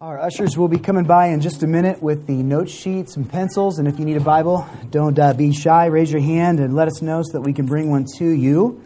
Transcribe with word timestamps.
Our 0.00 0.20
ushers 0.20 0.56
will 0.56 0.68
be 0.68 0.78
coming 0.78 1.06
by 1.06 1.26
in 1.26 1.40
just 1.40 1.64
a 1.64 1.66
minute 1.66 2.00
with 2.00 2.28
the 2.28 2.34
note 2.34 2.70
sheets 2.70 3.16
and 3.16 3.28
pencils. 3.28 3.80
And 3.80 3.88
if 3.88 3.98
you 3.98 4.04
need 4.04 4.16
a 4.16 4.20
Bible, 4.20 4.64
don't 4.90 5.18
uh, 5.18 5.32
be 5.32 5.52
shy. 5.52 5.86
Raise 5.86 6.12
your 6.12 6.20
hand 6.20 6.60
and 6.60 6.76
let 6.76 6.86
us 6.86 7.02
know 7.02 7.20
so 7.24 7.32
that 7.32 7.40
we 7.40 7.52
can 7.52 7.66
bring 7.66 7.90
one 7.90 8.06
to 8.18 8.24
you. 8.24 8.80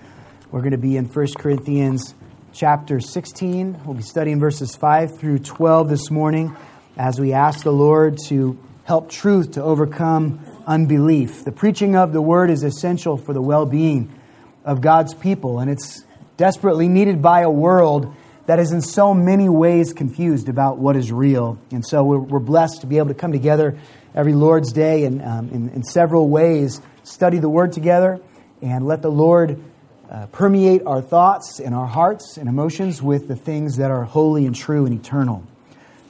We're 0.50 0.62
going 0.62 0.70
to 0.70 0.78
be 0.78 0.96
in 0.96 1.04
1 1.04 1.26
Corinthians 1.36 2.14
chapter 2.54 2.98
16. 2.98 3.82
We'll 3.84 3.92
be 3.92 4.02
studying 4.02 4.40
verses 4.40 4.74
5 4.74 5.18
through 5.18 5.40
12 5.40 5.90
this 5.90 6.10
morning 6.10 6.56
as 6.96 7.20
we 7.20 7.34
ask 7.34 7.62
the 7.62 7.74
Lord 7.74 8.16
to 8.28 8.58
help 8.84 9.10
truth 9.10 9.50
to 9.52 9.62
overcome 9.62 10.40
unbelief. 10.66 11.44
The 11.44 11.52
preaching 11.52 11.94
of 11.94 12.14
the 12.14 12.22
word 12.22 12.48
is 12.48 12.62
essential 12.62 13.18
for 13.18 13.34
the 13.34 13.42
well 13.42 13.66
being 13.66 14.18
of 14.64 14.80
God's 14.80 15.12
people, 15.12 15.58
and 15.58 15.70
it's 15.70 16.06
desperately 16.38 16.88
needed 16.88 17.20
by 17.20 17.42
a 17.42 17.50
world 17.50 18.16
that 18.46 18.58
is 18.58 18.72
in 18.72 18.80
so 18.80 19.14
many 19.14 19.48
ways 19.48 19.92
confused 19.92 20.48
about 20.48 20.78
what 20.78 20.96
is 20.96 21.12
real. 21.12 21.58
And 21.70 21.86
so 21.86 22.02
we're, 22.04 22.18
we're 22.18 22.40
blessed 22.40 22.80
to 22.80 22.86
be 22.86 22.98
able 22.98 23.08
to 23.08 23.14
come 23.14 23.32
together 23.32 23.78
every 24.14 24.34
Lord's 24.34 24.72
Day 24.72 25.04
and 25.04 25.22
um, 25.22 25.48
in, 25.50 25.68
in, 25.70 25.82
several 25.82 26.28
ways 26.28 26.80
study 27.04 27.38
the 27.38 27.48
Word 27.48 27.72
together 27.72 28.20
and 28.60 28.86
let 28.86 29.00
the 29.00 29.10
Lord 29.10 29.62
uh, 30.10 30.26
permeate 30.26 30.82
our 30.86 31.00
thoughts 31.00 31.60
and 31.60 31.74
our 31.74 31.86
hearts 31.86 32.36
and 32.36 32.48
emotions 32.48 33.00
with 33.00 33.28
the 33.28 33.36
things 33.36 33.76
that 33.76 33.90
are 33.90 34.04
holy 34.04 34.44
and 34.44 34.54
true 34.54 34.86
and 34.86 34.98
eternal. 34.98 35.46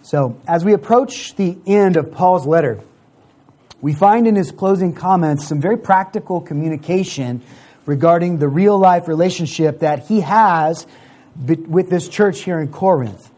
So, 0.02 0.40
as 0.48 0.64
we 0.64 0.72
approach 0.72 1.36
the 1.36 1.56
end 1.64 1.96
of 1.96 2.10
Paul's 2.10 2.44
letter, 2.44 2.80
we 3.80 3.92
find 3.92 4.26
in 4.26 4.34
his 4.34 4.50
closing 4.50 4.94
comments 4.94 5.46
some 5.46 5.60
very 5.60 5.76
practical 5.76 6.40
communication 6.40 7.42
regarding 7.86 8.38
the 8.38 8.48
real 8.48 8.78
life 8.78 9.06
relationship 9.06 9.80
that 9.80 10.06
he 10.06 10.20
has 10.20 10.86
with 11.36 11.90
this 11.90 12.08
church 12.08 12.42
here 12.42 12.60
in 12.60 12.68
Corinth. 12.68 13.30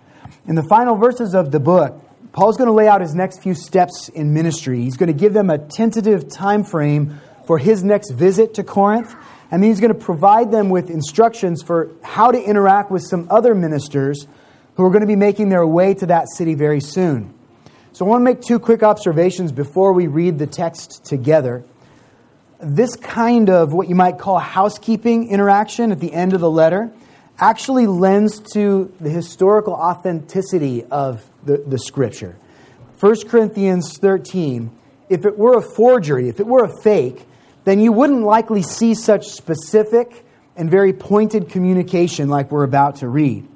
In 0.47 0.55
the 0.55 0.63
final 0.65 0.97
verses 0.97 1.35
of 1.35 1.51
the 1.53 1.61
book, 1.61 2.01
Paul's 2.33 2.57
going 2.57 2.67
to 2.67 2.75
lay 2.75 2.89
out 2.89 3.01
his 3.01 3.15
next 3.15 3.43
few 3.43 3.55
steps 3.55 4.09
in 4.09 4.35
ministry. 4.35 4.83
He's 4.83 4.97
going 4.97 5.07
to 5.07 5.19
give 5.19 5.33
them 5.33 5.51
a 5.51 5.59
tentative 5.59 6.29
time 6.29 6.65
frame 6.65 7.21
for 7.47 7.59
his 7.59 7.85
next 7.85 8.11
visit 8.11 8.55
to 8.55 8.65
Corinth, 8.65 9.15
and 9.51 9.63
then 9.63 9.71
he's 9.71 9.81
going 9.81 9.93
to 9.93 9.99
provide 9.99 10.51
them 10.51 10.69
with 10.69 10.91
instructions 10.91 11.63
for 11.63 11.93
how 12.03 12.31
to 12.31 12.43
interact 12.43 12.91
with 12.91 13.03
some 13.03 13.29
other 13.31 13.55
ministers 13.55 14.27
who 14.75 14.85
are 14.85 14.91
going 14.91 15.03
to 15.03 15.07
be 15.07 15.17
making 15.17 15.49
their 15.49 15.67
way 15.67 15.95
to 15.95 16.07
that 16.07 16.29
city 16.29 16.55
very 16.55 16.81
soon. 16.81 17.33
So 17.93 18.05
I 18.05 18.09
want 18.09 18.23
to 18.23 18.25
make 18.25 18.41
two 18.41 18.59
quick 18.59 18.83
observations 18.83 19.53
before 19.53 19.93
we 19.93 20.09
read 20.09 20.39
the 20.41 20.49
text 20.49 21.05
together. 21.05 21.65
This 22.59 22.97
kind 22.97 23.49
of 23.49 23.73
what 23.73 23.89
you 23.89 23.95
might 23.95 24.19
call 24.19 24.41
housekeeping 24.41 25.29
interaction 25.29 25.93
at 25.93 26.01
the 26.01 26.13
end 26.13 26.33
of 26.33 26.41
the 26.41 26.51
letter 26.51 26.93
actually 27.39 27.87
lends 27.87 28.39
to 28.53 28.93
the 29.01 29.11
historical 29.11 29.73
authenticity 29.73 30.85
of 30.85 31.25
the, 31.45 31.59
the 31.59 31.79
scripture. 31.79 32.37
1 33.01 33.29
Corinthians 33.29 33.99
13, 33.99 34.71
if 35.09 35.25
it 35.25 35.37
were 35.37 35.59
a 35.59 35.63
forgery, 35.63 36.29
if 36.29 36.41
it 36.41 36.47
were 36.47 36.65
a 36.65 36.83
fake, 36.83 37.27
then 37.65 37.81
you 37.81 37.93
wouldn't 37.93 38.23
likely 38.23 38.63
see 38.63 38.95
such 38.95 39.29
specific 39.29 40.25
and 40.57 40.71
very 40.71 40.93
pointed 40.93 41.49
communication 41.49 42.29
like 42.29 42.51
we're 42.51 42.63
about 42.63 42.97
to 42.97 43.09
read. 43.09 43.47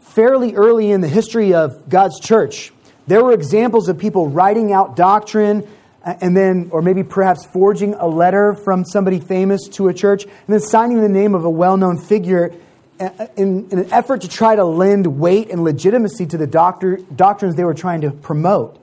Fairly 0.00 0.54
early 0.54 0.90
in 0.90 1.00
the 1.00 1.08
history 1.08 1.54
of 1.54 1.88
God's 1.88 2.20
church, 2.20 2.72
there 3.06 3.24
were 3.24 3.32
examples 3.32 3.88
of 3.88 3.98
people 3.98 4.28
writing 4.28 4.72
out 4.72 4.96
doctrine 4.96 5.66
and 6.04 6.36
then, 6.36 6.68
or 6.72 6.80
maybe 6.80 7.02
perhaps 7.02 7.46
forging 7.46 7.94
a 7.94 8.06
letter 8.06 8.54
from 8.54 8.84
somebody 8.84 9.20
famous 9.20 9.66
to 9.68 9.88
a 9.88 9.94
church, 9.94 10.24
and 10.24 10.32
then 10.48 10.60
signing 10.60 11.00
the 11.00 11.08
name 11.08 11.34
of 11.34 11.44
a 11.44 11.50
well 11.50 11.76
known 11.76 11.98
figure 11.98 12.52
in, 13.00 13.68
in, 13.70 13.78
an 13.78 13.92
effort 13.92 14.22
to 14.22 14.28
try 14.28 14.56
to 14.56 14.64
lend 14.64 15.06
weight 15.18 15.50
and 15.50 15.62
legitimacy 15.64 16.26
to 16.26 16.38
the 16.38 16.46
doctor, 16.46 16.96
doctrines 17.14 17.54
they 17.54 17.64
were 17.64 17.74
trying 17.74 18.00
to 18.02 18.10
promote. 18.10 18.82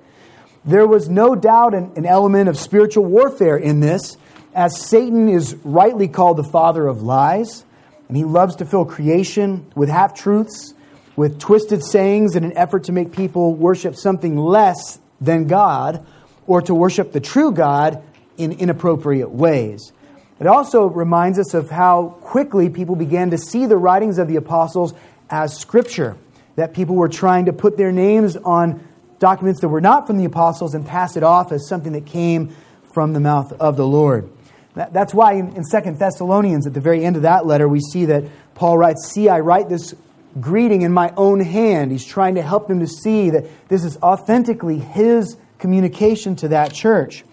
There 0.64 0.88
was 0.88 1.10
no 1.10 1.36
doubt 1.36 1.74
an, 1.74 1.92
an 1.96 2.06
element 2.06 2.50
of 2.50 2.58
spiritual 2.58 3.06
warfare 3.06 3.58
in 3.58 3.82
this, 3.82 4.18
as 4.54 4.80
Satan 4.80 5.28
is 5.28 5.56
rightly 5.64 6.08
called 6.08 6.38
the 6.38 6.44
father 6.44 6.88
of 6.88 7.04
lies, 7.04 7.66
and 8.08 8.16
he 8.16 8.24
loves 8.24 8.56
to 8.58 8.66
fill 8.66 8.86
creation 8.86 9.66
with 9.76 9.90
half 9.90 10.14
truths, 10.14 10.74
with 11.16 11.40
twisted 11.40 11.84
sayings 11.84 12.36
in 12.36 12.44
an 12.44 12.58
effort 12.58 12.86
to 12.86 12.92
make 12.92 13.12
people 13.12 13.54
worship 13.54 13.96
something 13.96 14.38
less 14.38 15.00
than 15.22 15.48
God 15.48 16.06
or 16.48 16.62
to 16.62 16.74
worship 16.74 17.12
the 17.12 17.20
true 17.20 17.52
God 17.52 18.04
in 18.38 18.52
inappropriate 18.52 19.32
ways. 19.32 19.92
It 20.40 20.48
also 20.48 20.88
reminds 20.88 21.40
us 21.40 21.54
of 21.54 21.70
how 21.70 22.18
quickly 22.22 22.70
people 22.70 22.96
began 22.96 23.30
to 23.32 23.38
see 23.38 23.66
the 23.66 23.78
writings 23.78 24.18
of 24.18 24.28
the 24.28 24.36
apostles 24.36 24.94
as 25.30 25.58
scripture, 25.58 26.18
that 26.56 26.74
people 26.74 26.96
were 26.96 27.10
trying 27.10 27.46
to 27.46 27.54
put 27.54 27.78
their 27.78 27.92
names 27.92 28.36
on 28.38 28.86
documents 29.20 29.62
that 29.62 29.70
were 29.70 29.82
not 29.82 30.08
from 30.08 30.18
the 30.18 30.26
apostles 30.26 30.76
and 30.76 30.86
pass 30.86 31.16
it 31.16 31.24
off 31.24 31.52
as 31.52 31.68
something 31.68 31.94
that 31.94 32.06
came 32.06 32.56
from 32.94 33.14
the 33.14 33.20
mouth 33.20 33.52
of 33.54 33.78
the 33.78 33.88
Lord. 33.88 34.30
That's 34.76 35.14
why 35.14 35.34
in, 35.34 35.64
Second 35.64 36.00
Thessalonians, 36.00 36.68
at 36.68 36.74
the 36.74 36.82
very 36.82 37.06
end 37.06 37.16
of 37.16 37.22
that 37.22 37.46
letter, 37.46 37.68
we 37.68 37.80
see 37.80 38.06
that 38.06 38.26
Paul 38.56 38.78
writes, 38.78 39.08
See, 39.08 39.30
I 39.30 39.40
write 39.40 39.70
this 39.70 39.96
greeting 40.42 40.82
in 40.82 40.92
my 40.92 41.14
own 41.16 41.40
hand. 41.40 41.92
He's 41.92 42.06
trying 42.06 42.36
to 42.36 42.42
help 42.42 42.68
them 42.68 42.82
to 42.82 42.88
see 42.88 43.30
that 43.30 43.46
this 43.70 43.86
is 43.86 43.98
authentically 43.98 44.80
his 44.80 45.38
communication 45.60 46.36
to 46.38 46.50
that 46.50 46.74
church. 46.74 47.24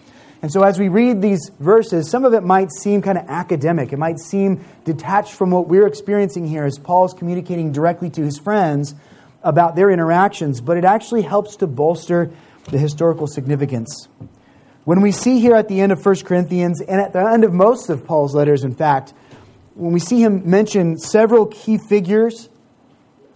And 0.43 0.51
so, 0.51 0.61
as 0.61 0.77
we 0.77 0.89
read 0.89 1.21
these 1.21 1.51
verses, 1.61 2.11
some 2.11 2.25
of 2.25 2.33
it 2.33 2.43
might 2.43 2.69
seem 2.69 3.01
kind 3.01 3.17
of 3.17 3.25
academic. 3.29 3.93
It 3.93 3.97
might 3.97 4.19
seem 4.19 4.65
detached 4.83 5.31
from 5.35 5.51
what 5.51 5.69
we're 5.69 5.87
experiencing 5.87 6.45
here 6.45 6.65
as 6.65 6.77
Paul's 6.77 7.13
communicating 7.13 7.71
directly 7.71 8.09
to 8.09 8.21
his 8.21 8.37
friends 8.37 8.93
about 9.41 9.77
their 9.77 9.89
interactions, 9.89 10.59
but 10.59 10.75
it 10.75 10.83
actually 10.83 11.21
helps 11.21 11.55
to 11.55 11.67
bolster 11.67 12.29
the 12.69 12.77
historical 12.77 13.25
significance. 13.25 14.09
When 14.83 14.99
we 14.99 15.13
see 15.13 15.39
here 15.39 15.55
at 15.55 15.69
the 15.69 15.79
end 15.79 15.93
of 15.93 16.05
1 16.05 16.15
Corinthians, 16.25 16.81
and 16.81 16.99
at 16.99 17.13
the 17.13 17.19
end 17.19 17.45
of 17.45 17.53
most 17.53 17.89
of 17.89 18.05
Paul's 18.05 18.35
letters, 18.35 18.65
in 18.65 18.75
fact, 18.75 19.13
when 19.75 19.93
we 19.93 19.99
see 20.01 20.21
him 20.21 20.49
mention 20.49 20.97
several 20.97 21.45
key 21.45 21.77
figures 21.77 22.49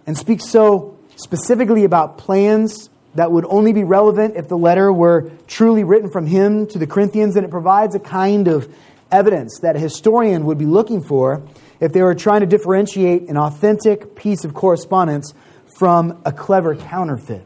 and 0.06 0.16
speak 0.16 0.42
so 0.42 0.98
specifically 1.16 1.84
about 1.84 2.18
plans 2.18 2.90
that 3.18 3.32
would 3.32 3.44
only 3.48 3.72
be 3.72 3.82
relevant 3.82 4.36
if 4.36 4.46
the 4.46 4.56
letter 4.56 4.92
were 4.92 5.28
truly 5.48 5.82
written 5.82 6.08
from 6.08 6.24
him 6.24 6.68
to 6.68 6.78
the 6.78 6.86
Corinthians, 6.86 7.34
and 7.34 7.44
it 7.44 7.50
provides 7.50 7.96
a 7.96 7.98
kind 7.98 8.46
of 8.46 8.72
evidence 9.10 9.58
that 9.62 9.74
a 9.74 9.78
historian 9.80 10.44
would 10.44 10.56
be 10.56 10.66
looking 10.66 11.02
for 11.02 11.42
if 11.80 11.92
they 11.92 12.00
were 12.00 12.14
trying 12.14 12.42
to 12.42 12.46
differentiate 12.46 13.28
an 13.28 13.36
authentic 13.36 14.14
piece 14.14 14.44
of 14.44 14.54
correspondence 14.54 15.34
from 15.76 16.22
a 16.24 16.30
clever 16.30 16.76
counterfeit. 16.76 17.44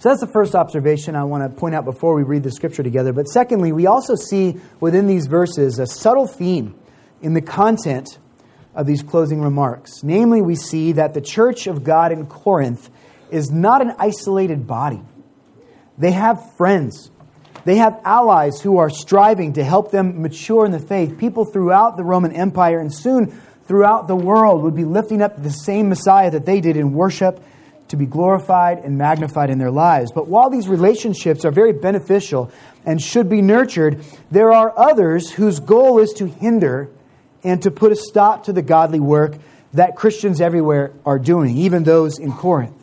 So 0.00 0.08
that's 0.08 0.20
the 0.20 0.26
first 0.26 0.56
observation 0.56 1.14
I 1.14 1.22
want 1.22 1.44
to 1.44 1.60
point 1.60 1.76
out 1.76 1.84
before 1.84 2.16
we 2.16 2.24
read 2.24 2.42
the 2.42 2.50
scripture 2.50 2.82
together. 2.82 3.12
But 3.12 3.28
secondly, 3.28 3.70
we 3.70 3.86
also 3.86 4.16
see 4.16 4.56
within 4.80 5.06
these 5.06 5.28
verses 5.28 5.78
a 5.78 5.86
subtle 5.86 6.26
theme 6.26 6.74
in 7.22 7.34
the 7.34 7.40
content 7.40 8.18
of 8.74 8.88
these 8.88 9.04
closing 9.04 9.42
remarks. 9.42 10.02
Namely, 10.02 10.42
we 10.42 10.56
see 10.56 10.90
that 10.92 11.14
the 11.14 11.20
church 11.20 11.68
of 11.68 11.84
God 11.84 12.10
in 12.10 12.26
Corinth 12.26 12.90
is 13.32 13.50
not 13.50 13.82
an 13.82 13.94
isolated 13.98 14.66
body. 14.66 15.02
They 15.98 16.12
have 16.12 16.56
friends. 16.56 17.10
They 17.64 17.76
have 17.76 18.00
allies 18.04 18.60
who 18.60 18.78
are 18.78 18.88
striving 18.88 19.52
to 19.54 19.64
help 19.64 19.90
them 19.90 20.22
mature 20.22 20.64
in 20.64 20.72
the 20.72 20.80
faith. 20.80 21.18
People 21.18 21.44
throughout 21.44 21.96
the 21.96 22.04
Roman 22.04 22.32
Empire 22.32 22.80
and 22.80 22.92
soon 22.92 23.38
throughout 23.66 24.08
the 24.08 24.16
world 24.16 24.62
would 24.62 24.74
be 24.74 24.84
lifting 24.84 25.20
up 25.20 25.42
the 25.42 25.50
same 25.50 25.88
Messiah 25.88 26.30
that 26.30 26.46
they 26.46 26.60
did 26.60 26.76
in 26.76 26.92
worship 26.92 27.44
to 27.88 27.96
be 27.96 28.06
glorified 28.06 28.78
and 28.78 28.96
magnified 28.96 29.50
in 29.50 29.58
their 29.58 29.70
lives. 29.70 30.10
But 30.12 30.28
while 30.28 30.48
these 30.48 30.68
relationships 30.68 31.44
are 31.44 31.50
very 31.50 31.72
beneficial 31.72 32.50
and 32.86 33.02
should 33.02 33.28
be 33.28 33.42
nurtured, 33.42 34.02
there 34.30 34.52
are 34.52 34.72
others 34.78 35.30
whose 35.30 35.60
goal 35.60 35.98
is 35.98 36.12
to 36.14 36.26
hinder 36.26 36.88
and 37.44 37.60
to 37.62 37.70
put 37.70 37.92
a 37.92 37.96
stop 37.96 38.44
to 38.44 38.52
the 38.52 38.62
godly 38.62 39.00
work 39.00 39.36
that 39.74 39.96
Christians 39.96 40.40
everywhere 40.40 40.92
are 41.04 41.18
doing, 41.18 41.58
even 41.58 41.84
those 41.84 42.18
in 42.18 42.32
Corinth 42.32 42.79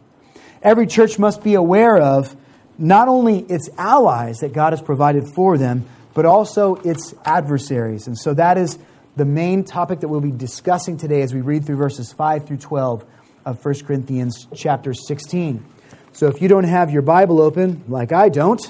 every 0.62 0.88
church 0.88 1.19
must 1.19 1.44
be 1.44 1.53
aware 1.53 1.97
of 1.97 2.36
not 2.77 3.07
only 3.07 3.39
its 3.39 3.69
allies 3.77 4.39
that 4.39 4.54
God 4.54 4.74
has 4.74 4.81
provided 4.81 5.27
for 5.33 5.57
them, 5.57 5.86
but 6.13 6.25
also 6.25 6.75
its 6.75 7.13
adversaries. 7.25 8.07
And 8.07 8.18
so 8.18 8.33
that 8.33 8.57
is 8.57 8.77
the 9.15 9.25
main 9.25 9.63
topic 9.63 10.01
that 10.01 10.07
we'll 10.07 10.21
be 10.21 10.31
discussing 10.31 10.98
today 10.98 11.21
as 11.21 11.33
we 11.33 11.42
read 11.42 11.65
through 11.65 11.77
verses 11.77 12.13
5 12.13 12.48
through 12.48 12.57
12 12.57 13.06
of 13.45 13.63
1 13.63 13.75
Corinthians 13.86 14.48
chapter 14.54 14.94
16. 14.94 15.65
So 16.13 16.27
if 16.27 16.42
you 16.42 16.48
don't 16.48 16.65
have 16.65 16.92
your 16.92 17.01
Bible 17.01 17.42
open, 17.42 17.83
like 17.88 18.12
I 18.12 18.30
don't, 18.30 18.62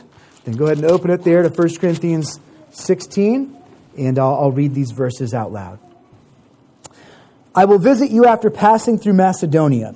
then 0.45 0.55
go 0.55 0.65
ahead 0.65 0.77
and 0.77 0.85
open 0.85 1.09
it 1.11 1.23
there 1.23 1.41
to 1.41 1.49
1 1.49 1.75
Corinthians 1.77 2.39
16, 2.71 3.57
and 3.97 4.19
I'll, 4.19 4.35
I'll 4.35 4.51
read 4.51 4.73
these 4.73 4.91
verses 4.91 5.33
out 5.33 5.51
loud. 5.51 5.79
I 7.55 7.65
will 7.65 7.79
visit 7.79 8.11
you 8.11 8.25
after 8.25 8.49
passing 8.49 8.99
through 8.99 9.13
Macedonia 9.13 9.95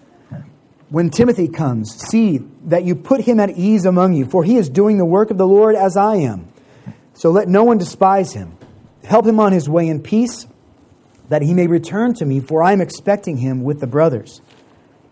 When 0.91 1.09
Timothy 1.09 1.47
comes, 1.47 1.95
see 2.09 2.39
that 2.65 2.83
you 2.83 2.95
put 2.95 3.21
him 3.21 3.39
at 3.39 3.51
ease 3.51 3.85
among 3.85 4.11
you, 4.11 4.25
for 4.25 4.43
he 4.43 4.57
is 4.57 4.67
doing 4.67 4.97
the 4.97 5.05
work 5.05 5.31
of 5.31 5.37
the 5.37 5.47
Lord 5.47 5.73
as 5.73 5.95
I 5.95 6.17
am. 6.17 6.51
So 7.13 7.31
let 7.31 7.47
no 7.47 7.63
one 7.63 7.77
despise 7.77 8.33
him. 8.33 8.57
Help 9.05 9.25
him 9.25 9.39
on 9.39 9.53
his 9.53 9.69
way 9.69 9.87
in 9.87 10.01
peace, 10.01 10.47
that 11.29 11.43
he 11.43 11.53
may 11.53 11.67
return 11.67 12.13
to 12.15 12.25
me, 12.25 12.41
for 12.41 12.61
I 12.61 12.73
am 12.73 12.81
expecting 12.81 13.37
him 13.37 13.63
with 13.63 13.79
the 13.79 13.87
brothers. 13.87 14.41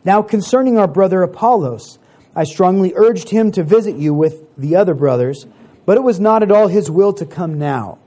Now, 0.03 0.21
concerning 0.21 0.77
our 0.77 0.87
brother 0.87 1.23
Apollos, 1.23 1.97
I 2.35 2.43
strongly 2.43 2.91
urged 2.97 3.29
him 3.29 3.49
to 3.53 3.63
visit 3.63 3.95
you 3.95 4.13
with 4.13 4.43
the 4.57 4.75
other 4.75 4.93
brothers, 4.93 5.47
but 5.85 5.95
it 5.95 6.03
was 6.03 6.19
not 6.19 6.43
at 6.43 6.51
all 6.51 6.67
his 6.67 6.91
will 6.91 7.13
to 7.13 7.25
come 7.25 7.57
now. 7.57 7.99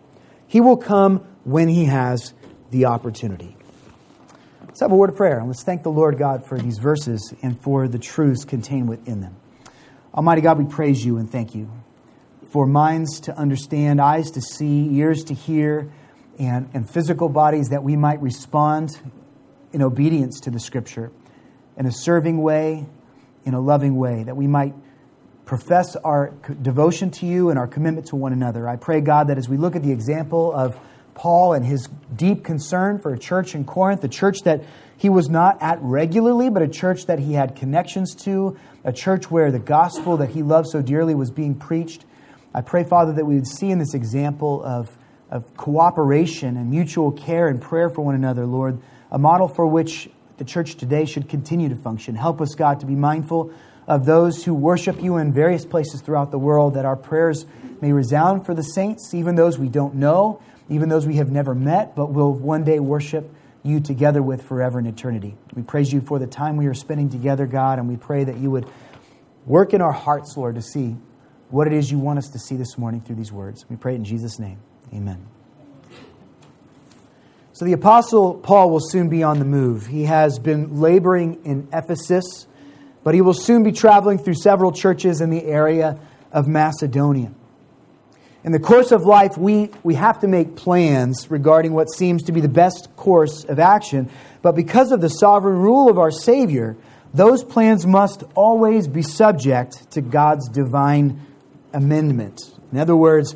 He 0.47 0.61
will 0.61 0.77
come 0.77 1.27
when 1.45 1.69
he 1.69 1.87
has 1.87 2.35
the 2.71 2.85
opportunity. 2.85 3.57
Let's 4.73 4.81
have 4.81 4.91
a 4.91 4.97
word 4.97 5.11
of 5.11 5.17
prayer 5.17 5.39
and 5.39 5.49
let's 5.49 5.65
thank 5.65 5.83
the 5.83 5.91
Lord 5.91 6.17
God 6.17 6.47
for 6.47 6.59
these 6.59 6.79
verses 6.79 7.35
and 7.43 7.61
for 7.61 7.87
the 7.89 7.99
truths 7.99 8.47
contained 8.47 8.89
within 8.89 9.21
them. 9.21 9.37
Almighty 10.15 10.41
God, 10.41 10.57
we 10.57 10.65
praise 10.65 11.05
you 11.05 11.19
and 11.19 11.31
thank 11.31 11.55
you 11.55 11.71
for 12.51 12.67
minds 12.67 13.21
to 13.21 13.37
understand, 13.37 14.01
eyes 14.01 14.31
to 14.31 14.41
see, 14.41 14.89
ears 14.97 15.25
to 15.25 15.35
hear, 15.35 15.93
and, 16.39 16.71
and 16.73 16.89
physical 16.89 17.29
bodies 17.29 17.69
that 17.69 17.83
we 17.83 17.97
might 17.97 18.23
respond 18.23 18.99
in 19.75 19.83
obedience 19.83 20.41
to 20.41 20.51
the 20.51 20.59
Scripture 20.59 21.13
in 21.77 21.85
a 21.85 21.93
serving 21.93 22.41
way, 22.41 22.87
in 23.45 23.53
a 23.53 23.61
loving 23.61 23.97
way, 23.97 24.23
that 24.23 24.39
we 24.39 24.47
might 24.47 24.73
profess 25.45 25.97
our 25.97 26.31
devotion 26.63 27.11
to 27.11 27.27
you 27.27 27.51
and 27.51 27.59
our 27.59 27.67
commitment 27.67 28.07
to 28.07 28.17
one 28.17 28.33
another. 28.33 28.67
I 28.67 28.77
pray, 28.77 29.03
God, 29.03 29.29
that 29.29 29.37
as 29.37 29.51
we 29.51 29.59
look 29.59 29.77
at 29.77 29.83
the 29.83 29.93
example 29.93 30.51
of 30.51 30.79
Paul 31.15 31.53
and 31.53 31.65
his 31.65 31.89
deep 32.15 32.45
concern 32.45 32.99
for 32.99 33.13
a 33.13 33.19
church 33.19 33.55
in 33.55 33.65
Corinth, 33.65 34.03
a 34.05 34.09
church 34.09 34.41
that 34.43 34.65
he 34.97 35.09
was 35.09 35.29
not 35.29 35.61
at 35.61 35.81
regularly, 35.83 36.49
but 36.49 36.63
a 36.63 36.69
church 36.69 37.07
that 37.07 37.19
he 37.19 37.33
had 37.33 37.57
connections 37.57 38.15
to, 38.25 38.57
a 38.85 38.93
church 38.93 39.31
where 39.31 39.51
the 39.51 39.59
gospel 39.59 40.17
that 40.19 40.31
he 40.31 40.43
loved 40.43 40.69
so 40.69 40.81
dearly 40.81 41.15
was 41.15 41.31
being 41.31 41.55
preached. 41.55 42.05
I 42.55 42.61
pray, 42.61 42.85
Father, 42.85 43.13
that 43.15 43.25
we 43.25 43.35
would 43.35 43.47
see 43.47 43.71
in 43.71 43.79
this 43.79 43.95
example 43.95 44.63
of, 44.63 44.97
of 45.31 45.57
cooperation 45.57 46.57
and 46.57 46.71
mutual 46.71 47.11
care 47.13 47.49
and 47.49 47.61
prayer 47.61 47.91
for 47.91 48.03
one 48.03 48.15
another, 48.15 48.47
Lord, 48.47 48.81
a 49.11 49.19
model 49.19 49.49
for 49.49 49.67
which 49.67 50.09
the 50.39 50.45
church 50.45 50.77
today 50.77 51.05
should 51.05 51.29
continue 51.29 51.69
to 51.69 51.77
function. 51.77 52.15
Help 52.15 52.41
us, 52.41 52.55
God, 52.55 52.81
to 52.81 52.87
be 52.87 52.95
mindful 52.95 53.53
of 53.87 54.05
those 54.07 54.45
who 54.45 54.55
worship 54.55 55.03
you 55.03 55.17
in 55.17 55.33
various 55.33 55.65
places 55.65 56.01
throughout 56.01 56.31
the 56.31 56.39
world, 56.39 56.75
that 56.75 56.85
our 56.85 56.97
prayers 56.97 57.47
may 57.81 57.93
resound 57.93 58.47
for 58.47 58.55
the 58.55 58.63
saints, 58.63 59.13
even 59.15 59.35
those 59.35 59.59
we 59.59 59.69
don't 59.69 59.95
know, 59.95 60.41
even 60.69 60.89
those 60.89 61.07
we 61.07 61.17
have 61.17 61.31
never 61.31 61.55
met, 61.55 61.95
but 61.95 62.13
will 62.13 62.33
one 62.33 62.65
day 62.65 62.79
worship 62.81 63.31
you 63.63 63.81
together 63.81 64.23
with 64.23 64.43
forever 64.43 64.79
in 64.79 64.87
eternity. 64.87 65.37
We 65.55 65.63
praise 65.63 65.93
you 65.93 66.01
for 66.01 66.19
the 66.19 66.27
time 66.27 66.57
we 66.57 66.67
are 66.67 66.75
spending 66.75 67.11
together, 67.11 67.47
God, 67.47 67.79
and 67.79 67.89
we 67.89 67.97
pray 67.97 68.25
that 68.25 68.39
you 68.39 68.51
would 68.51 68.67
work 69.47 69.75
in 69.75 69.81
our 69.81 69.93
hearts, 69.93 70.37
Lord, 70.37 70.57
to 70.57 70.63
see 70.63 70.97
what 71.51 71.67
it 71.67 71.73
is 71.73 71.91
you 71.91 71.99
want 71.99 72.19
us 72.19 72.29
to 72.31 72.39
see 72.39 72.57
this 72.57 72.79
morning 72.79 73.01
through 73.01 73.17
these 73.17 73.33
words. 73.33 73.65
We 73.69 73.77
pray 73.77 73.93
it 73.93 73.97
in 73.97 74.05
Jesus' 74.05 74.39
name. 74.39 74.59
Amen. 74.93 75.27
So 77.53 77.67
the 77.67 77.75
Apostle 77.75 78.35
Paul 78.35 78.71
will 78.71 78.81
soon 78.81 79.09
be 79.09 79.23
on 79.23 79.39
the 79.39 79.45
move. 79.45 79.87
He 79.87 80.05
has 80.05 80.39
been 80.39 80.81
laboring 80.81 81.45
in 81.45 81.69
Ephesus, 81.73 82.47
but 83.05 83.15
he 83.15 83.21
will 83.21 83.35
soon 83.35 83.63
be 83.63 83.73
traveling 83.73 84.19
through 84.19 84.35
several 84.35 84.73
churches 84.73 85.21
in 85.21 85.31
the 85.31 85.45
area 85.45 86.01
of 86.33 86.49
Macedonia. 86.49 87.33
In 88.45 88.53
the 88.53 88.59
course 88.59 88.91
of 88.91 89.03
life, 89.03 89.39
we, 89.39 89.71
we 89.85 89.95
have 89.95 90.19
to 90.21 90.29
make 90.29 90.57
plans 90.57 91.31
regarding 91.31 91.75
what 91.75 91.87
seems 91.93 92.25
to 92.25 92.33
be 92.33 92.41
the 92.41 92.49
best 92.49 92.89
course 92.97 93.45
of 93.45 93.59
action, 93.59 94.11
but 94.43 94.57
because 94.57 94.91
of 94.91 95.01
the 95.01 95.09
sovereign 95.09 95.59
rule 95.59 95.89
of 95.89 95.99
our 95.99 96.11
Savior, 96.11 96.77
those 97.15 97.45
plans 97.45 97.87
must 97.87 98.25
always 98.35 98.89
be 98.89 99.03
subject 99.03 99.93
to 99.93 100.01
God's 100.01 100.49
divine 100.49 101.21
amendment. 101.73 102.41
In 102.73 102.79
other 102.79 102.97
words, 102.97 103.33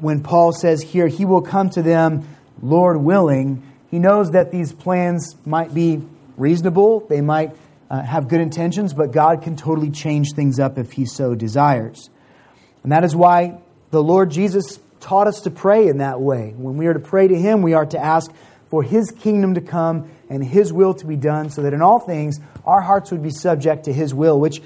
when 0.00 0.22
Paul 0.22 0.52
says 0.52 0.82
here, 0.82 1.08
He 1.08 1.24
will 1.24 1.42
come 1.42 1.70
to 1.70 1.82
them 1.82 2.24
Lord 2.62 2.96
willing, 2.98 3.62
he 3.90 3.98
knows 3.98 4.30
that 4.32 4.50
these 4.50 4.72
plans 4.72 5.36
might 5.44 5.74
be 5.74 6.02
reasonable, 6.36 7.00
they 7.08 7.20
might 7.20 7.54
uh, 7.90 8.02
have 8.02 8.28
good 8.28 8.40
intentions, 8.40 8.94
but 8.94 9.12
God 9.12 9.42
can 9.42 9.56
totally 9.56 9.90
change 9.90 10.32
things 10.34 10.58
up 10.58 10.78
if 10.78 10.92
he 10.92 11.04
so 11.04 11.34
desires. 11.34 12.10
And 12.82 12.90
that 12.90 13.04
is 13.04 13.14
why 13.14 13.60
the 13.94 14.02
Lord 14.02 14.30
Jesus 14.30 14.80
taught 14.98 15.28
us 15.28 15.42
to 15.42 15.50
pray 15.50 15.86
in 15.86 15.98
that 15.98 16.20
way. 16.20 16.52
When 16.56 16.76
we 16.76 16.86
are 16.86 16.94
to 16.94 17.00
pray 17.00 17.28
to 17.28 17.38
him, 17.38 17.62
we 17.62 17.74
are 17.74 17.86
to 17.86 17.98
ask 17.98 18.30
for 18.68 18.82
his 18.82 19.12
kingdom 19.12 19.54
to 19.54 19.60
come 19.60 20.10
and 20.28 20.44
his 20.44 20.72
will 20.72 20.94
to 20.94 21.06
be 21.06 21.14
done, 21.14 21.48
so 21.48 21.62
that 21.62 21.72
in 21.72 21.80
all 21.80 22.00
things 22.00 22.40
our 22.66 22.80
hearts 22.80 23.12
would 23.12 23.22
be 23.22 23.30
subject 23.30 23.84
to 23.84 23.92
his 23.92 24.12
will, 24.12 24.40
which, 24.40 24.60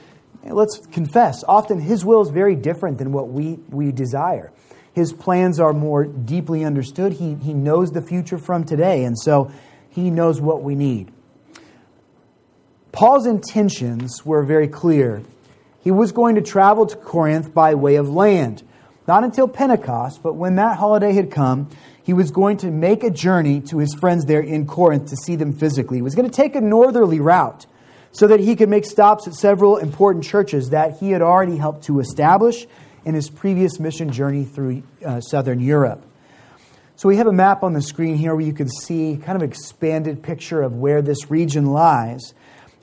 let's 0.45 0.79
confess, 0.93 1.45
often 1.47 1.79
his 1.79 2.07
will 2.07 2.23
is 2.23 2.31
very 2.31 2.55
different 2.55 2.97
than 2.97 3.13
what 3.13 3.29
we, 3.29 3.59
we 3.69 3.93
desire. 3.93 4.51
His 4.95 5.13
plans 5.13 5.61
are 5.61 5.75
more 5.75 6.05
deeply 6.05 6.65
understood. 6.65 7.13
He, 7.13 7.35
he 7.35 7.53
knows 7.53 7.93
the 7.93 8.01
future 8.01 8.39
from 8.39 8.65
today, 8.65 9.05
and 9.05 9.19
so 9.19 9.53
he 9.91 10.11
knows 10.11 10.41
what 10.41 10.63
we 10.63 10.75
need. 10.75 11.13
Paul's 12.93 13.27
intentions 13.27 14.25
were 14.25 14.43
very 14.43 14.69
clear. 14.69 15.23
He 15.81 15.91
was 15.91 16.13
going 16.13 16.37
to 16.37 16.41
travel 16.41 16.87
to 16.87 16.97
Corinth 16.97 17.53
by 17.53 17.75
way 17.75 17.97
of 17.97 18.09
land. 18.09 18.63
Not 19.09 19.25
until 19.25 19.49
Pentecost, 19.49 20.23
but 20.23 20.35
when 20.35 20.57
that 20.57 20.77
holiday 20.77 21.15
had 21.15 21.31
come, 21.31 21.71
he 22.03 22.13
was 22.13 22.31
going 22.31 22.59
to 22.59 22.71
make 22.71 23.03
a 23.03 23.11
journey 23.11 23.63
to 23.63 23.79
his 23.79 23.95
friends 23.95 24.27
there 24.27 24.41
in 24.41 24.67
Corinth 24.67 25.09
to 25.09 25.17
see 25.17 25.35
them 25.35 25.55
physically. 25.55 25.97
He 25.97 26.03
was 26.03 26.15
going 26.15 26.29
to 26.29 26.35
take 26.35 26.55
a 26.55 26.61
northerly 26.61 27.19
route 27.19 27.65
so 28.13 28.27
that 28.27 28.39
he 28.39 28.55
could 28.55 28.69
make 28.69 28.85
stops 28.85 29.27
at 29.27 29.33
several 29.33 29.79
important 29.79 30.25
churches 30.25 30.69
that 30.71 30.99
he 30.99 31.11
had 31.11 31.23
already 31.23 31.57
helped 31.57 31.85
to 31.85 32.01
establish 32.01 32.67
in 33.07 33.15
his 33.15 33.31
previous 33.31 33.81
mission 33.81 34.13
journey 34.13 34.45
through 34.45 34.83
uh, 35.03 35.21
southern 35.21 35.61
Europe. 35.61 36.05
So 36.97 37.09
we 37.09 37.17
have 37.17 37.27
a 37.27 37.33
map 37.33 37.63
on 37.63 37.73
the 37.73 37.81
screen 37.81 38.17
here 38.17 38.35
where 38.35 38.45
you 38.45 38.53
can 38.53 38.69
see 38.69 39.17
kind 39.17 39.37
of 39.37 39.43
expanded 39.43 40.23
picture 40.23 40.61
of 40.61 40.75
where 40.75 41.01
this 41.01 41.31
region 41.31 41.67
lies. 41.67 42.35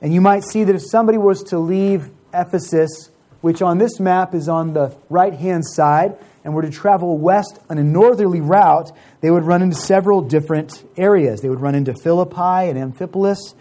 And 0.02 0.12
you 0.12 0.20
might 0.20 0.42
see 0.42 0.64
that 0.64 0.74
if 0.74 0.82
somebody 0.82 1.18
was 1.18 1.44
to 1.44 1.58
leave 1.58 2.10
Ephesus, 2.34 3.10
which 3.46 3.62
on 3.62 3.78
this 3.78 4.00
map 4.00 4.34
is 4.34 4.48
on 4.48 4.72
the 4.72 4.92
right 5.08 5.32
hand 5.34 5.64
side, 5.64 6.18
and 6.42 6.52
were 6.52 6.62
to 6.62 6.70
travel 6.70 7.16
west 7.16 7.60
on 7.70 7.78
a 7.78 7.82
northerly 7.84 8.40
route, 8.40 8.90
they 9.20 9.30
would 9.30 9.44
run 9.44 9.62
into 9.62 9.76
several 9.76 10.20
different 10.20 10.84
areas. 10.96 11.42
They 11.42 11.48
would 11.48 11.60
run 11.60 11.76
into 11.76 11.94
Philippi 12.02 12.68
and 12.68 12.76
Amphipolis, 12.76 13.54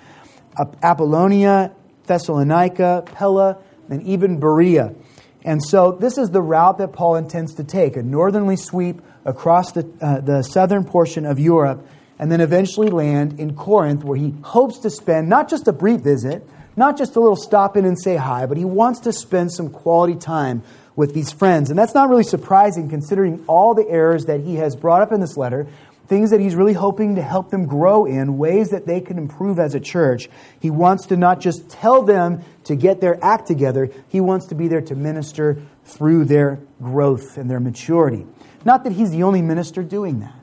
Apollonia, 0.82 1.72
Thessalonica, 2.08 3.04
Pella, 3.06 3.60
and 3.88 4.02
even 4.02 4.40
Berea. 4.40 4.96
And 5.44 5.64
so 5.64 5.92
this 5.92 6.18
is 6.18 6.32
the 6.32 6.42
route 6.42 6.80
that 6.80 6.92
Paul 6.92 7.18
intends 7.18 7.54
to 7.54 7.64
take 7.64 7.96
a 7.96 8.02
northerly 8.02 8.56
sweep 8.56 9.04
across 9.24 9.72
the, 9.74 9.88
uh, 10.02 10.22
the 10.22 10.42
southern 10.42 10.84
portion 10.84 11.28
of 11.28 11.38
Europe, 11.38 11.88
and 12.18 12.32
then 12.32 12.42
eventually 12.42 12.90
land 12.90 13.40
in 13.40 13.56
Corinth, 13.56 14.04
where 14.04 14.18
he 14.18 14.34
hopes 14.42 14.80
to 14.80 14.90
spend 14.90 15.30
not 15.30 15.48
just 15.48 15.68
a 15.68 15.72
brief 15.72 16.02
visit, 16.02 16.44
not 16.76 16.98
just 16.98 17.16
a 17.16 17.20
little 17.20 17.36
stop 17.36 17.78
in 17.78 17.86
and 17.86 18.00
say 18.00 18.16
hi, 18.16 18.46
but 18.46 18.58
he 18.58 18.66
wants 18.66 19.02
to 19.02 19.14
spend 19.14 19.52
some 19.52 19.70
quality 19.70 20.16
time 20.16 20.64
with 20.96 21.14
these 21.14 21.32
friends. 21.32 21.70
And 21.70 21.78
that's 21.78 21.94
not 21.94 22.10
really 22.10 22.24
surprising 22.24 22.90
considering 22.90 23.44
all 23.48 23.74
the 23.74 23.88
errors 23.88 24.26
that 24.26 24.42
he 24.42 24.56
has 24.56 24.76
brought 24.76 25.02
up 25.02 25.12
in 25.12 25.20
this 25.20 25.38
letter 25.38 25.68
things 26.08 26.30
that 26.30 26.40
he's 26.40 26.56
really 26.56 26.74
hoping 26.74 27.16
to 27.16 27.22
help 27.22 27.50
them 27.50 27.66
grow 27.66 28.06
in, 28.06 28.38
ways 28.38 28.70
that 28.70 28.86
they 28.86 29.02
can 29.02 29.18
improve 29.18 29.60
as 29.60 29.74
a 29.74 29.80
church. 29.80 30.30
He 30.60 30.70
wants 30.70 31.08
to 31.08 31.18
not 31.18 31.40
just 31.40 31.70
tell 31.70 32.04
them 32.04 32.44
to 32.66 32.76
get 32.76 33.02
their 33.02 33.24
act 33.24 33.48
together, 33.48 33.90
he 34.08 34.22
wants 34.22 34.48
to 34.48 34.56
be 34.56 34.68
there 34.68 34.82
to 34.82 34.96
minister 34.96 35.62
through 35.84 36.26
their 36.26 36.60
growth 36.82 37.38
and 37.38 37.50
their 37.50 37.60
maturity. 37.60 38.26
Not 38.64 38.84
that 38.84 38.94
he's 38.94 39.12
the 39.12 39.24
only 39.24 39.42
minister 39.42 39.84
doing 39.84 40.20
that. 40.20 40.36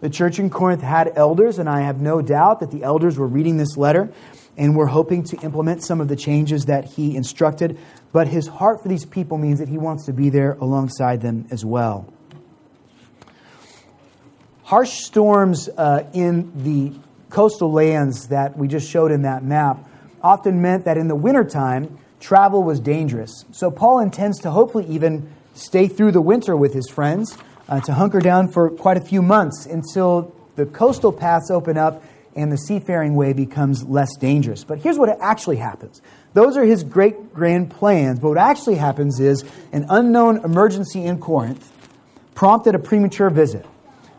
The 0.00 0.10
church 0.10 0.38
in 0.38 0.48
Corinth 0.48 0.82
had 0.82 1.12
elders, 1.14 1.58
and 1.58 1.68
I 1.68 1.82
have 1.82 2.00
no 2.00 2.22
doubt 2.22 2.60
that 2.60 2.70
the 2.70 2.82
elders 2.82 3.18
were 3.18 3.26
reading 3.26 3.58
this 3.58 3.76
letter 3.76 4.10
and 4.56 4.76
we're 4.76 4.86
hoping 4.86 5.22
to 5.24 5.36
implement 5.38 5.84
some 5.84 6.00
of 6.00 6.08
the 6.08 6.16
changes 6.16 6.66
that 6.66 6.84
he 6.84 7.16
instructed. 7.16 7.78
But 8.12 8.28
his 8.28 8.48
heart 8.48 8.82
for 8.82 8.88
these 8.88 9.04
people 9.04 9.38
means 9.38 9.58
that 9.58 9.68
he 9.68 9.78
wants 9.78 10.06
to 10.06 10.12
be 10.12 10.28
there 10.28 10.52
alongside 10.54 11.20
them 11.20 11.46
as 11.50 11.64
well. 11.64 12.12
Harsh 14.64 14.90
storms 15.04 15.68
uh, 15.76 16.04
in 16.12 16.52
the 16.62 16.92
coastal 17.30 17.72
lands 17.72 18.28
that 18.28 18.56
we 18.56 18.68
just 18.68 18.88
showed 18.88 19.10
in 19.10 19.22
that 19.22 19.42
map 19.42 19.88
often 20.22 20.60
meant 20.60 20.84
that 20.84 20.96
in 20.96 21.08
the 21.08 21.14
wintertime, 21.14 21.98
travel 22.20 22.62
was 22.62 22.80
dangerous. 22.80 23.44
So 23.52 23.70
Paul 23.70 24.00
intends 24.00 24.38
to 24.40 24.50
hopefully 24.50 24.86
even 24.86 25.32
stay 25.54 25.88
through 25.88 26.12
the 26.12 26.20
winter 26.20 26.56
with 26.56 26.74
his 26.74 26.88
friends, 26.88 27.36
uh, 27.68 27.80
to 27.80 27.94
hunker 27.94 28.20
down 28.20 28.48
for 28.48 28.70
quite 28.70 28.96
a 28.96 29.00
few 29.00 29.22
months 29.22 29.64
until 29.66 30.34
the 30.56 30.66
coastal 30.66 31.12
paths 31.12 31.50
open 31.50 31.78
up 31.78 32.02
and 32.40 32.50
the 32.50 32.56
seafaring 32.56 33.14
way 33.14 33.32
becomes 33.32 33.84
less 33.84 34.16
dangerous. 34.16 34.64
But 34.64 34.78
here's 34.78 34.98
what 34.98 35.10
actually 35.20 35.56
happens. 35.56 36.00
Those 36.32 36.56
are 36.56 36.64
his 36.64 36.82
great 36.82 37.34
grand 37.34 37.70
plans, 37.70 38.18
but 38.20 38.28
what 38.28 38.38
actually 38.38 38.76
happens 38.76 39.20
is 39.20 39.44
an 39.72 39.86
unknown 39.88 40.44
emergency 40.44 41.04
in 41.04 41.18
Corinth 41.18 41.70
prompted 42.34 42.74
a 42.74 42.78
premature 42.78 43.30
visit, 43.30 43.66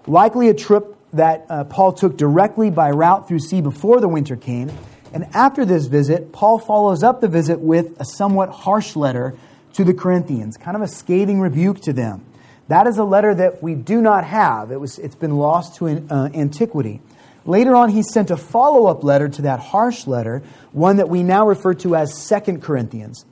likely 0.06 0.50
a 0.50 0.54
trip 0.54 0.96
that 1.14 1.46
uh, 1.50 1.64
Paul 1.66 1.94
took 1.94 2.18
directly 2.18 2.70
by 2.70 2.92
route 2.92 3.28
through 3.28 3.40
sea 3.40 3.62
before 3.62 4.00
the 4.00 4.08
winter 4.08 4.36
came. 4.36 4.72
And 5.14 5.26
after 5.34 5.66
this 5.66 5.88
visit, 5.88 6.32
Paul 6.32 6.60
follows 6.60 7.04
up 7.04 7.20
the 7.20 7.28
visit 7.28 7.60
with 7.60 8.00
a 8.00 8.06
somewhat 8.06 8.50
harsh 8.50 8.96
letter 8.96 9.36
to 9.74 9.84
the 9.84 9.94
Corinthians, 9.94 10.58
kind 10.58 10.76
of 10.76 10.84
a 10.84 10.88
scathing 10.88 11.42
rebuke 11.42 11.82
to 11.82 11.94
them. 11.94 12.26
That 12.68 12.88
is 12.88 12.98
a 12.98 13.04
letter 13.04 13.36
that 13.36 13.62
we 13.62 13.76
do 13.76 14.02
not 14.02 14.24
have. 14.24 14.72
It 14.72 14.80
was, 14.80 15.00
it's 15.00 15.16
been 15.16 15.36
lost 15.38 15.76
to 15.78 15.88
uh, 16.10 16.30
antiquity. 16.34 17.02
Later 17.46 17.76
on, 17.76 17.90
he 17.90 18.04
sent 18.04 18.30
a 18.30 18.38
follow 18.38 18.86
up 18.86 19.04
letter 19.04 19.28
to 19.28 19.42
that 19.44 19.60
harsh 19.60 20.06
letter, 20.06 20.44
one 20.72 20.98
that 20.98 21.10
we 21.10 21.24
now 21.24 21.48
refer 21.48 21.74
to 21.76 21.96
as 21.96 22.16
Second 22.16 22.62
Corinthians. 22.62 23.26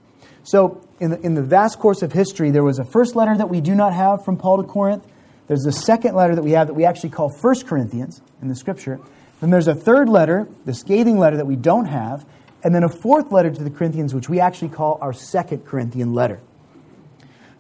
So, 0.44 0.82
in 1.00 1.12
the, 1.12 1.20
in 1.22 1.36
the 1.36 1.44
vast 1.44 1.80
course 1.80 2.02
of 2.02 2.12
history, 2.12 2.52
there 2.52 2.64
was 2.64 2.80
a 2.80 2.84
first 2.84 3.16
letter 3.16 3.38
that 3.38 3.50
we 3.50 3.62
do 3.62 3.76
not 3.76 3.94
have 3.94 4.26
from 4.26 4.38
Paul 4.38 4.58
to 4.58 4.68
Corinth. 4.68 5.06
There's 5.48 5.66
a 5.66 5.72
second 5.72 6.16
letter 6.16 6.36
that 6.36 6.44
we 6.44 6.52
have 6.52 6.68
that 6.68 6.74
we 6.74 6.86
actually 6.86 7.12
call 7.12 7.30
First 7.30 7.68
Corinthians 7.68 8.22
in 8.42 8.48
the 8.48 8.56
scripture. 8.56 9.00
Then 9.42 9.50
there's 9.52 9.68
a 9.68 9.76
third 9.76 10.10
letter, 10.10 10.48
the 10.66 10.74
scathing 10.74 11.18
letter 11.18 11.38
that 11.38 11.48
we 11.48 11.56
don't 11.56 11.86
have. 11.86 12.26
And 12.64 12.76
then 12.76 12.84
a 12.84 12.90
fourth 12.90 13.32
letter 13.32 13.50
to 13.50 13.64
the 13.64 13.70
Corinthians, 13.70 14.14
which 14.14 14.28
we 14.28 14.40
actually 14.40 14.70
call 14.70 14.98
our 15.02 15.14
Second 15.14 15.66
Corinthian 15.66 16.14
letter. 16.14 16.42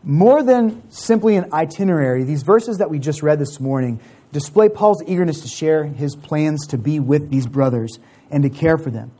More 0.03 0.43
than 0.43 0.89
simply 0.91 1.35
an 1.35 1.51
itinerary, 1.53 2.23
these 2.23 2.43
verses 2.43 2.77
that 2.77 2.89
we 2.89 2.99
just 2.99 3.21
read 3.21 3.39
this 3.39 3.59
morning 3.59 3.99
display 4.31 4.69
Paul's 4.69 5.03
eagerness 5.07 5.41
to 5.41 5.47
share 5.47 5.85
his 5.85 6.15
plans 6.15 6.67
to 6.67 6.77
be 6.77 6.99
with 6.99 7.29
these 7.29 7.47
brothers 7.47 7.99
and 8.29 8.43
to 8.43 8.49
care 8.49 8.77
for 8.77 8.89
them. 8.89 9.11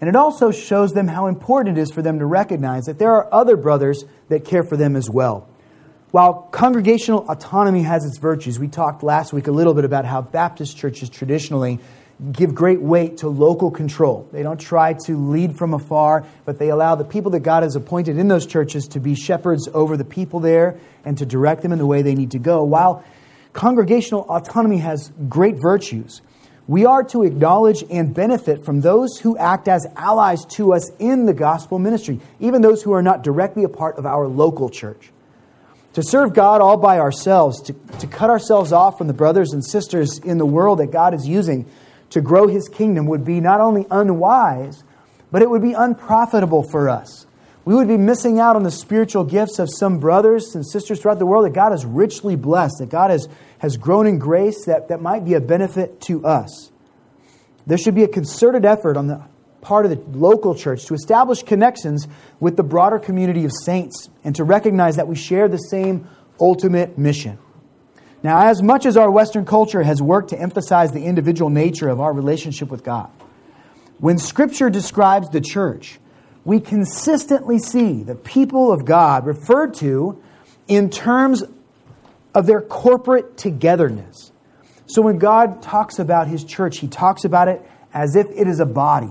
And 0.00 0.08
it 0.08 0.16
also 0.16 0.50
shows 0.50 0.92
them 0.92 1.08
how 1.08 1.26
important 1.26 1.78
it 1.78 1.80
is 1.80 1.90
for 1.90 2.02
them 2.02 2.18
to 2.18 2.26
recognize 2.26 2.84
that 2.84 2.98
there 2.98 3.12
are 3.12 3.32
other 3.32 3.56
brothers 3.56 4.04
that 4.28 4.44
care 4.44 4.62
for 4.62 4.76
them 4.76 4.94
as 4.94 5.08
well. 5.08 5.48
While 6.10 6.48
congregational 6.52 7.28
autonomy 7.28 7.82
has 7.82 8.04
its 8.04 8.18
virtues, 8.18 8.58
we 8.58 8.68
talked 8.68 9.02
last 9.02 9.32
week 9.32 9.46
a 9.46 9.52
little 9.52 9.74
bit 9.74 9.84
about 9.84 10.04
how 10.04 10.22
Baptist 10.22 10.76
churches 10.76 11.08
traditionally 11.08 11.78
give 12.32 12.54
great 12.54 12.80
weight 12.80 13.18
to 13.18 13.28
local 13.28 13.70
control. 13.70 14.26
They 14.32 14.42
don't 14.42 14.60
try 14.60 14.94
to 15.04 15.30
lead 15.30 15.58
from 15.58 15.74
afar, 15.74 16.24
but 16.44 16.58
they 16.58 16.70
allow 16.70 16.94
the 16.94 17.04
people 17.04 17.30
that 17.32 17.40
God 17.40 17.62
has 17.62 17.76
appointed 17.76 18.16
in 18.16 18.28
those 18.28 18.46
churches 18.46 18.88
to 18.88 19.00
be 19.00 19.14
shepherds 19.14 19.68
over 19.74 19.96
the 19.96 20.04
people 20.04 20.40
there 20.40 20.78
and 21.04 21.18
to 21.18 21.26
direct 21.26 21.62
them 21.62 21.72
in 21.72 21.78
the 21.78 21.86
way 21.86 22.02
they 22.02 22.14
need 22.14 22.30
to 22.30 22.38
go. 22.38 22.64
While 22.64 23.04
congregational 23.56 24.26
autonomy 24.28 24.78
has 24.78 25.10
great 25.28 25.56
virtues, 25.56 26.20
we 26.68 26.84
are 26.84 27.02
to 27.04 27.22
acknowledge 27.22 27.82
and 27.90 28.12
benefit 28.12 28.64
from 28.64 28.82
those 28.82 29.18
who 29.18 29.36
act 29.38 29.66
as 29.66 29.86
allies 29.96 30.44
to 30.44 30.74
us 30.74 30.90
in 30.98 31.24
the 31.24 31.32
gospel 31.32 31.78
ministry, 31.78 32.20
even 32.38 32.60
those 32.60 32.82
who 32.82 32.92
are 32.92 33.02
not 33.02 33.22
directly 33.22 33.64
a 33.64 33.68
part 33.68 33.96
of 33.96 34.04
our 34.04 34.28
local 34.28 34.68
church. 34.68 35.10
To 35.94 36.02
serve 36.02 36.34
God 36.34 36.60
all 36.60 36.76
by 36.76 36.98
ourselves, 36.98 37.62
to, 37.62 37.72
to 38.00 38.06
cut 38.06 38.28
ourselves 38.28 38.72
off 38.72 38.98
from 38.98 39.06
the 39.06 39.14
brothers 39.14 39.52
and 39.52 39.64
sisters 39.64 40.18
in 40.18 40.36
the 40.36 40.44
world 40.44 40.80
that 40.80 40.90
God 40.90 41.14
is 41.14 41.26
using 41.26 41.64
to 42.10 42.20
grow 42.20 42.48
his 42.48 42.68
kingdom 42.68 43.06
would 43.06 43.24
be 43.24 43.40
not 43.40 43.60
only 43.60 43.86
unwise, 43.90 44.84
but 45.30 45.40
it 45.40 45.48
would 45.48 45.62
be 45.62 45.72
unprofitable 45.72 46.62
for 46.62 46.90
us. 46.90 47.26
We 47.66 47.74
would 47.74 47.88
be 47.88 47.96
missing 47.96 48.38
out 48.38 48.54
on 48.54 48.62
the 48.62 48.70
spiritual 48.70 49.24
gifts 49.24 49.58
of 49.58 49.68
some 49.68 49.98
brothers 49.98 50.54
and 50.54 50.64
sisters 50.64 51.00
throughout 51.00 51.18
the 51.18 51.26
world 51.26 51.46
that 51.46 51.52
God 51.52 51.72
has 51.72 51.84
richly 51.84 52.36
blessed, 52.36 52.76
that 52.78 52.90
God 52.90 53.10
has, 53.10 53.28
has 53.58 53.76
grown 53.76 54.06
in 54.06 54.20
grace 54.20 54.66
that, 54.66 54.86
that 54.86 55.02
might 55.02 55.24
be 55.24 55.34
a 55.34 55.40
benefit 55.40 56.00
to 56.02 56.24
us. 56.24 56.70
There 57.66 57.76
should 57.76 57.96
be 57.96 58.04
a 58.04 58.08
concerted 58.08 58.64
effort 58.64 58.96
on 58.96 59.08
the 59.08 59.20
part 59.62 59.84
of 59.84 59.90
the 59.90 60.16
local 60.16 60.54
church 60.54 60.84
to 60.86 60.94
establish 60.94 61.42
connections 61.42 62.06
with 62.38 62.56
the 62.56 62.62
broader 62.62 63.00
community 63.00 63.44
of 63.44 63.50
saints 63.64 64.10
and 64.22 64.36
to 64.36 64.44
recognize 64.44 64.94
that 64.94 65.08
we 65.08 65.16
share 65.16 65.48
the 65.48 65.56
same 65.56 66.06
ultimate 66.38 66.96
mission. 66.96 67.36
Now, 68.22 68.46
as 68.46 68.62
much 68.62 68.86
as 68.86 68.96
our 68.96 69.10
Western 69.10 69.44
culture 69.44 69.82
has 69.82 70.00
worked 70.00 70.30
to 70.30 70.40
emphasize 70.40 70.92
the 70.92 71.04
individual 71.04 71.50
nature 71.50 71.88
of 71.88 72.00
our 72.00 72.12
relationship 72.12 72.70
with 72.70 72.84
God, 72.84 73.10
when 73.98 74.18
Scripture 74.18 74.70
describes 74.70 75.30
the 75.30 75.40
church, 75.40 75.98
we 76.46 76.60
consistently 76.60 77.58
see 77.58 78.04
the 78.04 78.14
people 78.14 78.70
of 78.72 78.84
God 78.84 79.26
referred 79.26 79.74
to 79.74 80.22
in 80.68 80.90
terms 80.90 81.42
of 82.36 82.46
their 82.46 82.62
corporate 82.62 83.36
togetherness. 83.36 84.30
So 84.86 85.02
when 85.02 85.18
God 85.18 85.60
talks 85.60 85.98
about 85.98 86.28
his 86.28 86.44
church, 86.44 86.78
he 86.78 86.86
talks 86.86 87.24
about 87.24 87.48
it 87.48 87.60
as 87.92 88.14
if 88.14 88.28
it 88.30 88.46
is 88.46 88.60
a 88.60 88.64
body, 88.64 89.10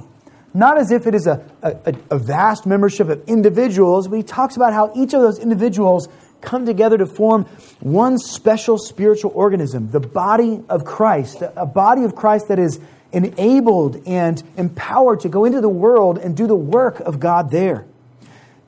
not 0.53 0.77
as 0.77 0.91
if 0.91 1.07
it 1.07 1.13
is 1.13 1.27
a, 1.27 1.45
a, 1.61 1.93
a 2.09 2.17
vast 2.17 2.65
membership 2.65 3.09
of 3.09 3.21
individuals, 3.27 4.07
but 4.07 4.15
he 4.15 4.23
talks 4.23 4.55
about 4.55 4.71
how 4.71 4.93
each 4.95 5.13
of 5.13 5.21
those 5.21 5.37
individuals 5.37 6.07
come 6.45 6.65
together 6.65 6.97
to 6.97 7.05
form 7.05 7.45
one 7.79 8.17
special 8.17 8.77
spiritual 8.77 9.31
organism, 9.35 9.91
the 9.91 9.99
body 9.99 10.63
of 10.69 10.85
Christ, 10.85 11.43
a 11.55 11.65
body 11.65 12.03
of 12.03 12.15
Christ 12.15 12.47
that 12.47 12.59
is 12.59 12.79
enabled 13.11 14.01
and 14.05 14.41
empowered 14.57 15.21
to 15.21 15.29
go 15.29 15.45
into 15.45 15.61
the 15.61 15.69
world 15.69 16.17
and 16.17 16.35
do 16.35 16.47
the 16.47 16.55
work 16.55 16.99
of 16.99 17.19
God 17.19 17.51
there. 17.51 17.85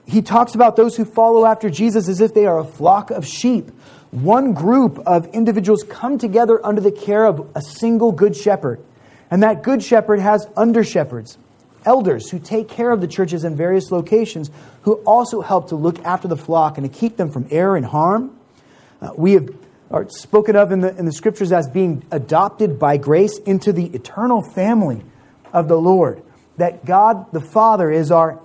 He 0.05 0.21
talks 0.21 0.55
about 0.55 0.77
those 0.77 0.95
who 0.95 1.03
follow 1.03 1.45
after 1.45 1.69
Jesus 1.69 2.07
as 2.07 2.21
if 2.21 2.33
they 2.33 2.45
are 2.45 2.59
a 2.59 2.63
flock 2.63 3.11
of 3.11 3.27
sheep. 3.27 3.69
One 4.11 4.53
group 4.53 4.99
of 4.99 5.27
individuals 5.27 5.83
come 5.83 6.17
together 6.17 6.65
under 6.65 6.79
the 6.79 6.93
care 6.93 7.25
of 7.25 7.51
a 7.55 7.61
single 7.61 8.13
good 8.13 8.35
shepherd. 8.35 8.81
And 9.29 9.43
that 9.43 9.63
good 9.63 9.83
shepherd 9.83 10.21
has 10.21 10.47
under 10.55 10.83
shepherds, 10.83 11.37
elders 11.87 12.29
who 12.29 12.37
take 12.37 12.67
care 12.67 12.91
of 12.91 13.01
the 13.01 13.07
churches 13.07 13.43
in 13.43 13.55
various 13.55 13.91
locations, 13.91 14.51
who 14.83 14.95
also 15.05 15.41
help 15.41 15.69
to 15.69 15.75
look 15.75 15.97
after 16.05 16.27
the 16.27 16.37
flock 16.37 16.77
and 16.77 16.91
to 16.91 16.99
keep 16.99 17.17
them 17.17 17.31
from 17.31 17.47
error 17.49 17.75
and 17.75 17.85
harm. 17.85 18.37
Uh, 19.01 19.11
we 19.17 19.33
have 19.33 19.49
are 19.89 20.09
spoken 20.09 20.55
of 20.55 20.71
in 20.71 20.81
the, 20.81 20.95
in 20.97 21.05
the 21.05 21.13
scriptures 21.13 21.51
as 21.51 21.67
being 21.69 22.03
adopted 22.11 22.77
by 22.77 22.97
grace 22.97 23.37
into 23.39 23.71
the 23.71 23.85
eternal 23.85 24.41
family 24.41 25.01
of 25.53 25.67
the 25.67 25.77
Lord. 25.77 26.21
That 26.57 26.85
God 26.85 27.31
the 27.31 27.39
Father 27.39 27.89
is 27.89 28.11
our 28.11 28.39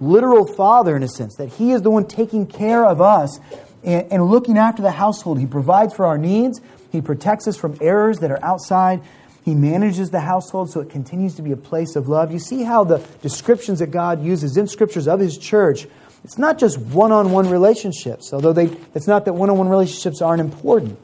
literal 0.00 0.46
Father 0.46 0.96
in 0.96 1.02
a 1.02 1.08
sense, 1.08 1.36
that 1.36 1.50
He 1.50 1.72
is 1.72 1.82
the 1.82 1.90
one 1.90 2.06
taking 2.06 2.46
care 2.46 2.84
of 2.84 3.00
us 3.00 3.38
and, 3.84 4.12
and 4.12 4.24
looking 4.24 4.58
after 4.58 4.82
the 4.82 4.90
household. 4.90 5.38
He 5.38 5.46
provides 5.46 5.94
for 5.94 6.06
our 6.06 6.18
needs, 6.18 6.60
He 6.90 7.00
protects 7.00 7.46
us 7.46 7.56
from 7.56 7.78
errors 7.80 8.18
that 8.18 8.30
are 8.30 8.42
outside 8.44 9.00
he 9.44 9.54
manages 9.54 10.10
the 10.10 10.20
household 10.20 10.70
so 10.70 10.80
it 10.80 10.90
continues 10.90 11.34
to 11.36 11.42
be 11.42 11.52
a 11.52 11.56
place 11.56 11.96
of 11.96 12.08
love. 12.08 12.32
You 12.32 12.38
see 12.38 12.62
how 12.62 12.84
the 12.84 12.98
descriptions 13.22 13.78
that 13.78 13.90
God 13.90 14.22
uses 14.22 14.56
in 14.56 14.66
scriptures 14.66 15.08
of 15.08 15.20
his 15.20 15.38
church, 15.38 15.86
it's 16.24 16.38
not 16.38 16.58
just 16.58 16.78
one 16.78 17.12
on 17.12 17.30
one 17.30 17.48
relationships, 17.48 18.32
although 18.32 18.52
they, 18.52 18.66
it's 18.94 19.06
not 19.06 19.24
that 19.24 19.32
one 19.32 19.50
on 19.50 19.58
one 19.58 19.68
relationships 19.68 20.20
aren't 20.20 20.40
important. 20.40 20.98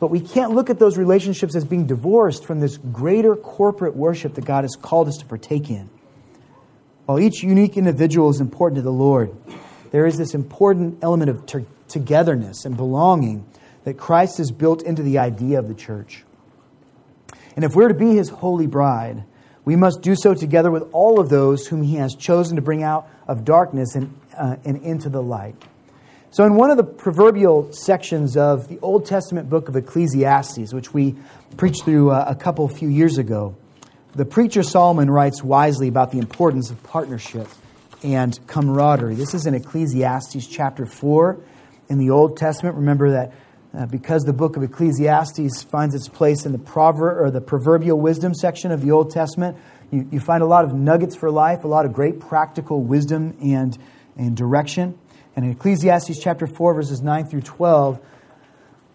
But 0.00 0.08
we 0.08 0.20
can't 0.20 0.52
look 0.52 0.68
at 0.68 0.78
those 0.78 0.98
relationships 0.98 1.54
as 1.54 1.64
being 1.64 1.86
divorced 1.86 2.44
from 2.44 2.60
this 2.60 2.76
greater 2.76 3.36
corporate 3.36 3.94
worship 3.94 4.34
that 4.34 4.44
God 4.44 4.64
has 4.64 4.74
called 4.74 5.06
us 5.06 5.18
to 5.18 5.26
partake 5.26 5.70
in. 5.70 5.88
While 7.06 7.20
each 7.20 7.42
unique 7.42 7.76
individual 7.76 8.30
is 8.30 8.40
important 8.40 8.76
to 8.76 8.82
the 8.82 8.92
Lord, 8.92 9.32
there 9.90 10.06
is 10.06 10.16
this 10.18 10.34
important 10.34 10.98
element 11.02 11.30
of 11.30 11.46
ter- 11.46 11.66
togetherness 11.88 12.64
and 12.64 12.76
belonging 12.76 13.46
that 13.84 13.98
Christ 13.98 14.38
has 14.38 14.50
built 14.50 14.82
into 14.82 15.02
the 15.02 15.18
idea 15.18 15.58
of 15.58 15.68
the 15.68 15.74
church. 15.74 16.24
And 17.56 17.64
if 17.64 17.74
we're 17.74 17.88
to 17.88 17.94
be 17.94 18.14
his 18.16 18.28
holy 18.28 18.66
bride, 18.66 19.24
we 19.64 19.76
must 19.76 20.02
do 20.02 20.16
so 20.16 20.34
together 20.34 20.70
with 20.70 20.88
all 20.92 21.20
of 21.20 21.28
those 21.28 21.66
whom 21.66 21.82
he 21.82 21.96
has 21.96 22.14
chosen 22.14 22.56
to 22.56 22.62
bring 22.62 22.82
out 22.82 23.08
of 23.28 23.44
darkness 23.44 23.94
and, 23.94 24.18
uh, 24.36 24.56
and 24.64 24.82
into 24.82 25.08
the 25.08 25.22
light. 25.22 25.54
So, 26.30 26.44
in 26.46 26.54
one 26.54 26.70
of 26.70 26.78
the 26.78 26.84
proverbial 26.84 27.72
sections 27.72 28.38
of 28.38 28.68
the 28.68 28.78
Old 28.80 29.04
Testament 29.04 29.50
book 29.50 29.68
of 29.68 29.76
Ecclesiastes, 29.76 30.72
which 30.72 30.94
we 30.94 31.14
preached 31.58 31.84
through 31.84 32.10
uh, 32.10 32.24
a 32.26 32.34
couple 32.34 32.66
few 32.68 32.88
years 32.88 33.18
ago, 33.18 33.54
the 34.14 34.24
preacher 34.24 34.62
Solomon 34.62 35.10
writes 35.10 35.42
wisely 35.42 35.88
about 35.88 36.10
the 36.10 36.18
importance 36.18 36.70
of 36.70 36.82
partnership 36.82 37.48
and 38.02 38.38
camaraderie. 38.46 39.14
This 39.14 39.34
is 39.34 39.46
in 39.46 39.54
Ecclesiastes 39.54 40.46
chapter 40.46 40.86
4 40.86 41.38
in 41.88 41.98
the 41.98 42.10
Old 42.10 42.36
Testament. 42.36 42.76
Remember 42.76 43.10
that 43.10 43.32
uh, 43.76 43.86
because 43.86 44.24
the 44.24 44.32
book 44.32 44.56
of 44.56 44.62
Ecclesiastes 44.62 45.62
finds 45.62 45.94
its 45.94 46.08
place 46.08 46.44
in 46.44 46.52
the 46.52 46.58
proverb 46.58 47.18
or 47.18 47.30
the 47.30 47.40
proverbial 47.40 47.98
wisdom 47.98 48.34
section 48.34 48.70
of 48.70 48.82
the 48.82 48.90
Old 48.90 49.10
Testament, 49.10 49.56
you, 49.90 50.08
you 50.10 50.20
find 50.20 50.42
a 50.42 50.46
lot 50.46 50.64
of 50.64 50.74
nuggets 50.74 51.16
for 51.16 51.30
life, 51.30 51.64
a 51.64 51.68
lot 51.68 51.86
of 51.86 51.92
great 51.92 52.20
practical 52.20 52.82
wisdom 52.82 53.36
and, 53.42 53.78
and 54.16 54.36
direction. 54.36 54.98
And 55.34 55.44
in 55.44 55.52
Ecclesiastes 55.52 56.18
chapter 56.18 56.46
4, 56.46 56.74
verses 56.74 57.00
9 57.00 57.26
through 57.26 57.42
12, 57.42 58.00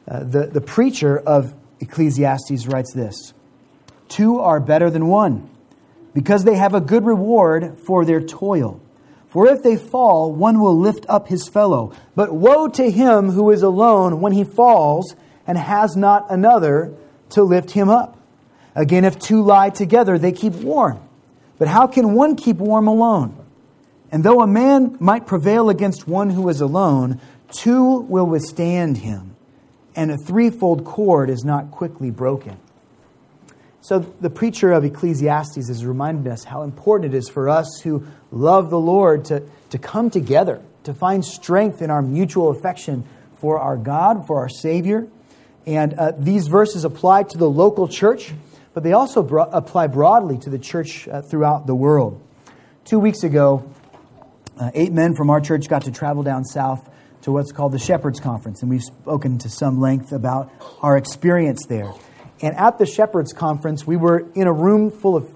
uh, 0.08 0.24
the, 0.24 0.48
the 0.48 0.62
preacher 0.62 1.18
of 1.18 1.56
Ecclesiastes 1.80 2.68
writes 2.68 2.94
this 2.94 3.34
Two 4.08 4.40
are 4.40 4.60
better 4.60 4.90
than 4.90 5.08
one, 5.08 5.50
because 6.14 6.44
they 6.44 6.56
have 6.56 6.74
a 6.74 6.82
good 6.82 7.06
reward 7.06 7.78
for 7.86 8.06
their 8.06 8.22
toil. 8.22 8.82
For 9.38 9.46
if 9.46 9.62
they 9.62 9.78
fall, 9.78 10.32
one 10.32 10.60
will 10.60 10.76
lift 10.76 11.06
up 11.08 11.28
his 11.28 11.48
fellow. 11.48 11.94
But 12.16 12.34
woe 12.34 12.68
to 12.70 12.90
him 12.90 13.30
who 13.30 13.52
is 13.52 13.62
alone 13.62 14.20
when 14.20 14.32
he 14.32 14.44
falls 14.44 15.16
and 15.46 15.60
has 15.60 15.96
not 15.96 16.26
another 16.32 16.96
to 17.30 17.44
lift 17.44 17.70
him 17.70 17.88
up. 17.88 18.18
Again, 18.74 19.06
if 19.06 19.20
two 19.20 19.44
lie 19.44 19.70
together, 19.70 20.18
they 20.18 20.32
keep 20.32 20.54
warm. 20.54 21.00
But 21.60 21.68
how 21.68 21.86
can 21.86 22.16
one 22.16 22.36
keep 22.36 22.58
warm 22.58 22.88
alone? 22.88 23.38
And 24.12 24.24
though 24.24 24.42
a 24.42 24.48
man 24.48 24.98
might 25.00 25.28
prevail 25.28 25.70
against 25.70 26.08
one 26.08 26.32
who 26.32 26.50
is 26.50 26.60
alone, 26.60 27.22
two 27.52 28.00
will 28.00 28.26
withstand 28.26 28.98
him, 28.98 29.36
and 29.96 30.10
a 30.10 30.18
threefold 30.18 30.84
cord 30.84 31.30
is 31.30 31.46
not 31.46 31.70
quickly 31.70 32.10
broken. 32.10 32.58
So, 33.82 34.00
the 34.00 34.30
preacher 34.30 34.72
of 34.72 34.84
Ecclesiastes 34.84 35.70
is 35.70 35.86
reminding 35.86 36.32
us 36.32 36.44
how 36.44 36.64
important 36.64 37.14
it 37.14 37.18
is 37.18 37.30
for 37.30 37.48
us 37.48 37.80
who 37.84 38.06
love 38.32 38.70
the 38.70 38.80
Lord 38.80 39.26
to, 39.26 39.44
to 39.70 39.78
come 39.78 40.10
together, 40.10 40.62
to 40.84 40.94
find 40.94 41.24
strength 41.24 41.82
in 41.82 41.90
our 41.90 42.02
mutual 42.02 42.50
affection 42.50 43.06
for 43.40 43.60
our 43.60 43.78
God, 43.78 44.26
for 44.28 44.40
our 44.40 44.50
Savior. 44.50 45.08
And 45.66 45.94
uh, 45.94 46.14
these 46.18 46.48
verses 46.48 46.86
apply 46.86 47.24
to 47.24 47.38
the 47.38 47.50
local 47.50 47.88
church, 47.88 48.34
but 48.74 48.84
they 48.84 48.94
also 48.94 49.22
bro- 49.22 49.50
apply 49.52 49.88
broadly 49.88 50.38
to 50.40 50.50
the 50.50 50.60
church 50.60 51.08
uh, 51.08 51.22
throughout 51.22 51.68
the 51.68 51.76
world. 51.76 52.22
Two 52.84 53.00
weeks 53.00 53.24
ago, 53.24 53.72
uh, 54.60 54.72
eight 54.74 54.92
men 54.92 55.14
from 55.16 55.30
our 55.30 55.40
church 55.40 55.68
got 55.68 55.84
to 55.84 55.92
travel 55.92 56.24
down 56.24 56.44
south 56.46 56.90
to 57.22 57.32
what's 57.32 57.52
called 57.52 57.74
the 57.74 57.80
Shepherds 57.80 58.20
Conference, 58.20 58.62
and 58.62 58.70
we've 58.70 58.84
spoken 58.84 59.38
to 59.40 59.50
some 59.50 59.80
length 59.80 60.14
about 60.14 60.52
our 60.82 60.98
experience 60.98 61.66
there. 61.68 61.92
And 62.42 62.56
at 62.56 62.78
the 62.78 62.86
Shepherds 62.86 63.34
Conference, 63.34 63.86
we 63.88 63.98
were 63.98 64.28
in 64.36 64.48
a 64.48 64.54
room 64.54 64.92
full 64.92 65.16
of 65.16 65.34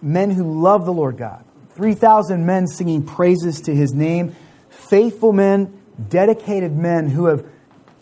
men 0.00 0.30
who 0.30 0.60
love 0.60 0.84
the 0.84 0.92
Lord 0.92 1.16
God. 1.16 1.44
3,000 1.74 2.44
men 2.44 2.66
singing 2.66 3.04
praises 3.04 3.60
to 3.62 3.74
his 3.74 3.92
name, 3.92 4.34
faithful 4.68 5.32
men, 5.32 5.80
dedicated 6.08 6.76
men 6.76 7.08
who 7.08 7.26
have 7.26 7.44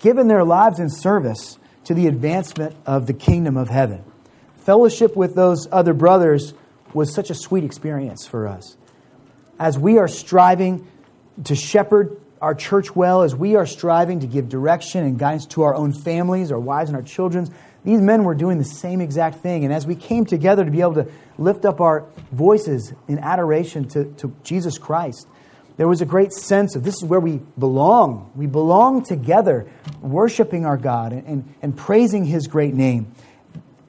given 0.01 0.29
their 0.29 0.45
lives 0.45 0.79
in 0.79 0.91
service 0.91 1.59
to 1.85 1.95
the 1.95 2.07
advancement 2.07 2.77
of 2.85 3.07
the 3.07 3.13
kingdom 3.13 3.57
of 3.57 3.69
heaven. 3.69 4.05
Fellowship 4.59 5.17
with 5.17 5.35
those 5.35 5.69
other 5.71 5.95
brothers 5.95 6.53
was 6.93 7.15
such 7.15 7.31
a 7.31 7.35
sweet 7.35 7.65
experience 7.65 8.27
for 8.27 8.49
us. 8.49 8.77
As 9.59 9.79
we 9.79 9.99
are 9.99 10.09
striving 10.09 10.87
to 11.45 11.55
shepherd 11.55 12.21
our 12.41 12.55
church 12.55 12.95
well, 12.95 13.23
as 13.23 13.35
we 13.35 13.57
are 13.57 13.67
striving 13.67 14.21
to 14.21 14.27
give 14.27 14.49
direction 14.49 15.05
and 15.05 15.19
guidance 15.19 15.47
to 15.47 15.63
our 15.63 15.75
own 15.75 15.93
families, 15.93 16.53
our 16.53 16.61
wives, 16.61 16.91
and 16.91 16.97
our 16.97 17.03
children, 17.03 17.53
these 17.87 18.01
men 18.01 18.25
were 18.25 18.35
doing 18.35 18.59
the 18.59 18.65
same 18.65 19.01
exact 19.01 19.37
thing. 19.37 19.65
And 19.65 19.73
as 19.73 19.87
we 19.87 19.95
came 19.95 20.25
together 20.27 20.65
to 20.65 20.71
be 20.73 20.81
able 20.81 20.95
to 20.95 21.07
lift 21.39 21.65
up 21.65 21.81
our 21.81 22.05
voices 22.33 22.93
in 23.07 23.21
adoration 23.21 23.87
to, 23.91 24.07
to 24.15 24.35
Jesus 24.43 24.77
Christ, 24.77 25.29
there 25.77 25.87
was 25.87 26.01
a 26.01 26.05
great 26.05 26.33
sense 26.33 26.75
of 26.75 26.83
this 26.83 26.97
is 26.97 27.05
where 27.05 27.21
we 27.21 27.41
belong. 27.57 28.33
We 28.35 28.49
belong 28.49 29.05
together, 29.05 29.71
worshiping 30.01 30.67
our 30.67 30.77
God 30.77 31.13
and, 31.13 31.27
and, 31.29 31.55
and 31.63 31.77
praising 31.77 32.25
His 32.25 32.49
great 32.49 32.75
name. 32.75 33.13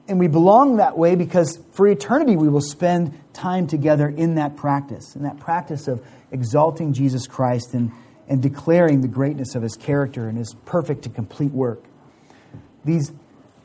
And 0.06 0.20
we 0.20 0.28
belong 0.28 0.76
that 0.76 0.96
way 0.96 1.16
because 1.16 1.58
for 1.72 1.88
eternity 1.88 2.36
we 2.36 2.48
will 2.48 2.60
spend 2.60 3.18
time 3.32 3.66
together 3.66 4.08
in 4.08 4.36
that 4.36 4.56
practice, 4.56 5.16
in 5.16 5.24
that 5.24 5.40
practice 5.40 5.88
of 5.88 6.06
exalting 6.30 6.92
Jesus 6.92 7.26
Christ 7.26 7.74
and, 7.74 7.90
and 8.28 8.40
declaring 8.40 9.00
the 9.00 9.08
greatness 9.08 9.56
of 9.56 9.62
His 9.64 9.74
character 9.74 10.28
and 10.28 10.38
His 10.38 10.54
perfect 10.66 11.06
and 11.06 11.16
complete 11.16 11.50
work. 11.50 11.82
These 12.84 13.10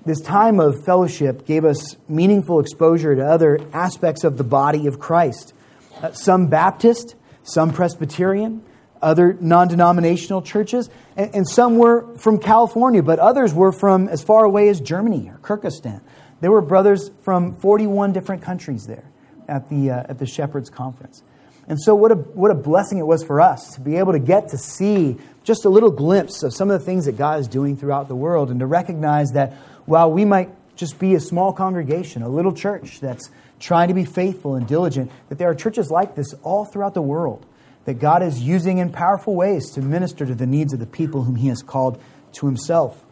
this 0.06 0.20
time 0.22 0.60
of 0.60 0.84
fellowship 0.84 1.46
gave 1.46 1.64
us 1.64 1.96
meaningful 2.10 2.60
exposure 2.60 3.16
to 3.16 3.26
other 3.26 3.60
aspects 3.72 4.24
of 4.24 4.38
the 4.38 4.44
body 4.44 4.88
of 4.88 5.00
Christ. 5.00 5.54
Uh, 6.02 6.12
some 6.12 6.48
Baptist, 6.48 7.16
some 7.44 7.72
Presbyterian, 7.72 8.64
other 9.02 9.38
non 9.40 9.68
denominational 9.68 10.42
churches, 10.42 10.90
and, 11.16 11.34
and, 11.36 11.48
some 11.50 11.78
were 11.78 12.18
from 12.18 12.40
California, 12.40 13.04
but 13.04 13.20
others 13.20 13.54
were 13.54 13.72
from 13.72 14.08
as 14.08 14.24
far 14.24 14.46
away 14.46 14.70
as 14.70 14.80
Germany 14.80 15.30
or 15.30 15.38
Kyrgyzstan. 15.40 16.02
There 16.42 16.52
were 16.52 16.62
brothers 16.62 17.12
from 17.24 17.56
41 17.58 18.14
different 18.14 18.42
countries 18.42 18.86
there 18.86 19.10
at 19.48 19.70
the, 19.70 19.92
uh, 19.92 20.04
at 20.10 20.20
the 20.20 20.26
Shepherds 20.26 20.70
Conference. 20.70 21.24
And 21.68 21.82
so, 21.82 21.96
what 21.96 22.12
a, 22.12 22.16
what 22.16 22.52
a 22.52 22.56
blessing 22.56 22.98
it 22.98 23.08
was 23.08 23.24
for 23.24 23.40
us 23.40 23.76
to 23.76 23.82
be 23.82 23.96
able 23.96 24.12
to 24.14 24.20
get 24.20 24.50
to 24.50 24.58
see 24.58 25.18
just 25.44 25.66
a 25.66 25.70
little 25.70 25.92
glimpse 25.92 26.44
of 26.44 26.54
some 26.54 26.70
of 26.70 26.80
the 26.80 26.86
things 26.86 27.06
that 27.06 27.18
God 27.18 27.40
is 27.40 27.48
doing 27.48 27.78
throughout 27.78 28.08
the 28.08 28.16
world 28.16 28.50
and 28.50 28.60
to 28.60 28.66
recognize 28.66 29.32
that 29.32 29.54
while 29.86 30.12
we 30.12 30.26
might 30.26 30.50
just 30.76 31.00
be 31.00 31.16
a 31.16 31.20
small 31.20 31.54
congregation, 31.54 32.22
a 32.22 32.30
little 32.30 32.54
church 32.54 33.00
that's 33.00 33.30
trying 33.60 33.88
to 33.88 33.94
be 33.94 34.06
faithful 34.06 34.56
and 34.56 34.68
diligent, 34.68 35.12
that 35.30 35.38
there 35.38 35.50
are 35.50 35.56
churches 35.56 35.90
like 35.90 36.16
this 36.16 36.34
all 36.44 36.66
throughout 36.66 36.94
the 36.94 37.02
world 37.02 37.46
that 37.86 37.96
God 37.96 38.24
is 38.24 38.40
using 38.40 38.78
in 38.78 38.92
powerful 38.92 39.36
ways 39.36 39.72
to 39.72 39.82
minister 39.82 40.26
to 40.26 40.36
the 40.36 40.46
needs 40.46 40.74
of 40.74 40.80
the 40.80 40.86
people 40.86 41.24
whom 41.24 41.36
He 41.36 41.48
has 41.50 41.62
called 41.62 42.02
to 42.34 42.46
Himself. 42.46 43.04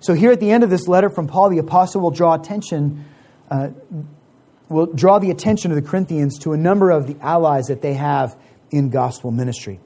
So, 0.00 0.14
here 0.14 0.32
at 0.32 0.40
the 0.40 0.50
end 0.50 0.64
of 0.64 0.70
this 0.70 0.88
letter 0.88 1.10
from 1.10 1.28
Paul, 1.28 1.50
the 1.50 1.58
apostle 1.58 2.00
will 2.00 2.10
draw 2.10 2.34
attention, 2.34 3.04
uh, 3.50 3.68
will 4.72 4.86
draw 4.86 5.18
the 5.18 5.30
attention 5.30 5.70
of 5.70 5.76
the 5.76 5.88
Corinthians 5.88 6.38
to 6.40 6.52
a 6.52 6.56
number 6.56 6.90
of 6.90 7.06
the 7.06 7.16
allies 7.20 7.66
that 7.66 7.82
they 7.82 7.94
have 7.94 8.36
in 8.70 8.90
gospel 8.90 9.30
ministry. 9.30 9.80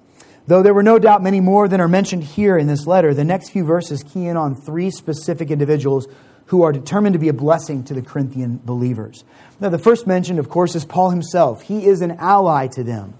Though 0.47 0.63
there 0.63 0.75
were 0.75 0.83
no 0.83 0.99
doubt 0.99 1.23
many 1.23 1.41
more 1.41 1.67
than 1.67 1.81
are 1.81 1.89
mentioned 1.89 2.23
here 2.23 2.57
in 2.57 2.69
this 2.69 2.87
letter, 2.87 3.13
the 3.13 3.25
next 3.25 3.51
few 3.51 3.65
verses 3.65 4.05
key 4.05 4.27
in 4.27 4.37
on 4.37 4.55
three 4.55 4.91
specific 4.91 5.51
individuals 5.51 6.07
who 6.47 6.63
are 6.63 6.73
determined 6.73 7.15
to 7.15 7.19
be 7.19 7.29
a 7.29 7.33
blessing 7.33 7.83
to 7.83 7.95
the 7.95 8.03
Corinthian 8.03 8.61
believers. 8.65 9.25
Now, 9.59 9.71
the 9.71 9.79
first 9.79 10.07
mentioned, 10.07 10.39
of 10.39 10.49
course, 10.49 10.77
is 10.77 10.85
Paul 10.85 11.11
himself. 11.11 11.63
He 11.63 11.87
is 11.87 12.01
an 12.01 12.13
ally 12.13 12.69
to 12.69 12.85
them. 12.85 13.15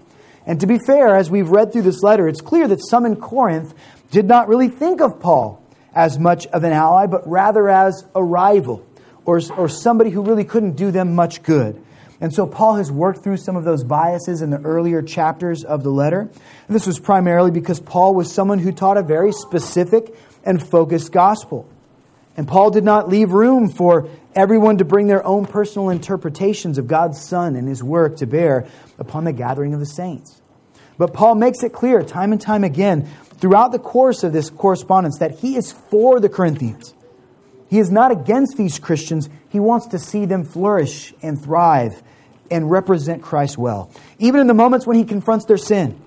And 0.45 0.61
to 0.61 0.67
be 0.67 0.79
fair, 0.79 1.17
as 1.17 1.29
we've 1.29 1.49
read 1.49 1.73
through 1.73 1.81
this 1.81 2.01
letter, 2.01 2.29
it's 2.29 2.39
clear 2.39 2.69
that 2.69 2.79
some 2.87 3.05
in 3.05 3.17
Corinth 3.17 3.73
did 4.11 4.25
not 4.25 4.47
really 4.47 4.69
think 4.69 5.01
of 5.01 5.19
Paul 5.19 5.61
as 5.93 6.17
much 6.17 6.47
of 6.47 6.63
an 6.63 6.71
ally, 6.71 7.07
but 7.07 7.27
rather 7.27 7.67
as 7.67 8.05
a 8.15 8.23
rival 8.23 8.86
or, 9.27 9.41
or 9.57 9.69
somebody 9.69 10.09
who 10.09 10.21
really 10.23 10.45
couldn't 10.45 10.77
do 10.77 10.89
them 10.89 11.13
much 11.13 11.43
good. 11.43 11.83
And 12.19 12.33
so 12.33 12.47
Paul 12.47 12.77
has 12.77 12.91
worked 12.91 13.23
through 13.23 13.37
some 13.37 13.55
of 13.55 13.63
those 13.63 13.83
biases 13.83 14.41
in 14.41 14.49
the 14.49 14.59
earlier 14.61 15.03
chapters 15.03 15.63
of 15.63 15.83
the 15.83 15.91
letter. 15.91 16.21
And 16.21 16.75
this 16.75 16.87
was 16.87 16.97
primarily 16.97 17.51
because 17.51 17.79
Paul 17.79 18.15
was 18.15 18.33
someone 18.33 18.57
who 18.57 18.71
taught 18.71 18.97
a 18.97 19.03
very 19.03 19.33
specific 19.33 20.15
and 20.43 20.65
focused 20.65 21.11
gospel. 21.11 21.69
And 22.37 22.47
Paul 22.47 22.71
did 22.71 22.83
not 22.83 23.09
leave 23.09 23.31
room 23.31 23.69
for 23.69 24.09
everyone 24.33 24.77
to 24.77 24.85
bring 24.85 25.07
their 25.07 25.25
own 25.25 25.45
personal 25.45 25.89
interpretations 25.89 26.77
of 26.77 26.87
God's 26.87 27.21
Son 27.21 27.55
and 27.55 27.67
his 27.67 27.83
work 27.83 28.17
to 28.17 28.25
bear 28.25 28.65
upon 28.97 29.25
the 29.25 29.33
gathering 29.33 29.73
of 29.73 29.79
the 29.79 29.85
saints. 29.85 30.41
But 30.97 31.13
Paul 31.13 31.35
makes 31.35 31.63
it 31.63 31.73
clear 31.73 32.01
time 32.01 32.31
and 32.31 32.41
time 32.41 32.63
again 32.63 33.07
throughout 33.39 33.71
the 33.71 33.79
course 33.79 34.23
of 34.23 34.33
this 34.33 34.49
correspondence 34.49 35.19
that 35.19 35.39
he 35.39 35.57
is 35.57 35.71
for 35.71 36.19
the 36.19 36.29
Corinthians. 36.29 36.93
He 37.69 37.79
is 37.79 37.91
not 37.91 38.11
against 38.11 38.57
these 38.57 38.79
Christians. 38.79 39.29
He 39.49 39.59
wants 39.59 39.87
to 39.87 39.99
see 39.99 40.25
them 40.25 40.43
flourish 40.43 41.13
and 41.21 41.41
thrive 41.41 42.01
and 42.49 42.71
represent 42.71 43.21
Christ 43.21 43.57
well. 43.57 43.91
Even 44.19 44.39
in 44.41 44.47
the 44.47 44.53
moments 44.53 44.87
when 44.87 44.97
he 44.97 45.03
confronts 45.03 45.45
their 45.45 45.57
sin 45.57 45.99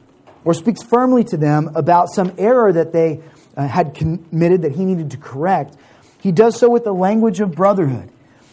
or 0.45 0.55
speaks 0.55 0.83
firmly 0.83 1.25
to 1.25 1.37
them 1.37 1.71
about 1.75 2.09
some 2.09 2.33
error 2.39 2.73
that 2.73 2.93
they 2.93 3.21
uh, 3.57 3.67
had 3.67 3.95
committed 3.95 4.63
that 4.63 4.73
he 4.73 4.85
needed 4.85 5.11
to 5.11 5.17
correct, 5.19 5.77
he 6.21 6.33
does 6.33 6.59
so 6.59 6.71
with 6.71 6.85
the 6.85 6.95
language 6.95 7.41
of 7.41 7.55
brotherhood. 7.55 8.11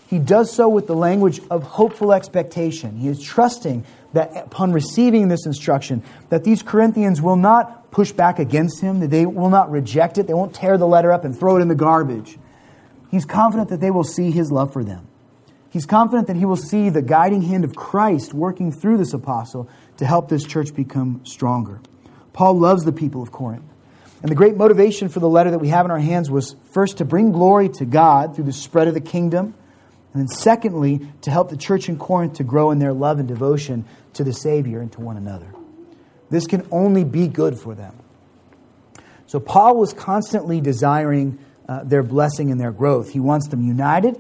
He 0.08 0.20
does 0.20 0.54
so 0.54 0.70
with 0.70 0.88
the 0.88 0.96
language 0.96 1.42
of 1.52 1.64
hopeful 1.64 2.14
expectation. 2.14 2.98
He 2.98 3.10
is 3.10 3.22
trusting 3.22 3.86
that 4.14 4.36
upon 4.36 4.72
receiving 4.72 5.28
this 5.28 5.46
instruction, 5.46 6.02
that 6.30 6.46
these 6.46 6.64
Corinthians 6.64 7.22
will 7.22 7.36
not 7.36 7.92
push 7.92 8.14
back 8.14 8.40
against 8.40 8.80
him, 8.80 9.02
that 9.02 9.10
they 9.10 9.26
will 9.26 9.50
not 9.50 9.70
reject 9.70 10.18
it, 10.18 10.28
they 10.28 10.34
won't 10.34 10.56
tear 10.56 10.78
the 10.78 10.88
letter 10.88 11.12
up 11.12 11.26
and 11.26 11.38
throw 11.38 11.58
it 11.58 11.62
in 11.62 11.68
the 11.68 11.76
garbage. 11.76 12.38
He's 13.10 13.26
confident 13.26 13.70
that 13.70 13.80
they 13.80 13.92
will 13.92 14.04
see 14.04 14.32
his 14.32 14.52
love 14.52 14.74
for 14.74 14.84
them. 14.84 15.08
He's 15.70 15.86
confident 15.86 16.28
that 16.28 16.36
he 16.36 16.46
will 16.46 16.56
see 16.56 16.90
the 16.90 17.02
guiding 17.02 17.42
hand 17.42 17.64
of 17.64 17.76
Christ 17.76 18.34
working 18.34 18.72
through 18.72 18.98
this 18.98 19.14
apostle 19.14 19.70
to 19.98 20.06
help 20.06 20.30
this 20.30 20.46
church 20.46 20.74
become 20.74 21.22
stronger. 21.26 21.82
Paul 22.34 22.60
loves 22.60 22.84
the 22.84 22.92
people 22.92 23.22
of 23.22 23.32
Corinth. 23.32 23.66
And 24.22 24.32
the 24.32 24.36
great 24.36 24.58
motivation 24.58 25.10
for 25.10 25.20
the 25.20 25.30
letter 25.30 25.52
that 25.52 25.60
we 25.60 25.68
have 25.68 25.86
in 25.86 25.92
our 25.92 26.00
hands 26.00 26.32
was 26.32 26.56
first 26.72 26.98
to 26.98 27.06
bring 27.06 27.32
glory 27.32 27.70
to 27.70 27.86
God 27.86 28.36
through 28.36 28.46
the 28.46 28.54
spread 28.54 28.88
of 28.88 28.94
the 28.94 29.02
kingdom, 29.02 29.54
and 30.14 30.22
then 30.22 30.28
secondly, 30.28 31.08
to 31.22 31.30
help 31.30 31.50
the 31.50 31.58
church 31.58 31.88
in 31.90 32.00
Corinth 32.00 32.34
to 32.36 32.44
grow 32.44 32.72
in 32.72 32.80
their 32.80 32.94
love 32.94 33.20
and 33.20 33.28
devotion 33.28 33.86
to 34.14 34.24
the 34.24 34.34
Savior 34.34 34.80
and 34.80 34.92
to 34.94 35.02
one 35.02 35.18
another. 35.18 35.54
This 36.30 36.48
can 36.48 36.68
only 36.72 37.04
be 37.04 37.28
good 37.28 37.60
for 37.60 37.76
them. 37.76 37.94
So 39.28 39.40
Paul 39.40 39.78
was 39.78 39.94
constantly 39.94 40.62
desiring 40.62 41.38
uh, 41.68 41.84
their 41.84 42.04
blessing 42.04 42.52
and 42.52 42.60
their 42.60 42.72
growth. 42.72 43.12
He 43.12 43.20
wants 43.20 43.48
them 43.50 43.62
united. 43.62 44.20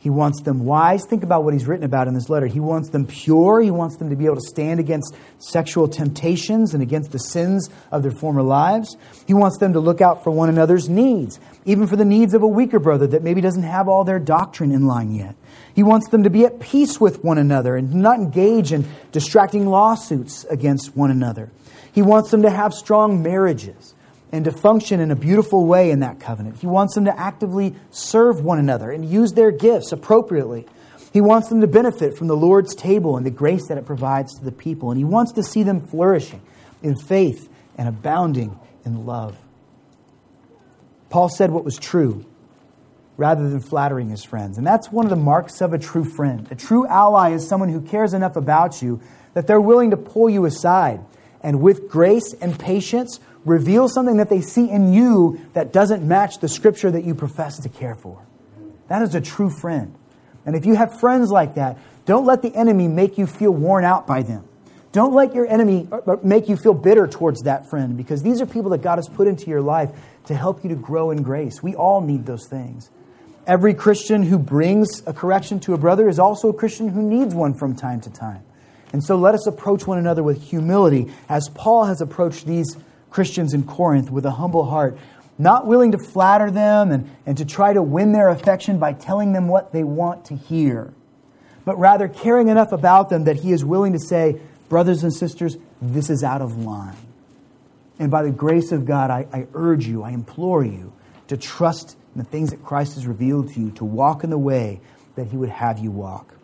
He 0.00 0.08
wants 0.08 0.40
them 0.40 0.64
wise. 0.64 1.04
Think 1.04 1.22
about 1.22 1.44
what 1.44 1.52
he's 1.52 1.66
written 1.66 1.84
about 1.84 2.08
in 2.08 2.14
this 2.14 2.30
letter. 2.30 2.46
He 2.46 2.58
wants 2.58 2.88
them 2.88 3.06
pure. 3.06 3.60
He 3.60 3.70
wants 3.70 3.98
them 3.98 4.08
to 4.08 4.16
be 4.16 4.24
able 4.24 4.36
to 4.36 4.48
stand 4.48 4.80
against 4.80 5.14
sexual 5.38 5.88
temptations 5.88 6.72
and 6.72 6.82
against 6.82 7.12
the 7.12 7.18
sins 7.18 7.68
of 7.92 8.02
their 8.02 8.10
former 8.10 8.42
lives. 8.42 8.96
He 9.26 9.34
wants 9.34 9.58
them 9.58 9.74
to 9.74 9.80
look 9.80 10.00
out 10.00 10.24
for 10.24 10.30
one 10.30 10.48
another's 10.48 10.88
needs, 10.88 11.38
even 11.66 11.86
for 11.86 11.96
the 11.96 12.06
needs 12.06 12.32
of 12.32 12.42
a 12.42 12.48
weaker 12.48 12.78
brother 12.78 13.06
that 13.08 13.22
maybe 13.22 13.42
doesn't 13.42 13.62
have 13.62 13.88
all 13.88 14.04
their 14.04 14.18
doctrine 14.18 14.72
in 14.72 14.86
line 14.86 15.14
yet. 15.14 15.36
He 15.74 15.82
wants 15.82 16.08
them 16.08 16.22
to 16.22 16.30
be 16.30 16.46
at 16.46 16.60
peace 16.60 16.98
with 16.98 17.22
one 17.22 17.36
another 17.36 17.76
and 17.76 17.92
not 17.94 18.18
engage 18.18 18.72
in 18.72 18.88
distracting 19.12 19.66
lawsuits 19.66 20.44
against 20.44 20.96
one 20.96 21.10
another. 21.10 21.50
He 21.92 22.00
wants 22.00 22.30
them 22.30 22.40
to 22.42 22.50
have 22.50 22.72
strong 22.72 23.22
marriages 23.22 23.94
and 24.32 24.44
to 24.44 24.52
function 24.52 25.00
in 25.00 25.10
a 25.10 25.16
beautiful 25.16 25.66
way 25.66 25.90
in 25.90 26.00
that 26.00 26.20
covenant. 26.20 26.58
He 26.58 26.66
wants 26.66 26.94
them 26.94 27.04
to 27.06 27.18
actively 27.18 27.74
serve 27.90 28.42
one 28.44 28.58
another 28.58 28.90
and 28.90 29.04
use 29.04 29.32
their 29.32 29.50
gifts 29.50 29.92
appropriately 29.92 30.66
He 31.12 31.20
wants 31.20 31.48
them 31.48 31.60
to 31.60 31.66
benefit 31.66 32.16
from 32.16 32.28
the 32.28 32.36
Lord's 32.36 32.74
table 32.74 33.16
and 33.16 33.26
the 33.26 33.30
grace 33.30 33.66
that 33.68 33.78
it 33.78 33.84
provides 33.84 34.38
to 34.38 34.44
the 34.44 34.52
people. 34.52 34.90
And 34.90 34.98
he 34.98 35.04
wants 35.04 35.32
to 35.32 35.42
see 35.42 35.62
them 35.62 35.80
flourishing 35.80 36.40
in 36.82 36.94
faith 36.96 37.48
and 37.76 37.88
abounding 37.88 38.58
in 38.84 39.06
love. 39.06 39.36
Paul 41.08 41.28
said 41.28 41.50
what 41.50 41.64
was 41.64 41.76
true 41.76 42.24
rather 43.16 43.48
than 43.50 43.60
flattering 43.60 44.08
his 44.08 44.24
friends. 44.24 44.56
And 44.56 44.66
that's 44.66 44.90
one 44.90 45.04
of 45.04 45.10
the 45.10 45.16
marks 45.16 45.60
of 45.60 45.74
a 45.74 45.78
true 45.78 46.04
friend. 46.04 46.46
A 46.50 46.54
true 46.54 46.86
ally 46.86 47.32
is 47.32 47.46
someone 47.46 47.68
who 47.68 47.80
cares 47.80 48.14
enough 48.14 48.36
about 48.36 48.80
you 48.80 49.00
that 49.34 49.46
they're 49.46 49.60
willing 49.60 49.90
to 49.90 49.96
pull 49.96 50.30
you 50.30 50.44
aside 50.44 51.00
and 51.42 51.60
with 51.60 51.88
grace 51.88 52.32
and 52.40 52.58
patience 52.58 53.18
reveal 53.44 53.88
something 53.88 54.18
that 54.18 54.28
they 54.28 54.40
see 54.40 54.68
in 54.68 54.92
you 54.92 55.40
that 55.54 55.72
doesn't 55.72 56.06
match 56.06 56.38
the 56.40 56.48
scripture 56.48 56.90
that 56.90 57.04
you 57.04 57.14
profess 57.14 57.58
to 57.60 57.68
care 57.68 57.94
for. 57.94 58.22
That 58.88 59.02
is 59.02 59.14
a 59.14 59.20
true 59.20 59.50
friend. 59.50 59.94
And 60.44 60.56
if 60.56 60.66
you 60.66 60.74
have 60.74 60.98
friends 60.98 61.30
like 61.30 61.54
that, 61.54 61.78
don't 62.06 62.26
let 62.26 62.42
the 62.42 62.54
enemy 62.54 62.88
make 62.88 63.18
you 63.18 63.26
feel 63.26 63.52
worn 63.52 63.84
out 63.84 64.06
by 64.06 64.22
them. 64.22 64.44
Don't 64.92 65.14
let 65.14 65.34
your 65.34 65.46
enemy 65.46 65.86
uh, 65.92 65.98
uh, 65.98 66.16
make 66.22 66.48
you 66.48 66.56
feel 66.56 66.74
bitter 66.74 67.06
towards 67.06 67.42
that 67.42 67.70
friend 67.70 67.96
because 67.96 68.22
these 68.22 68.40
are 68.40 68.46
people 68.46 68.70
that 68.70 68.82
God 68.82 68.96
has 68.96 69.08
put 69.08 69.28
into 69.28 69.48
your 69.48 69.60
life 69.60 69.90
to 70.26 70.34
help 70.34 70.64
you 70.64 70.70
to 70.70 70.74
grow 70.74 71.12
in 71.12 71.22
grace. 71.22 71.62
We 71.62 71.76
all 71.76 72.00
need 72.00 72.26
those 72.26 72.48
things. 72.48 72.90
Every 73.46 73.72
Christian 73.72 74.24
who 74.24 74.38
brings 74.38 75.02
a 75.06 75.12
correction 75.12 75.60
to 75.60 75.74
a 75.74 75.78
brother 75.78 76.08
is 76.08 76.18
also 76.18 76.48
a 76.48 76.52
Christian 76.52 76.88
who 76.88 77.02
needs 77.02 77.34
one 77.34 77.54
from 77.54 77.76
time 77.76 78.00
to 78.02 78.10
time. 78.10 78.42
And 78.92 79.04
so 79.04 79.16
let 79.16 79.34
us 79.34 79.46
approach 79.46 79.86
one 79.86 79.98
another 79.98 80.22
with 80.22 80.42
humility 80.42 81.12
as 81.28 81.48
Paul 81.54 81.84
has 81.84 82.00
approached 82.00 82.46
these 82.46 82.76
Christians 83.10 83.52
in 83.52 83.64
Corinth 83.64 84.10
with 84.10 84.24
a 84.24 84.32
humble 84.32 84.66
heart, 84.66 84.96
not 85.38 85.66
willing 85.66 85.92
to 85.92 85.98
flatter 85.98 86.50
them 86.50 86.92
and, 86.92 87.10
and 87.26 87.36
to 87.38 87.44
try 87.44 87.72
to 87.72 87.82
win 87.82 88.12
their 88.12 88.28
affection 88.28 88.78
by 88.78 88.92
telling 88.92 89.32
them 89.32 89.48
what 89.48 89.72
they 89.72 89.82
want 89.82 90.24
to 90.26 90.36
hear, 90.36 90.92
but 91.64 91.78
rather 91.78 92.08
caring 92.08 92.48
enough 92.48 92.72
about 92.72 93.10
them 93.10 93.24
that 93.24 93.36
he 93.36 93.52
is 93.52 93.64
willing 93.64 93.92
to 93.92 93.98
say, 93.98 94.40
Brothers 94.68 95.02
and 95.02 95.12
sisters, 95.12 95.56
this 95.82 96.10
is 96.10 96.22
out 96.22 96.40
of 96.40 96.56
line. 96.56 96.96
And 97.98 98.10
by 98.10 98.22
the 98.22 98.30
grace 98.30 98.70
of 98.70 98.86
God, 98.86 99.10
I, 99.10 99.26
I 99.32 99.46
urge 99.52 99.86
you, 99.86 100.02
I 100.02 100.10
implore 100.10 100.64
you 100.64 100.92
to 101.26 101.36
trust 101.36 101.96
in 102.14 102.22
the 102.22 102.28
things 102.28 102.50
that 102.50 102.64
Christ 102.64 102.94
has 102.94 103.06
revealed 103.06 103.52
to 103.54 103.60
you, 103.60 103.70
to 103.72 103.84
walk 103.84 104.24
in 104.24 104.30
the 104.30 104.38
way 104.38 104.80
that 105.16 105.26
he 105.26 105.36
would 105.36 105.48
have 105.48 105.78
you 105.78 105.90
walk. 105.90 106.34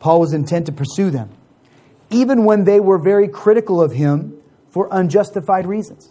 Paul 0.00 0.20
was 0.20 0.32
intent 0.32 0.66
to 0.66 0.72
pursue 0.72 1.10
them, 1.10 1.30
even 2.10 2.44
when 2.44 2.64
they 2.64 2.80
were 2.80 2.98
very 2.98 3.28
critical 3.28 3.80
of 3.80 3.92
him 3.92 4.41
for 4.72 4.88
unjustified 4.90 5.66
reasons. 5.66 6.10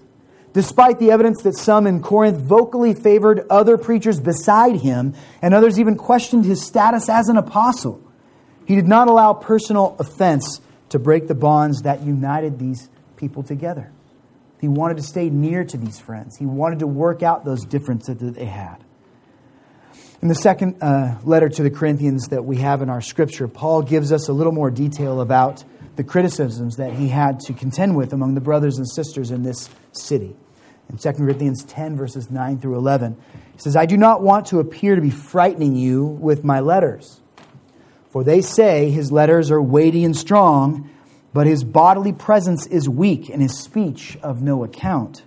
Despite 0.54 1.00
the 1.00 1.12
evidence 1.12 1.44
that 1.44 1.58
some 1.58 1.88
in 1.88 2.02
Corinth 2.02 2.38
vocally 2.38 2.94
favored 2.94 3.46
other 3.50 3.78
preachers 3.78 4.20
beside 4.20 4.78
him, 4.78 5.14
and 5.42 5.54
others 5.54 5.80
even 5.80 5.98
questioned 5.98 6.46
his 6.46 6.66
status 6.66 7.10
as 7.10 7.28
an 7.28 7.38
apostle, 7.38 8.02
he 8.66 8.76
did 8.76 8.88
not 8.88 9.08
allow 9.08 9.34
personal 9.34 9.96
offense 9.98 10.62
to 10.90 11.00
break 11.00 11.28
the 11.28 11.36
bonds 11.36 11.82
that 11.82 12.04
united 12.04 12.60
these 12.60 12.90
people 13.16 13.44
together. 13.44 13.92
He 14.60 14.68
wanted 14.68 14.98
to 14.98 15.04
stay 15.04 15.30
near 15.30 15.64
to 15.64 15.78
these 15.78 16.00
friends. 16.00 16.38
He 16.38 16.46
wanted 16.46 16.80
to 16.80 16.88
work 16.88 17.24
out 17.24 17.46
those 17.46 17.66
differences 17.66 18.18
that 18.18 18.36
they 18.36 18.46
had. 18.46 18.78
In 20.22 20.28
the 20.28 20.36
second 20.36 20.84
uh, 20.84 21.18
letter 21.24 21.50
to 21.50 21.64
the 21.64 21.72
Corinthians 21.72 22.28
that 22.28 22.46
we 22.46 22.58
have 22.58 22.84
in 22.84 22.90
our 22.90 23.02
scripture, 23.02 23.48
Paul 23.48 23.82
gives 23.82 24.12
us 24.12 24.28
a 24.28 24.34
little 24.34 24.54
more 24.54 24.70
detail 24.70 25.20
about 25.20 25.64
the 25.96 26.04
criticisms 26.04 26.78
that 26.78 26.94
he 26.94 27.10
had 27.10 27.40
to 27.42 27.54
contend 27.54 27.96
with 27.96 28.14
among 28.14 28.36
the 28.36 28.42
brothers 28.42 28.78
and 28.78 28.90
sisters 28.90 29.32
in 29.32 29.44
this 29.44 29.70
city. 29.92 30.36
In 30.90 30.98
2 30.98 31.14
Corinthians 31.14 31.64
10, 31.64 31.96
verses 31.96 32.30
9 32.30 32.60
through 32.60 32.78
11, 32.78 33.18
he 33.54 33.60
says, 33.60 33.76
I 33.76 33.86
do 33.86 33.98
not 33.98 34.22
want 34.22 34.48
to 34.48 34.60
appear 34.60 34.96
to 34.96 35.02
be 35.02 35.10
frightening 35.10 35.76
you 35.76 36.06
with 36.06 36.44
my 36.44 36.60
letters. 36.60 37.22
For 38.10 38.24
they 38.24 38.42
say 38.42 38.90
his 38.90 39.12
letters 39.12 39.52
are 39.52 39.62
weighty 39.62 40.04
and 40.04 40.16
strong, 40.16 40.90
but 41.34 41.48
his 41.48 41.64
bodily 41.64 42.12
presence 42.12 42.68
is 42.68 42.90
weak 42.90 43.30
and 43.30 43.42
his 43.42 43.58
speech 43.58 44.18
of 44.22 44.42
no 44.42 44.66
account. 44.66 45.24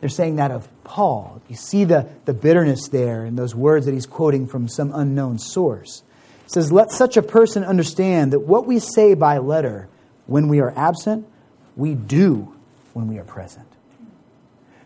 They're 0.00 0.08
saying 0.08 0.36
that 0.36 0.52
of 0.52 0.68
Paul. 0.84 1.42
You 1.48 1.56
see 1.56 1.82
the, 1.82 2.08
the 2.24 2.34
bitterness 2.34 2.88
there 2.88 3.24
in 3.24 3.34
those 3.34 3.54
words 3.54 3.86
that 3.86 3.92
he's 3.92 4.06
quoting 4.06 4.46
from 4.46 4.68
some 4.68 4.92
unknown 4.94 5.38
source. 5.38 6.04
He 6.46 6.50
says, 6.50 6.70
Let 6.70 6.92
such 6.92 7.16
a 7.16 7.22
person 7.22 7.64
understand 7.64 8.32
that 8.32 8.40
what 8.40 8.66
we 8.66 8.78
say 8.78 9.14
by 9.14 9.38
letter 9.38 9.88
when 10.26 10.48
we 10.48 10.60
are 10.60 10.72
absent, 10.76 11.26
we 11.74 11.94
do 11.94 12.54
when 12.94 13.08
we 13.08 13.18
are 13.18 13.24
present. 13.24 13.66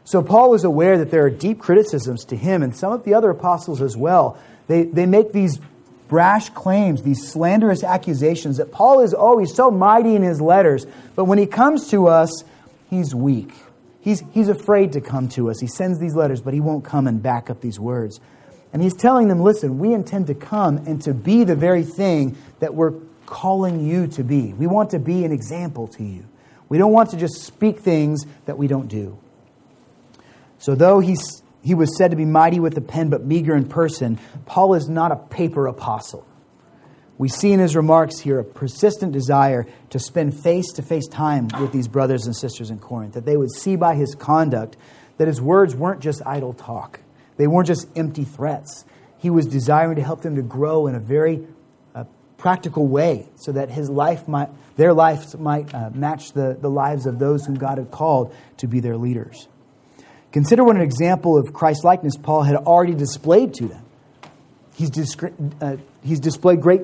So 0.05 0.23
Paul 0.23 0.51
was 0.51 0.65
aware 0.65 0.99
that 0.99 1.11
there 1.11 1.25
are 1.25 1.31
deep 1.31 1.59
criticisms 1.61 2.25
to 2.27 2.37
him 2.37 2.63
and 2.63 2.75
some 2.75 2.93
of 2.93 3.05
the 3.05 3.15
other 3.15 3.31
apostles 3.31 3.81
as 3.81 3.97
well. 3.97 4.39
They, 4.67 4.85
they 4.85 5.07
make 5.07 5.33
these 5.33 5.61
brash 6.09 6.49
claims, 6.51 7.03
these 7.03 7.31
slanderous 7.31 7.85
accusations 7.85 8.57
that 8.57 8.73
Paul 8.73 9.01
is 9.01 9.15
always 9.15 9.55
so 9.55 9.71
mighty 9.71 10.17
in 10.17 10.23
his 10.23 10.41
letters, 10.41 10.87
but 11.15 11.27
when 11.27 11.39
he 11.39 11.47
comes 11.47 11.89
to 11.91 12.09
us, 12.09 12.43
he's 12.89 13.15
weak. 13.15 13.53
He's, 14.01 14.25
he's 14.33 14.49
afraid 14.49 14.93
to 14.95 15.01
come 15.01 15.29
to 15.31 15.51
us. 15.51 15.61
He 15.61 15.67
sends 15.67 16.01
these 16.01 16.17
letters, 16.17 16.41
but 16.41 16.55
he 16.55 16.61
won't 16.61 16.85
come 16.85 17.07
and 17.07 17.23
back 17.23 17.51
up 17.51 17.61
these 17.61 17.79
words. 17.79 18.19
And 18.73 18.83
he's 18.83 18.95
telling 18.95 19.29
them, 19.29 19.41
listen, 19.41 19.79
we 19.79 19.93
intend 19.93 20.29
to 20.29 20.35
come 20.35 20.79
and 20.87 21.03
to 21.03 21.13
be 21.13 21.45
the 21.45 21.57
very 21.57 21.83
thing 21.83 22.37
that 22.61 22.75
we're 22.75 22.93
calling 23.27 23.85
you 23.87 24.07
to 24.09 24.23
be. 24.23 24.53
We 24.53 24.67
want 24.67 24.91
to 24.91 24.99
be 24.99 25.25
an 25.25 25.33
example 25.33 25.89
to 25.89 26.05
you. 26.05 26.27
We 26.69 26.79
don't 26.79 26.93
want 26.93 27.11
to 27.11 27.17
just 27.17 27.43
speak 27.43 27.81
things 27.81 28.25
that 28.47 28.57
we 28.57 28.69
don't 28.69 28.87
do. 28.87 29.19
So, 30.59 30.75
though 30.75 31.01
he's 31.01 31.43
he 31.63 31.75
was 31.75 31.97
said 31.97 32.11
to 32.11 32.17
be 32.17 32.25
mighty 32.25 32.59
with 32.59 32.75
the 32.75 32.81
pen, 32.81 33.11
but 33.11 33.25
meager 33.25 33.55
in 33.55 33.67
person. 33.69 34.19
Paul 34.47 34.75
is 34.75 34.89
not 34.89 35.13
a 35.13 35.17
paper 35.17 35.67
apostle. 35.67 36.27
We 37.19 37.29
see 37.29 37.53
in 37.53 37.61
his 37.61 37.77
remarks 37.77 38.21
here 38.21 38.39
a 38.39 38.45
persistent 38.45 39.13
desire 39.13 39.67
to 39.91 39.99
spend 39.99 40.43
face 40.43 40.73
to 40.73 40.83
face 40.83 41.07
time 41.07 41.49
with 41.61 41.71
these 41.71 41.87
brothers 41.87 42.25
and 42.25 42.35
sisters 42.35 42.71
in 42.71 42.79
Corinth, 42.79 43.13
that 43.13 43.27
they 43.27 43.37
would 43.37 43.53
see 43.53 43.77
by 43.77 43.95
his 43.95 44.15
conduct 44.15 44.79
that 45.19 45.29
his 45.29 45.41
words 45.41 45.75
weren't 45.75 46.01
just 46.01 46.23
idle 46.25 46.55
talk, 46.55 47.00
they 47.41 47.47
weren't 47.47 47.67
just 47.67 47.89
empty 47.97 48.25
threats. 48.25 48.85
He 49.17 49.31
was 49.31 49.47
desiring 49.47 49.97
to 49.97 50.03
help 50.03 50.21
them 50.21 50.37
to 50.37 50.43
grow 50.43 50.87
in 50.89 50.95
a 50.95 51.01
very 51.01 51.47
uh, 51.95 52.05
practical 52.37 52.87
way 52.87 53.31
so 53.37 53.53
that 53.53 53.71
his 53.71 53.89
life 53.89 54.29
might, 54.29 54.51
their 54.77 54.93
lives 54.93 55.35
might 55.39 55.75
uh, 55.75 55.89
match 55.95 56.33
the, 56.33 56.59
the 56.61 56.69
lives 56.69 57.07
of 57.07 57.19
those 57.19 57.47
whom 57.47 57.55
God 57.55 57.79
had 57.79 57.91
called 57.91 58.35
to 58.59 58.67
be 58.67 58.81
their 58.81 58.99
leaders. 58.99 59.49
Consider 60.33 60.65
what 60.65 60.77
an 60.77 60.83
example 60.83 61.39
of 61.39 61.55
Christ 61.55 61.83
likeness 61.83 62.15
Paul 62.17 62.43
had 62.43 62.57
already 62.57 62.95
displayed 62.95 63.55
to 63.55 63.69
them. 63.69 63.85
He's, 64.75 64.91
uh, 65.63 65.79
he's 66.05 66.21
displayed 66.21 66.61
great 66.61 66.83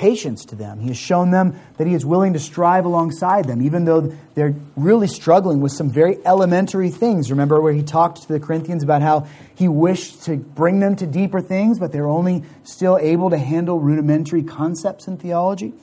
patience 0.00 0.46
to 0.46 0.56
them. 0.56 0.80
He 0.80 0.88
has 0.88 0.96
shown 0.96 1.30
them 1.30 1.60
that 1.76 1.86
he 1.86 1.92
is 1.92 2.06
willing 2.06 2.32
to 2.32 2.38
strive 2.38 2.86
alongside 2.86 3.44
them, 3.44 3.60
even 3.60 3.84
though 3.84 4.16
they're 4.34 4.54
really 4.74 5.06
struggling 5.06 5.60
with 5.60 5.72
some 5.72 5.90
very 5.90 6.16
elementary 6.24 6.88
things. 6.88 7.30
Remember 7.30 7.60
where 7.60 7.74
he 7.74 7.82
talked 7.82 8.22
to 8.22 8.28
the 8.28 8.40
Corinthians 8.40 8.82
about 8.82 9.02
how 9.02 9.26
he 9.54 9.68
wished 9.68 10.22
to 10.22 10.38
bring 10.38 10.80
them 10.80 10.96
to 10.96 11.06
deeper 11.06 11.42
things, 11.42 11.78
but 11.78 11.92
they're 11.92 12.08
only 12.08 12.44
still 12.64 12.96
able 12.96 13.28
to 13.28 13.36
handle 13.36 13.78
rudimentary 13.78 14.42
concepts 14.42 15.06
in 15.06 15.18
theology? 15.18 15.74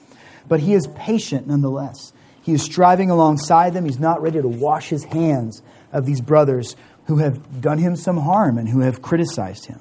But 0.47 0.61
he 0.61 0.73
is 0.73 0.87
patient 0.95 1.45
nonetheless. 1.45 2.11
He 2.41 2.53
is 2.53 2.63
striving 2.63 3.11
alongside 3.11 3.75
them. 3.75 3.85
He's 3.85 3.99
not 3.99 4.23
ready 4.23 4.41
to 4.41 4.47
wash 4.47 4.89
his 4.89 5.03
hands 5.03 5.61
of 5.91 6.07
these 6.07 6.21
brothers 6.21 6.75
who 7.05 7.17
have 7.17 7.61
done 7.61 7.77
him 7.77 7.95
some 7.95 8.17
harm 8.17 8.57
and 8.57 8.67
who 8.67 8.79
have 8.79 8.99
criticized 8.99 9.67
him. 9.67 9.79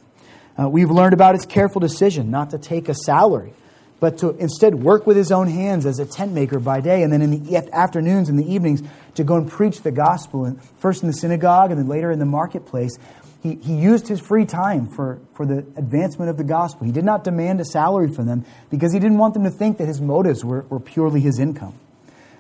Uh, 0.61 0.69
we've 0.69 0.91
learned 0.91 1.15
about 1.15 1.35
his 1.35 1.47
careful 1.47 1.81
decision 1.81 2.31
not 2.31 2.51
to 2.51 2.59
take 2.59 2.91
a 2.91 2.95
salary, 2.95 3.55
but 4.01 4.19
to 4.19 4.31
instead 4.37 4.75
work 4.75 5.07
with 5.07 5.17
his 5.17 5.33
own 5.33 5.49
hands 5.49 5.87
as 5.87 5.99
a 5.99 6.07
tent 6.07 6.33
maker 6.33 6.59
by 6.59 6.81
day, 6.81 7.03
and 7.03 7.13
then 7.13 7.23
in 7.23 7.45
the 7.45 7.57
afternoons 7.73 8.29
and 8.29 8.39
the 8.39 8.53
evenings 8.53 8.83
to 9.15 9.25
go 9.25 9.37
and 9.37 9.51
preach 9.51 9.83
the 9.83 9.91
gospel, 9.91 10.45
and 10.45 10.63
first 10.79 11.03
in 11.03 11.09
the 11.09 11.15
synagogue 11.15 11.71
and 11.71 11.81
then 11.81 11.89
later 11.89 12.11
in 12.11 12.19
the 12.19 12.27
marketplace. 12.27 12.99
He, 13.43 13.55
he 13.57 13.75
used 13.75 14.09
his 14.09 14.19
free 14.19 14.45
time 14.45 14.89
for, 14.89 15.21
for 15.35 15.47
the 15.47 15.59
advancement 15.77 16.31
of 16.31 16.37
the 16.37 16.45
gospel. 16.45 16.85
He 16.85 16.93
did 16.93 17.05
not 17.05 17.23
demand 17.23 17.61
a 17.61 17.65
salary 17.65 18.13
from 18.13 18.27
them 18.27 18.45
because 18.71 18.93
he 18.93 18.99
didn't 18.99 19.19
want 19.19 19.35
them 19.35 19.45
to 19.45 19.51
think 19.51 19.79
that 19.79 19.87
his 19.87 20.01
motives 20.01 20.45
were, 20.45 20.63
were 20.63 20.81
purely 20.81 21.21
his 21.21 21.39
income. 21.39 21.75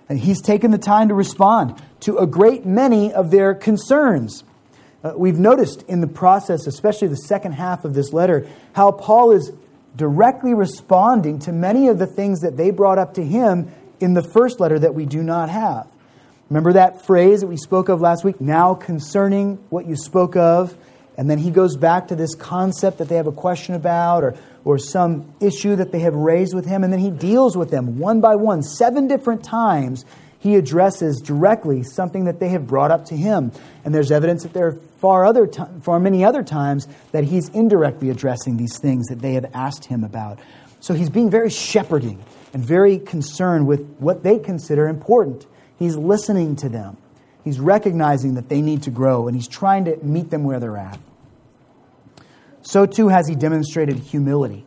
And 0.08 0.18
he's 0.18 0.40
taken 0.40 0.72
the 0.72 0.78
time 0.78 1.08
to 1.08 1.14
respond 1.14 1.80
to 2.00 2.18
a 2.18 2.26
great 2.26 2.66
many 2.66 3.12
of 3.12 3.30
their 3.30 3.54
concerns 3.54 4.42
uh, 5.06 5.12
we've 5.16 5.38
noticed 5.38 5.82
in 5.82 6.00
the 6.00 6.06
process, 6.08 6.66
especially 6.66 7.06
the 7.06 7.16
second 7.16 7.52
half 7.52 7.84
of 7.84 7.94
this 7.94 8.12
letter, 8.12 8.48
how 8.72 8.90
Paul 8.90 9.30
is 9.30 9.52
directly 9.96 10.54
responding 10.54 11.38
to 11.40 11.52
many 11.52 11.88
of 11.88 11.98
the 11.98 12.06
things 12.06 12.40
that 12.40 12.56
they 12.56 12.70
brought 12.70 12.98
up 12.98 13.14
to 13.14 13.24
him 13.24 13.72
in 13.98 14.14
the 14.14 14.22
first 14.22 14.60
letter 14.60 14.78
that 14.78 14.94
we 14.94 15.06
do 15.06 15.22
not 15.22 15.48
have. 15.48 15.90
Remember 16.50 16.74
that 16.74 17.04
phrase 17.04 17.40
that 17.40 17.46
we 17.48 17.56
spoke 17.56 17.88
of 17.88 18.00
last 18.00 18.22
week? 18.22 18.40
Now 18.40 18.74
concerning 18.74 19.56
what 19.70 19.86
you 19.86 19.96
spoke 19.96 20.36
of. 20.36 20.76
And 21.18 21.30
then 21.30 21.38
he 21.38 21.50
goes 21.50 21.76
back 21.76 22.08
to 22.08 22.14
this 22.14 22.34
concept 22.34 22.98
that 22.98 23.08
they 23.08 23.16
have 23.16 23.26
a 23.26 23.32
question 23.32 23.74
about 23.74 24.22
or, 24.22 24.36
or 24.64 24.78
some 24.78 25.32
issue 25.40 25.74
that 25.76 25.90
they 25.90 26.00
have 26.00 26.14
raised 26.14 26.54
with 26.54 26.66
him. 26.66 26.84
And 26.84 26.92
then 26.92 27.00
he 27.00 27.10
deals 27.10 27.56
with 27.56 27.70
them 27.70 27.98
one 27.98 28.20
by 28.20 28.36
one, 28.36 28.62
seven 28.62 29.08
different 29.08 29.42
times 29.42 30.04
he 30.46 30.54
addresses 30.54 31.20
directly 31.20 31.82
something 31.82 32.26
that 32.26 32.38
they 32.38 32.50
have 32.50 32.68
brought 32.68 32.92
up 32.92 33.04
to 33.06 33.16
him. 33.16 33.50
And 33.84 33.92
there's 33.92 34.12
evidence 34.12 34.44
that 34.44 34.52
there 34.52 34.68
are 34.68 34.80
far, 35.00 35.24
other 35.24 35.48
t- 35.48 35.60
far 35.82 35.98
many 35.98 36.24
other 36.24 36.44
times 36.44 36.86
that 37.10 37.24
he's 37.24 37.48
indirectly 37.48 38.10
addressing 38.10 38.56
these 38.56 38.78
things 38.78 39.08
that 39.08 39.20
they 39.20 39.34
have 39.34 39.46
asked 39.52 39.86
him 39.86 40.04
about. 40.04 40.38
So 40.78 40.94
he's 40.94 41.10
being 41.10 41.30
very 41.30 41.50
shepherding 41.50 42.22
and 42.54 42.64
very 42.64 43.00
concerned 43.00 43.66
with 43.66 43.96
what 43.98 44.22
they 44.22 44.38
consider 44.38 44.86
important. 44.86 45.46
He's 45.80 45.96
listening 45.96 46.54
to 46.56 46.68
them. 46.68 46.96
He's 47.42 47.58
recognizing 47.58 48.34
that 48.34 48.48
they 48.48 48.62
need 48.62 48.84
to 48.84 48.90
grow, 48.90 49.26
and 49.26 49.36
he's 49.36 49.48
trying 49.48 49.84
to 49.86 49.96
meet 49.96 50.30
them 50.30 50.44
where 50.44 50.60
they're 50.60 50.76
at. 50.76 51.00
So 52.62 52.86
too 52.86 53.08
has 53.08 53.26
he 53.26 53.34
demonstrated 53.34 53.98
humility 53.98 54.65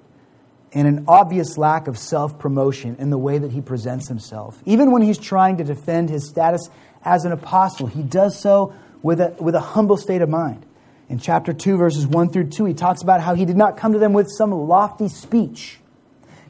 and 0.74 0.88
an 0.88 1.06
obvious 1.08 1.58
lack 1.58 1.88
of 1.88 1.98
self 1.98 2.38
promotion 2.38 2.96
in 3.00 3.10
the 3.10 3.18
way 3.18 3.38
that 3.38 3.52
he 3.52 3.62
presents 3.62 4.08
himself. 4.08 4.62
Even 4.66 4.92
when 4.92 5.02
he's 5.02 5.18
trying 5.18 5.58
to 5.58 5.64
defend 5.64 6.10
his 6.10 6.28
status 6.30 6.70
as 7.04 7.26
an 7.26 7.32
apostle, 7.32 7.88
he 7.88 8.04
does 8.04 8.40
so 8.40 8.74
with 9.02 9.20
a, 9.22 9.36
with 9.40 9.56
a 9.56 9.60
humble 9.60 9.98
state 9.98 10.22
of 10.22 10.30
mind. 10.30 10.66
In 11.08 11.18
chapter 11.18 11.54
2, 11.54 11.78
verses 11.78 12.06
1 12.06 12.32
through 12.32 12.50
2, 12.50 12.66
he 12.66 12.74
talks 12.74 13.02
about 13.02 13.22
how 13.22 13.34
he 13.34 13.46
did 13.46 13.58
not 13.58 13.78
come 13.78 13.94
to 13.94 14.00
them 14.00 14.14
with 14.14 14.28
some 14.30 14.52
lofty 14.52 15.08
speech. 15.08 15.80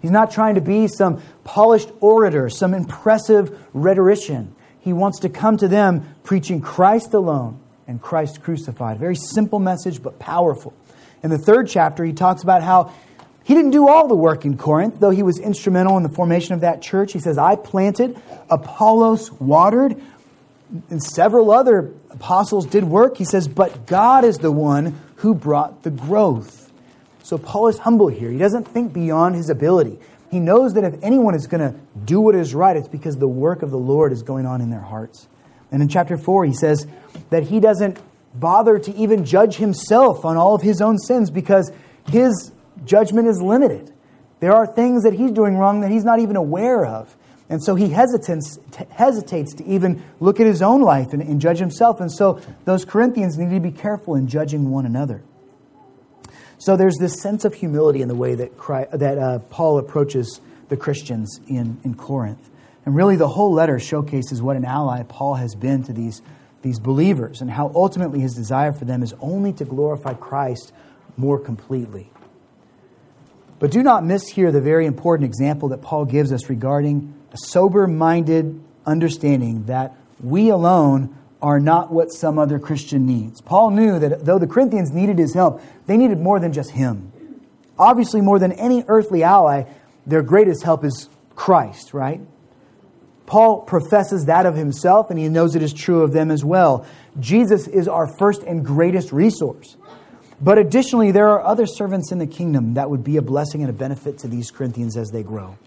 He's 0.02 0.12
not 0.12 0.32
trying 0.32 0.56
to 0.56 0.62
be 0.62 0.88
some 0.88 1.22
polished 1.44 1.90
orator, 2.02 2.50
some 2.50 2.74
impressive 2.74 3.58
rhetorician. 3.74 4.56
He 4.80 4.92
wants 4.92 5.20
to 5.20 5.30
come 5.30 5.58
to 5.58 5.68
them 5.68 6.16
preaching 6.24 6.62
Christ 6.62 7.14
alone 7.14 7.60
and 7.88 8.02
Christ 8.02 8.42
crucified. 8.42 8.98
A 8.98 9.00
very 9.00 9.16
simple 9.16 9.60
message, 9.60 10.02
but 10.02 10.20
powerful. 10.20 10.74
In 11.24 11.30
the 11.30 11.38
third 11.38 11.68
chapter, 11.68 12.04
he 12.04 12.14
talks 12.14 12.44
about 12.44 12.64
how 12.64 12.94
he 13.50 13.56
didn't 13.56 13.72
do 13.72 13.90
all 13.90 14.08
the 14.08 14.14
work 14.14 14.46
in 14.46 14.58
Corinth, 14.58 15.00
though 15.00 15.10
he 15.10 15.24
was 15.24 15.40
instrumental 15.40 15.98
in 15.98 16.04
the 16.04 16.10
formation 16.10 16.54
of 16.54 16.62
that 16.62 16.84
church. 16.84 17.14
He 17.14 17.20
says, 17.20 17.40
I 17.40 17.56
planted, 17.56 18.16
Apollos 18.48 19.32
watered, 19.32 20.00
and 20.92 21.02
several 21.02 21.50
other 21.50 21.92
apostles 22.12 22.68
did 22.68 22.84
work. 22.84 23.18
He 23.18 23.26
says, 23.26 23.48
but 23.48 23.88
God 23.88 24.24
is 24.24 24.38
the 24.38 24.52
one 24.52 25.02
who 25.16 25.34
brought 25.34 25.82
the 25.82 25.90
growth. 25.90 26.72
So 27.24 27.40
Paul 27.40 27.70
is 27.70 27.80
humble 27.80 28.10
here. 28.10 28.30
He 28.30 28.38
doesn't 28.38 28.68
think 28.68 28.94
beyond 28.94 29.34
his 29.34 29.50
ability. 29.50 29.98
He 30.30 30.40
knows 30.40 30.76
that 30.76 30.84
if 30.84 30.94
anyone 31.02 31.34
is 31.34 31.48
going 31.48 31.74
to 31.74 31.80
do 32.06 32.22
what 32.22 32.36
is 32.36 32.54
right, 32.54 32.78
it's 32.78 32.88
because 32.88 33.18
the 33.18 33.28
work 33.28 33.64
of 33.64 33.72
the 33.72 33.80
Lord 33.80 34.12
is 34.12 34.22
going 34.22 34.46
on 34.46 34.62
in 34.62 34.70
their 34.70 34.80
hearts. 34.80 35.28
And 35.72 35.82
in 35.82 35.88
chapter 35.88 36.18
4, 36.18 36.46
he 36.46 36.54
says 36.54 36.86
that 37.32 37.42
he 37.42 37.60
doesn't 37.60 37.98
bother 38.36 38.78
to 38.78 38.96
even 38.96 39.26
judge 39.26 39.56
himself 39.56 40.24
on 40.24 40.38
all 40.38 40.54
of 40.54 40.62
his 40.62 40.82
own 40.82 41.00
sins 41.00 41.32
because 41.32 41.72
his 42.12 42.52
judgment 42.86 43.28
is 43.28 43.42
limited. 43.42 43.94
There 44.40 44.54
are 44.54 44.66
things 44.66 45.04
that 45.04 45.14
he's 45.14 45.32
doing 45.32 45.58
wrong 45.58 45.82
that 45.82 45.92
he's 45.92 46.06
not 46.06 46.20
even 46.20 46.36
aware 46.36 46.86
of. 46.86 47.16
And 47.50 47.64
so 47.64 47.76
he 47.76 47.90
hesitates, 47.90 48.60
hesitates 48.92 49.56
to 49.56 49.66
even 49.66 50.04
look 50.20 50.40
at 50.40 50.46
his 50.46 50.62
own 50.62 50.82
life 50.82 51.14
and, 51.14 51.22
and, 51.22 51.42
judge 51.42 51.58
himself. 51.58 52.00
And 52.00 52.12
so 52.12 52.40
those 52.66 52.86
Corinthians 52.86 53.38
need 53.38 53.50
to 53.50 53.60
be 53.60 53.72
careful 53.72 54.14
in 54.14 54.28
judging 54.28 54.70
one 54.70 54.86
another. 54.86 55.24
So 56.60 56.78
there's 56.78 56.98
this 56.98 57.20
sense 57.20 57.46
of 57.46 57.56
humility 57.56 58.02
in 58.02 58.08
the 58.08 58.16
way 58.16 58.36
that, 58.36 58.56
Christ, 58.56 58.92
that 58.92 59.18
uh, 59.18 59.40
Paul 59.50 59.80
approaches 59.80 60.42
the 60.68 60.78
Christians 60.78 61.40
in, 61.48 61.80
in 61.84 61.96
Corinth. 61.96 62.50
And 62.86 62.96
really, 62.96 63.16
the 63.16 63.30
whole 63.30 63.52
letter 63.52 63.80
showcases 63.80 64.42
what 64.42 64.56
an 64.56 64.66
ally 64.66 65.04
Paul 65.04 65.36
has 65.36 65.56
been 65.56 65.84
to 65.84 65.94
these, 65.94 66.22
these 66.62 66.80
believers 66.80 67.42
and 67.42 67.50
how 67.50 67.72
ultimately 67.74 68.20
his 68.20 68.36
desire 68.36 68.74
for 68.74 68.86
them 68.86 69.02
is 69.02 69.14
only 69.22 69.54
to 69.54 69.66
glorify 69.66 70.14
Christ 70.14 70.72
more 71.18 71.40
completely. 71.40 72.12
But 73.60 73.72
do 73.72 73.84
not 73.84 74.06
miss 74.06 74.30
here 74.30 74.52
the 74.52 74.62
very 74.62 74.86
important 74.86 75.26
example 75.26 75.70
that 75.70 75.82
Paul 75.82 76.06
gives 76.06 76.32
us 76.32 76.50
regarding 76.50 77.14
a 77.32 77.38
sober 77.38 77.88
minded 77.88 78.62
understanding 78.86 79.66
that 79.66 79.96
we 80.22 80.50
alone 80.50 81.16
are 81.42 81.60
not 81.60 81.92
what 81.92 82.12
some 82.12 82.38
other 82.38 82.60
Christian 82.60 83.06
needs. 83.06 83.42
Paul 83.42 83.72
knew 83.72 84.00
that 84.00 84.26
though 84.26 84.40
the 84.40 84.48
Corinthians 84.48 84.92
needed 84.92 85.18
his 85.18 85.34
help, 85.34 85.62
they 85.86 85.98
needed 85.98 86.20
more 86.20 86.40
than 86.40 86.52
just 86.52 86.72
him. 86.72 87.12
Obviously, 87.78 88.20
more 88.20 88.40
than 88.40 88.52
any 88.54 88.84
earthly 88.88 89.24
ally, 89.24 89.64
their 90.06 90.22
greatest 90.22 90.64
help 90.64 90.84
is 90.84 91.10
Christ, 91.36 91.94
right? 91.94 92.20
Paul 93.26 93.62
professes 93.62 94.26
that 94.26 94.46
of 94.46 94.56
himself, 94.56 95.10
and 95.10 95.20
he 95.20 95.30
knows 95.30 95.56
it 95.56 95.62
is 95.62 95.72
true 95.72 96.02
of 96.02 96.12
them 96.12 96.32
as 96.32 96.44
well. 96.44 96.86
Jesus 97.20 97.68
is 97.68 97.88
our 97.88 98.08
first 98.18 98.42
and 98.42 98.66
greatest 98.66 99.14
resource. 99.14 99.78
But 100.42 100.58
additionally, 100.58 101.12
there 101.12 101.30
are 101.30 101.44
other 101.44 101.66
servants 101.66 102.12
in 102.12 102.18
the 102.18 102.28
kingdom 102.28 102.76
that 102.76 102.90
would 102.90 103.04
be 103.04 103.18
a 103.18 103.22
blessing 103.22 103.62
and 103.62 103.70
a 103.70 103.74
benefit 103.74 104.20
to 104.20 104.28
these 104.28 104.52
Corinthians 104.52 104.96
as 104.96 105.12
they 105.12 105.24
grow. 105.24 105.58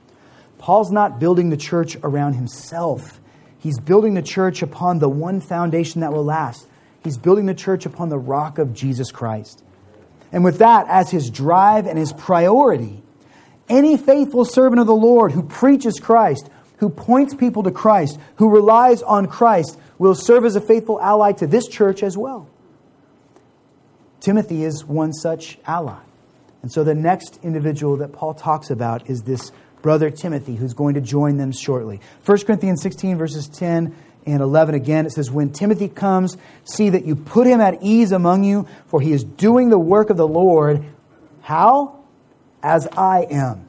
Paul's 0.58 0.90
not 0.90 1.18
building 1.18 1.50
the 1.50 1.56
church 1.56 1.96
around 2.02 2.34
himself. 2.34 3.20
He's 3.58 3.78
building 3.78 4.14
the 4.14 4.22
church 4.22 4.62
upon 4.62 4.98
the 4.98 5.08
one 5.08 5.40
foundation 5.40 6.00
that 6.00 6.12
will 6.12 6.24
last. 6.24 6.66
He's 7.04 7.18
building 7.18 7.46
the 7.46 7.54
church 7.54 7.84
upon 7.84 8.08
the 8.08 8.18
rock 8.18 8.58
of 8.58 8.72
Jesus 8.72 9.10
Christ. 9.10 9.62
And 10.30 10.44
with 10.44 10.58
that 10.58 10.86
as 10.88 11.10
his 11.10 11.28
drive 11.30 11.86
and 11.86 11.98
his 11.98 12.12
priority, 12.12 13.02
any 13.68 13.96
faithful 13.96 14.44
servant 14.44 14.80
of 14.80 14.86
the 14.86 14.94
Lord 14.94 15.32
who 15.32 15.42
preaches 15.42 16.00
Christ, 16.00 16.48
who 16.78 16.88
points 16.88 17.34
people 17.34 17.62
to 17.64 17.70
Christ, 17.70 18.18
who 18.36 18.48
relies 18.48 19.02
on 19.02 19.26
Christ, 19.26 19.78
will 19.98 20.14
serve 20.14 20.44
as 20.44 20.56
a 20.56 20.60
faithful 20.60 21.00
ally 21.00 21.32
to 21.32 21.46
this 21.46 21.68
church 21.68 22.02
as 22.02 22.16
well. 22.16 22.48
Timothy 24.22 24.62
is 24.62 24.84
one 24.84 25.12
such 25.12 25.58
ally. 25.66 25.98
And 26.62 26.70
so 26.72 26.84
the 26.84 26.94
next 26.94 27.40
individual 27.42 27.96
that 27.96 28.12
Paul 28.12 28.34
talks 28.34 28.70
about 28.70 29.10
is 29.10 29.22
this 29.22 29.50
brother 29.82 30.10
Timothy, 30.10 30.54
who's 30.54 30.74
going 30.74 30.94
to 30.94 31.00
join 31.00 31.38
them 31.38 31.50
shortly. 31.50 32.00
1 32.24 32.38
Corinthians 32.44 32.80
16, 32.82 33.18
verses 33.18 33.48
10 33.48 33.92
and 34.24 34.40
11 34.40 34.76
again, 34.76 35.06
it 35.06 35.10
says, 35.10 35.28
When 35.28 35.50
Timothy 35.50 35.88
comes, 35.88 36.36
see 36.62 36.88
that 36.90 37.04
you 37.04 37.16
put 37.16 37.48
him 37.48 37.60
at 37.60 37.82
ease 37.82 38.12
among 38.12 38.44
you, 38.44 38.68
for 38.86 39.00
he 39.00 39.10
is 39.10 39.24
doing 39.24 39.70
the 39.70 39.78
work 39.78 40.08
of 40.08 40.16
the 40.16 40.28
Lord. 40.28 40.84
How? 41.40 41.98
As 42.62 42.86
I 42.96 43.26
am. 43.28 43.66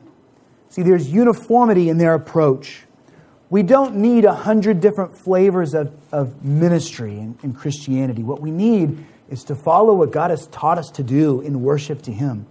See, 0.70 0.84
there's 0.84 1.10
uniformity 1.10 1.90
in 1.90 1.98
their 1.98 2.14
approach. 2.14 2.84
We 3.50 3.64
don't 3.64 3.96
need 3.96 4.24
a 4.26 4.36
hundred 4.36 4.82
different 4.82 5.18
flavors 5.18 5.74
of, 5.74 5.92
of 6.12 6.46
ministry 6.46 7.18
in, 7.18 7.40
in 7.42 7.54
Christianity. 7.54 8.22
What 8.22 8.40
we 8.40 8.52
need 8.52 9.04
is 9.30 9.44
to 9.46 9.56
follow 9.56 9.94
what 9.94 10.12
God 10.12 10.30
has 10.30 10.48
taught 10.48 10.78
us 10.78 10.90
to 10.92 11.04
do 11.04 11.42
in 11.42 11.62
worship 11.62 12.02
to 12.04 12.12
Him. 12.12 12.46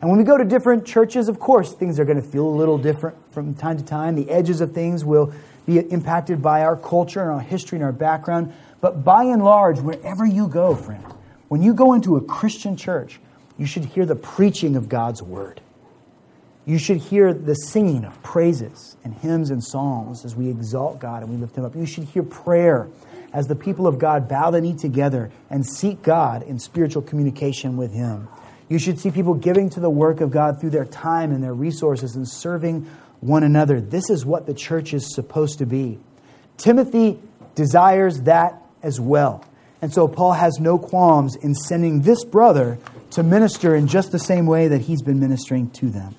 And 0.00 0.10
when 0.10 0.18
we 0.18 0.24
go 0.24 0.36
to 0.36 0.44
different 0.44 0.86
churches, 0.86 1.28
of 1.28 1.38
course, 1.40 1.72
things 1.72 1.98
are 1.98 2.04
going 2.04 2.20
to 2.20 2.28
feel 2.28 2.46
a 2.46 2.50
little 2.50 2.78
different 2.78 3.16
from 3.32 3.54
time 3.54 3.78
to 3.78 3.84
time. 3.84 4.14
The 4.14 4.28
edges 4.30 4.60
of 4.60 4.72
things 4.72 5.04
will 5.04 5.32
be 5.64 5.78
impacted 5.78 6.42
by 6.42 6.62
our 6.62 6.76
culture 6.76 7.20
and 7.22 7.30
our 7.30 7.40
history 7.40 7.76
and 7.76 7.84
our 7.84 7.92
background. 7.92 8.52
But 8.80 9.04
by 9.04 9.24
and 9.24 9.42
large, 9.42 9.80
wherever 9.80 10.26
you 10.26 10.48
go, 10.48 10.74
friend, 10.74 11.04
when 11.48 11.62
you 11.62 11.72
go 11.72 11.94
into 11.94 12.16
a 12.16 12.20
Christian 12.20 12.76
church, 12.76 13.20
you 13.56 13.66
should 13.66 13.86
hear 13.86 14.04
the 14.04 14.16
preaching 14.16 14.76
of 14.76 14.88
God's 14.88 15.22
word. 15.22 15.60
You 16.66 16.78
should 16.78 16.98
hear 16.98 17.32
the 17.32 17.54
singing 17.54 18.04
of 18.04 18.20
praises 18.22 18.96
and 19.04 19.14
hymns 19.14 19.50
and 19.50 19.62
psalms 19.62 20.24
as 20.24 20.34
we 20.34 20.48
exalt 20.48 20.98
God 20.98 21.22
and 21.22 21.30
we 21.30 21.36
lift 21.36 21.56
Him 21.56 21.64
up. 21.64 21.74
You 21.74 21.86
should 21.86 22.04
hear 22.04 22.22
prayer 22.22 22.88
as 23.36 23.48
the 23.48 23.54
people 23.54 23.86
of 23.86 23.98
God 23.98 24.30
bow 24.30 24.50
the 24.50 24.62
knee 24.62 24.72
together 24.72 25.30
and 25.50 25.64
seek 25.66 26.02
God 26.02 26.42
in 26.42 26.58
spiritual 26.58 27.02
communication 27.02 27.76
with 27.76 27.92
Him. 27.92 28.28
You 28.70 28.78
should 28.78 28.98
see 28.98 29.10
people 29.10 29.34
giving 29.34 29.68
to 29.70 29.80
the 29.80 29.90
work 29.90 30.22
of 30.22 30.30
God 30.30 30.58
through 30.58 30.70
their 30.70 30.86
time 30.86 31.32
and 31.32 31.44
their 31.44 31.52
resources 31.52 32.16
and 32.16 32.26
serving 32.26 32.88
one 33.20 33.42
another. 33.42 33.78
This 33.78 34.08
is 34.08 34.24
what 34.24 34.46
the 34.46 34.54
church 34.54 34.94
is 34.94 35.14
supposed 35.14 35.58
to 35.58 35.66
be. 35.66 35.98
Timothy 36.56 37.18
desires 37.54 38.22
that 38.22 38.62
as 38.82 38.98
well. 38.98 39.44
And 39.82 39.92
so 39.92 40.08
Paul 40.08 40.32
has 40.32 40.58
no 40.58 40.78
qualms 40.78 41.36
in 41.36 41.54
sending 41.54 42.00
this 42.00 42.24
brother 42.24 42.78
to 43.10 43.22
minister 43.22 43.76
in 43.76 43.86
just 43.86 44.12
the 44.12 44.18
same 44.18 44.46
way 44.46 44.68
that 44.68 44.80
he's 44.80 45.02
been 45.02 45.20
ministering 45.20 45.68
to 45.72 45.90
them. 45.90 46.14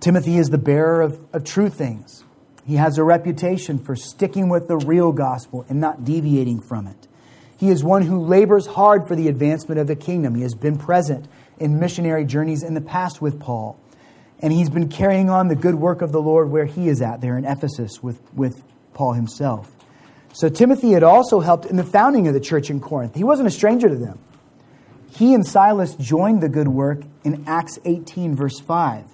Timothy 0.00 0.36
is 0.36 0.50
the 0.50 0.58
bearer 0.58 1.00
of, 1.00 1.18
of 1.32 1.42
true 1.44 1.70
things. 1.70 2.23
He 2.66 2.76
has 2.76 2.96
a 2.96 3.04
reputation 3.04 3.78
for 3.78 3.94
sticking 3.94 4.48
with 4.48 4.68
the 4.68 4.76
real 4.76 5.12
gospel 5.12 5.66
and 5.68 5.80
not 5.80 6.04
deviating 6.04 6.60
from 6.60 6.86
it. 6.86 7.08
He 7.56 7.68
is 7.70 7.84
one 7.84 8.02
who 8.02 8.20
labors 8.20 8.66
hard 8.66 9.06
for 9.06 9.14
the 9.14 9.28
advancement 9.28 9.78
of 9.78 9.86
the 9.86 9.96
kingdom. 9.96 10.34
He 10.34 10.42
has 10.42 10.54
been 10.54 10.76
present 10.76 11.28
in 11.58 11.78
missionary 11.78 12.24
journeys 12.24 12.62
in 12.62 12.74
the 12.74 12.80
past 12.80 13.20
with 13.20 13.38
Paul. 13.38 13.78
And 14.40 14.52
he's 14.52 14.70
been 14.70 14.88
carrying 14.88 15.30
on 15.30 15.48
the 15.48 15.54
good 15.54 15.76
work 15.76 16.02
of 16.02 16.10
the 16.12 16.20
Lord 16.20 16.50
where 16.50 16.64
he 16.64 16.88
is 16.88 17.00
at, 17.00 17.20
there 17.20 17.38
in 17.38 17.44
Ephesus 17.44 18.02
with, 18.02 18.20
with 18.34 18.62
Paul 18.92 19.12
himself. 19.12 19.70
So 20.32 20.48
Timothy 20.48 20.92
had 20.92 21.04
also 21.04 21.40
helped 21.40 21.66
in 21.66 21.76
the 21.76 21.84
founding 21.84 22.26
of 22.26 22.34
the 22.34 22.40
church 22.40 22.68
in 22.68 22.80
Corinth. 22.80 23.14
He 23.14 23.24
wasn't 23.24 23.46
a 23.46 23.52
stranger 23.52 23.88
to 23.88 23.94
them. 23.94 24.18
He 25.10 25.32
and 25.32 25.46
Silas 25.46 25.94
joined 25.94 26.40
the 26.40 26.48
good 26.48 26.66
work 26.66 27.02
in 27.22 27.44
Acts 27.46 27.78
18, 27.84 28.34
verse 28.34 28.58
5. 28.58 29.04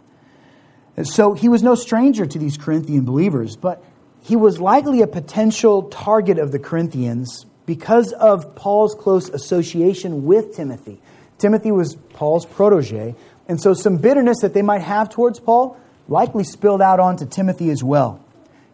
So 1.04 1.34
he 1.34 1.48
was 1.48 1.62
no 1.62 1.74
stranger 1.74 2.26
to 2.26 2.38
these 2.38 2.56
Corinthian 2.56 3.04
believers, 3.04 3.56
but 3.56 3.82
he 4.22 4.36
was 4.36 4.60
likely 4.60 5.02
a 5.02 5.06
potential 5.06 5.84
target 5.84 6.38
of 6.38 6.52
the 6.52 6.58
Corinthians 6.58 7.46
because 7.66 8.12
of 8.12 8.54
Paul's 8.54 8.94
close 8.94 9.28
association 9.28 10.24
with 10.24 10.54
Timothy. 10.54 11.00
Timothy 11.38 11.70
was 11.70 11.96
Paul's 12.12 12.44
protege, 12.44 13.14
and 13.48 13.60
so 13.60 13.74
some 13.74 13.96
bitterness 13.96 14.40
that 14.42 14.54
they 14.54 14.62
might 14.62 14.82
have 14.82 15.08
towards 15.08 15.40
Paul 15.40 15.76
likely 16.08 16.44
spilled 16.44 16.82
out 16.82 17.00
onto 17.00 17.26
Timothy 17.26 17.70
as 17.70 17.82
well. 17.82 18.22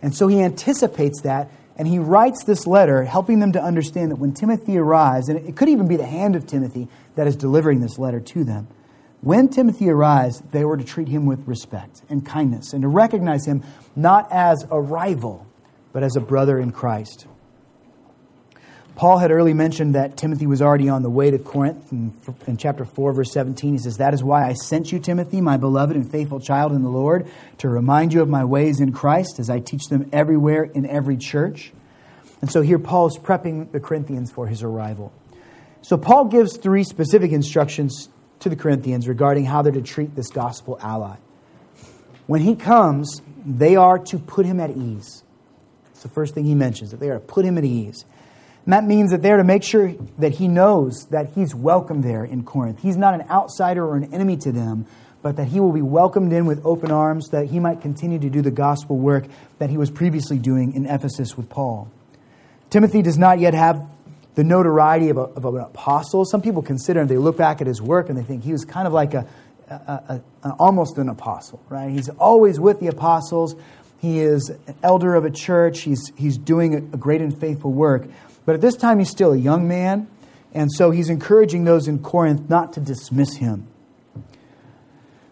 And 0.03 0.15
so 0.15 0.27
he 0.27 0.43
anticipates 0.43 1.21
that, 1.23 1.51
and 1.77 1.87
he 1.87 1.99
writes 1.99 2.45
this 2.45 2.67
letter, 2.67 3.05
helping 3.05 3.39
them 3.39 3.53
to 3.53 3.63
understand 3.63 4.11
that 4.11 4.17
when 4.17 4.33
Timothy 4.33 4.79
arrives, 4.79 5.29
and 5.29 5.47
it 5.47 5.57
could 5.57 5.69
even 5.69 5.87
be 5.87 5.97
the 5.97 6.07
hand 6.07 6.35
of 6.35 6.47
Timothy 6.47 6.89
that 7.15 7.27
is 7.27 7.37
delivering 7.37 7.81
this 7.81 7.99
letter 7.99 8.21
to 8.21 8.45
them, 8.45 8.67
when 9.27 9.49
Timothy 9.49 9.91
arrives, 9.91 10.41
they 10.53 10.65
were 10.65 10.77
to 10.77 10.85
treat 10.85 11.09
him 11.09 11.27
with 11.27 11.49
respect 11.49 12.01
and 12.09 12.25
kindness 12.25 12.73
and 12.73 12.83
to 12.83 12.89
recognize 12.89 13.45
him 13.45 13.65
not 13.97 14.31
as 14.31 14.65
a 14.71 14.81
rival, 14.81 15.45
but 15.93 16.05
as 16.05 16.15
a 16.15 16.21
brother 16.21 16.61
in 16.61 16.71
Christ. 16.71 17.27
Paul 18.95 19.19
had 19.19 19.33
early 19.33 19.53
mentioned 19.53 19.97
that 19.97 20.17
Timothy 20.17 20.47
was 20.47 20.63
already 20.63 20.89
on 20.89 21.03
the 21.03 21.11
way 21.11 21.33
to 21.33 21.41
Corinth. 21.41 21.91
In, 21.91 22.17
in, 22.47 22.57
chapter 22.57 22.85
4, 22.85 23.15
verse 23.15 23.33
17, 23.33 23.73
he 23.73 23.79
says, 23.81 23.97
That 23.97 24.15
is 24.15 24.23
why 24.23 24.47
I 24.47 24.53
sent 24.53 24.93
you, 24.93 25.01
Timothy, 25.01 25.41
my 25.41 25.57
beloved 25.57 25.97
and 25.97 26.09
faithful 26.09 26.39
child 26.39 26.71
in 26.71 26.85
the 26.85 26.89
Lord, 26.89 27.29
to 27.59 27.69
remind 27.69 28.13
you 28.13 28.23
of 28.23 28.29
my 28.29 28.45
ways 28.45 28.79
in 28.79 28.93
Christ 28.93 29.41
as 29.41 29.51
I 29.51 29.59
teach 29.59 29.87
them 29.87 30.09
everywhere 30.13 30.63
in 30.63 30.87
every 30.87 31.17
church. 31.17 31.73
And 32.41 32.49
so 32.49 32.63
here 32.63 32.79
Paul 32.79 33.09
is 33.09 33.19
prepping 33.19 33.73
the 33.73 33.81
Corinthians 33.81 34.31
for 34.31 34.47
his 34.47 34.63
arrival. 34.63 35.13
So 35.83 35.99
Paul 35.99 36.27
gives 36.27 36.57
three 36.57 36.85
specific 36.85 37.33
instructions 37.33 38.09
to 38.41 38.49
the 38.49 38.57
Corinthians 38.57 39.09
regarding 39.09 39.45
how 39.45 39.63
they're 39.63 39.73
to 39.73 39.83
treat 39.83 40.15
this 40.15 40.29
gospel 40.29 40.79
ally. 40.83 41.17
When 42.27 42.41
he 42.41 42.57
comes, 42.57 43.23
they 43.45 43.77
are 43.77 43.99
to 43.99 44.19
put 44.19 44.47
him 44.47 44.61
at 44.61 44.71
ease. 44.71 45.23
It's 45.93 46.03
the 46.03 46.09
first 46.09 46.35
thing 46.35 46.45
he 46.45 46.55
mentions, 46.55 46.91
that 46.91 47.01
they 47.01 47.09
are 47.09 47.15
to 47.15 47.21
put 47.21 47.45
him 47.45 47.57
at 47.57 47.65
ease. 47.65 48.05
And 48.65 48.73
that 48.73 48.85
means 48.85 49.13
that 49.13 49.23
they're 49.23 49.37
to 49.37 49.45
make 49.45 49.63
sure 49.63 49.93
that 50.19 50.33
he 50.33 50.49
knows 50.49 51.07
that 51.11 51.31
he's 51.35 51.55
welcome 51.55 52.03
there 52.03 52.25
in 52.25 52.45
Corinth. 52.45 52.81
He's 52.83 52.97
not 52.97 53.15
an 53.15 53.23
outsider 53.31 53.87
or 53.87 53.97
an 53.97 54.13
enemy 54.13 54.37
to 54.39 54.51
them, 54.51 54.87
but 55.23 55.37
that 55.37 55.47
he 55.47 55.61
will 55.61 55.73
be 55.73 55.83
welcomed 55.83 56.33
in 56.33 56.47
with 56.47 56.65
open 56.65 56.91
arms, 56.91 57.29
that 57.29 57.47
he 57.47 57.61
might 57.61 57.81
continue 57.81 58.19
to 58.19 58.29
do 58.29 58.43
the 58.43 58.51
gospel 58.51 58.99
work 58.99 59.25
that 59.59 59.71
he 59.71 59.77
was 59.77 59.91
previously 59.91 60.39
doing 60.39 60.75
in 60.75 60.87
Ephesus 60.87 61.37
with 61.37 61.49
Paul. 61.49 61.91
Timothy 62.71 63.03
does 63.03 63.17
not 63.17 63.39
yet 63.39 63.55
have 63.55 63.89
the 64.37 64.45
notoriety 64.45 65.09
of, 65.09 65.17
a, 65.17 65.23
of 65.23 65.45
an 65.47 65.63
apostle. 65.63 66.25
Some 66.25 66.43
people 66.43 66.63
consider, 66.63 67.01
and 67.01 67.09
they 67.09 67.17
look 67.17 67.37
back 67.37 67.61
at 67.61 67.67
his 67.67 67.83
work 67.83 68.09
and 68.09 68.17
they 68.17 68.23
think 68.23 68.45
he 68.45 68.53
was 68.53 68.65
kind 68.65 68.87
of 68.87 68.93
like 68.93 69.15
a, 69.15 69.27
a, 69.69 70.21
a, 70.45 70.51
almost 70.59 70.99
an 70.99 71.09
apostle, 71.09 71.61
right? 71.69 71.91
He's 71.91 72.11
always 72.11 72.61
with 72.61 72.79
the 72.79 72.87
apostles. 72.87 73.57
He 73.99 74.21
is 74.21 74.51
an 74.51 74.75
elder 74.83 75.15
of 75.15 75.25
a 75.25 75.31
church. 75.31 75.81
He's, 75.81 76.13
he's 76.17 76.37
doing 76.37 76.75
a 76.75 76.81
great 76.81 77.23
and 77.23 77.39
faithful 77.41 77.73
work. 77.73 78.09
But 78.45 78.55
at 78.55 78.61
this 78.61 78.77
time, 78.77 78.99
he's 78.99 79.11
still 79.11 79.33
a 79.33 79.39
young 79.39 79.67
man, 79.67 80.07
and 80.53 80.71
so 80.71 80.91
he's 80.91 81.09
encouraging 81.09 81.65
those 81.65 81.89
in 81.89 81.99
Corinth 81.99 82.49
not 82.49 82.75
to 82.75 82.81
dismiss 82.81 83.37
him. 83.37 83.67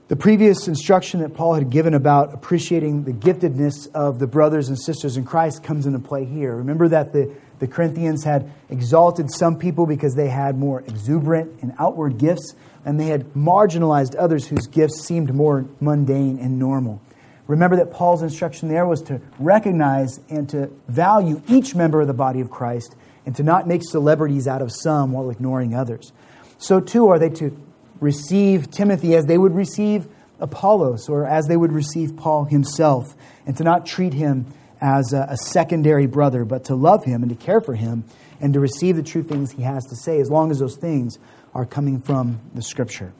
The 0.08 0.16
previous 0.16 0.66
instruction 0.66 1.20
that 1.20 1.34
Paul 1.34 1.54
had 1.54 1.70
given 1.70 1.94
about 1.94 2.34
appreciating 2.34 3.04
the 3.04 3.12
giftedness 3.12 3.90
of 3.94 4.18
the 4.18 4.26
brothers 4.26 4.68
and 4.68 4.78
sisters 4.78 5.16
in 5.16 5.24
Christ 5.24 5.62
comes 5.62 5.86
into 5.86 5.98
play 5.98 6.24
here. 6.24 6.56
Remember 6.56 6.88
that 6.88 7.12
the, 7.12 7.34
the 7.58 7.66
Corinthians 7.66 8.24
had 8.24 8.50
exalted 8.68 9.30
some 9.30 9.58
people 9.58 9.86
because 9.86 10.14
they 10.14 10.28
had 10.28 10.58
more 10.58 10.80
exuberant 10.82 11.62
and 11.62 11.74
outward 11.78 12.18
gifts, 12.18 12.54
and 12.84 12.98
they 12.98 13.06
had 13.06 13.32
marginalized 13.34 14.14
others 14.18 14.48
whose 14.48 14.66
gifts 14.66 15.06
seemed 15.06 15.34
more 15.34 15.66
mundane 15.80 16.38
and 16.38 16.58
normal. 16.58 17.00
Remember 17.46 17.76
that 17.76 17.90
Paul's 17.90 18.22
instruction 18.22 18.68
there 18.68 18.86
was 18.86 19.02
to 19.02 19.20
recognize 19.38 20.18
and 20.30 20.48
to 20.50 20.70
value 20.88 21.42
each 21.48 21.74
member 21.74 22.00
of 22.00 22.06
the 22.06 22.14
body 22.14 22.40
of 22.40 22.50
Christ 22.50 22.94
and 23.26 23.36
to 23.36 23.42
not 23.42 23.66
make 23.66 23.82
celebrities 23.82 24.46
out 24.46 24.62
of 24.62 24.72
some 24.72 25.12
while 25.12 25.30
ignoring 25.30 25.74
others. 25.74 26.12
So, 26.58 26.80
too, 26.80 27.08
are 27.08 27.18
they 27.18 27.30
to 27.30 27.56
receive 28.00 28.70
Timothy 28.70 29.14
as 29.14 29.26
they 29.26 29.38
would 29.38 29.54
receive 29.54 30.08
Apollos 30.40 31.08
or 31.08 31.26
as 31.26 31.46
they 31.46 31.56
would 31.56 31.72
receive 31.72 32.16
Paul 32.16 32.44
himself, 32.44 33.14
and 33.46 33.56
to 33.56 33.64
not 33.64 33.86
treat 33.86 34.14
him 34.14 34.46
as 34.80 35.12
a, 35.12 35.26
a, 35.30 35.36
secondary 35.36 36.06
brother, 36.06 36.44
but 36.44 36.64
to 36.64 36.74
love 36.74 37.04
him 37.04 37.22
and 37.22 37.30
to 37.30 37.36
care 37.36 37.60
for 37.60 37.74
him 37.74 38.04
and 38.40 38.52
to 38.52 38.60
receive 38.60 38.96
the 38.96 39.02
true 39.02 39.22
things 39.22 39.52
he 39.52 39.62
has 39.62 39.84
to 39.86 39.96
say, 39.96 40.20
as 40.20 40.30
long 40.30 40.50
as 40.50 40.58
those 40.58 40.76
things 40.76 41.18
are 41.54 41.64
coming 41.64 42.00
from 42.00 42.40
the 42.54 42.62
Scripture. 42.62 43.12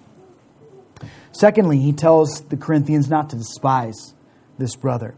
Secondly, 1.33 1.79
he 1.79 1.93
tells 1.93 2.43
the 2.43 2.57
Corinthians 2.57 3.09
not 3.09 3.31
to 3.31 3.37
despise 3.37 4.15
this 4.59 4.77
brother. 4.77 5.15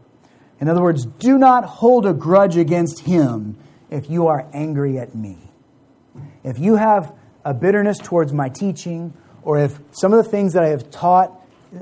In 0.61 0.69
other 0.69 0.83
words, 0.83 1.05
do 1.05 1.37
not 1.39 1.65
hold 1.65 2.07
a 2.07 2.15
grudge 2.15 2.57
against 2.57 3.01
him 3.01 3.57
if 3.91 4.09
you 4.09 4.27
are 4.27 4.49
angry 4.53 4.99
at 4.99 5.15
me. 5.15 5.39
If 6.43 6.59
you 6.59 6.77
have 6.77 7.15
a 7.45 7.53
bitterness 7.53 7.99
towards 7.99 8.33
my 8.33 8.49
teaching, 8.49 9.13
or 9.43 9.59
if 9.59 9.79
some 9.93 10.13
of 10.13 10.25
the 10.25 10.31
things 10.31 10.55
that 10.55 10.65
I 10.65 10.69
have 10.69 10.91
taught 10.91 11.33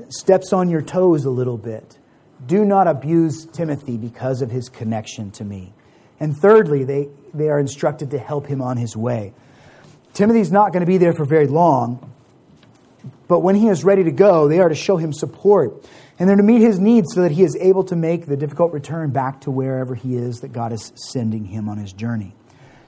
steps 0.09 0.51
on 0.53 0.69
your 0.69 0.81
toes 0.81 1.25
a 1.25 1.29
little 1.29 1.57
bit, 1.57 1.97
do 2.45 2.65
not 2.65 2.87
abuse 2.87 3.45
Timothy 3.45 3.97
because 3.97 4.41
of 4.41 4.51
his 4.51 4.69
connection 4.69 5.31
to 5.31 5.43
me. 5.43 5.73
And 6.19 6.35
thirdly, 6.35 6.83
they, 6.83 7.09
they 7.33 7.49
are 7.49 7.59
instructed 7.59 8.11
to 8.11 8.19
help 8.19 8.47
him 8.47 8.61
on 8.61 8.77
his 8.77 8.95
way. 8.95 9.33
Timothy's 10.13 10.51
not 10.51 10.71
going 10.71 10.81
to 10.81 10.85
be 10.85 10.97
there 10.97 11.13
for 11.13 11.25
very 11.25 11.47
long, 11.47 12.11
but 13.27 13.39
when 13.39 13.55
he 13.55 13.67
is 13.67 13.83
ready 13.83 14.03
to 14.03 14.11
go, 14.11 14.47
they 14.47 14.59
are 14.59 14.69
to 14.69 14.75
show 14.75 14.97
him 14.97 15.11
support. 15.11 15.85
And 16.17 16.29
they're 16.29 16.37
to 16.37 16.43
meet 16.43 16.61
his 16.61 16.79
needs 16.79 17.13
so 17.13 17.21
that 17.21 17.31
he 17.31 17.43
is 17.43 17.57
able 17.57 17.83
to 17.85 17.95
make 17.95 18.25
the 18.25 18.37
difficult 18.37 18.71
return 18.71 19.09
back 19.11 19.41
to 19.41 19.51
wherever 19.51 19.95
he 19.95 20.15
is 20.15 20.39
that 20.39 20.53
God 20.53 20.71
is 20.71 20.93
sending 20.95 21.43
him 21.43 21.67
on 21.67 21.77
his 21.77 21.91
journey. 21.91 22.33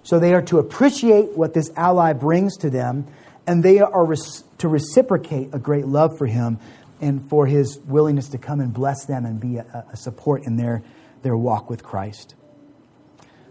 So 0.03 0.19
they 0.19 0.33
are 0.33 0.41
to 0.43 0.59
appreciate 0.59 1.35
what 1.35 1.53
this 1.53 1.69
ally 1.75 2.13
brings 2.13 2.55
to 2.57 2.69
them, 2.69 3.07
and 3.45 3.61
they 3.61 3.79
are 3.79 4.15
to 4.59 4.67
reciprocate 4.67 5.49
a 5.51 5.59
great 5.59 5.85
love 5.85 6.17
for 6.17 6.27
him 6.27 6.59
and 6.99 7.29
for 7.29 7.45
his 7.45 7.79
willingness 7.85 8.29
to 8.29 8.37
come 8.37 8.59
and 8.59 8.73
bless 8.73 9.05
them 9.05 9.25
and 9.25 9.39
be 9.39 9.57
a, 9.57 9.85
a 9.91 9.97
support 9.97 10.43
in 10.43 10.57
their, 10.57 10.83
their 11.21 11.37
walk 11.37 11.69
with 11.69 11.83
Christ. 11.83 12.35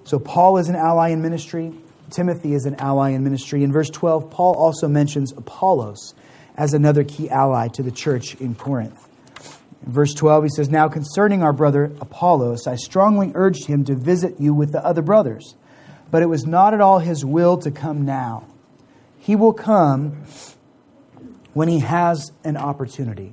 So 0.05 0.19
Paul 0.19 0.59
is 0.59 0.69
an 0.69 0.77
ally 0.77 1.09
in 1.09 1.23
ministry. 1.23 1.73
Timothy 2.11 2.55
is 2.55 2.67
an 2.67 2.77
ally 2.77 3.11
in 3.11 3.25
ministry. 3.25 3.65
In 3.65 3.73
verse 3.73 3.91
12, 3.91 4.31
Paul 4.31 4.55
also 4.55 4.89
mentions 4.89 5.33
Apollos 5.33 6.15
as 6.57 6.75
another 6.75 7.05
key 7.05 7.29
ally 7.29 7.69
to 7.69 7.83
the 7.83 7.91
church 7.91 8.35
in 8.37 8.55
Corinth. 8.55 9.09
In 9.85 9.93
verse 9.93 10.15
12, 10.15 10.45
he 10.45 10.51
says, 10.51 10.69
Now 10.69 10.89
concerning 10.89 11.43
our 11.43 11.53
brother 11.53 11.93
Apollos, 12.01 12.67
I 12.67 12.77
strongly 12.77 13.33
urged 13.35 13.67
him 13.67 13.85
to 13.85 13.95
visit 13.95 14.41
you 14.41 14.55
with 14.55 14.73
the 14.73 14.85
other 14.85 15.03
brothers, 15.03 15.55
but 16.11 16.23
it 16.23 16.27
was 16.27 16.47
not 16.47 16.73
at 16.73 16.81
all 16.81 17.01
his 17.01 17.25
will 17.25 17.59
to 17.59 17.71
come 17.71 18.05
now. 18.05 18.47
He 19.19 19.35
will 19.35 19.53
come 19.53 20.25
when 21.57 21.69
he 21.69 21.79
has 21.79 22.33
an 22.45 22.55
opportunity. 22.55 23.33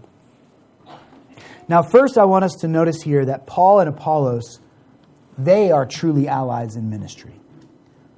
Now, 1.68 1.84
first, 1.84 2.18
I 2.18 2.24
want 2.24 2.46
us 2.46 2.54
to 2.62 2.70
notice 2.70 3.02
here 3.02 3.26
that 3.26 3.46
Paul 3.46 3.82
and 3.82 3.90
Apollos, 3.90 4.62
they 5.38 5.72
are 5.72 5.86
truly 5.86 6.30
allies 6.30 6.78
in 6.78 6.90
ministry. 6.90 7.34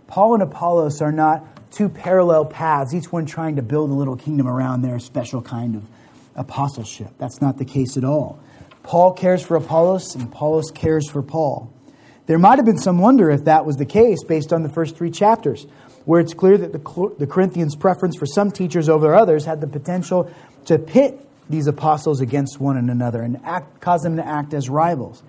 Paul 0.05 0.35
and 0.35 0.43
Apollos 0.43 1.01
are 1.01 1.11
not 1.11 1.71
two 1.71 1.89
parallel 1.89 2.45
paths, 2.45 2.93
each 2.93 3.11
one 3.11 3.25
trying 3.25 3.55
to 3.55 3.63
build 3.63 3.89
a 3.89 3.95
little 3.95 4.15
kingdom 4.15 4.47
around 4.47 4.83
their 4.83 4.99
special 4.99 5.41
kind 5.41 5.75
of 5.75 5.89
apostleship. 6.35 7.09
That's 7.17 7.41
not 7.41 7.57
the 7.57 7.65
case 7.65 7.97
at 7.97 8.03
all. 8.03 8.39
Paul 8.83 9.11
cares 9.11 9.41
for 9.41 9.57
Apollos, 9.57 10.13
and 10.13 10.25
Apollos 10.25 10.69
cares 10.69 11.09
for 11.09 11.23
Paul. 11.23 11.73
There 12.27 12.39
might 12.39 12.57
have 12.57 12.65
been 12.65 12.79
some 12.79 12.99
wonder 12.99 13.29
if 13.29 13.45
that 13.45 13.65
was 13.65 13.75
the 13.75 13.85
case 13.85 14.23
based 14.23 14.51
on 14.51 14.63
the 14.63 14.69
first 14.69 14.95
three 14.95 15.11
chapters, 15.11 15.67
where 16.05 16.19
it's 16.19 16.33
clear 16.33 16.57
that 16.57 16.73
the, 16.73 17.15
the 17.19 17.27
Corinthians' 17.27 17.75
preference 17.75 18.17
for 18.17 18.25
some 18.25 18.51
teachers 18.51 18.89
over 18.89 19.13
others 19.13 19.45
had 19.45 19.61
the 19.61 19.67
potential 19.67 20.31
to 20.65 20.79
pit 20.79 21.19
these 21.49 21.67
apostles 21.67 22.21
against 22.21 22.59
one 22.59 22.77
another 22.77 23.21
and 23.21 23.39
act, 23.43 23.79
cause 23.79 24.01
them 24.01 24.17
to 24.17 24.25
act 24.25 24.53
as 24.53 24.69
rivals. 24.69 25.21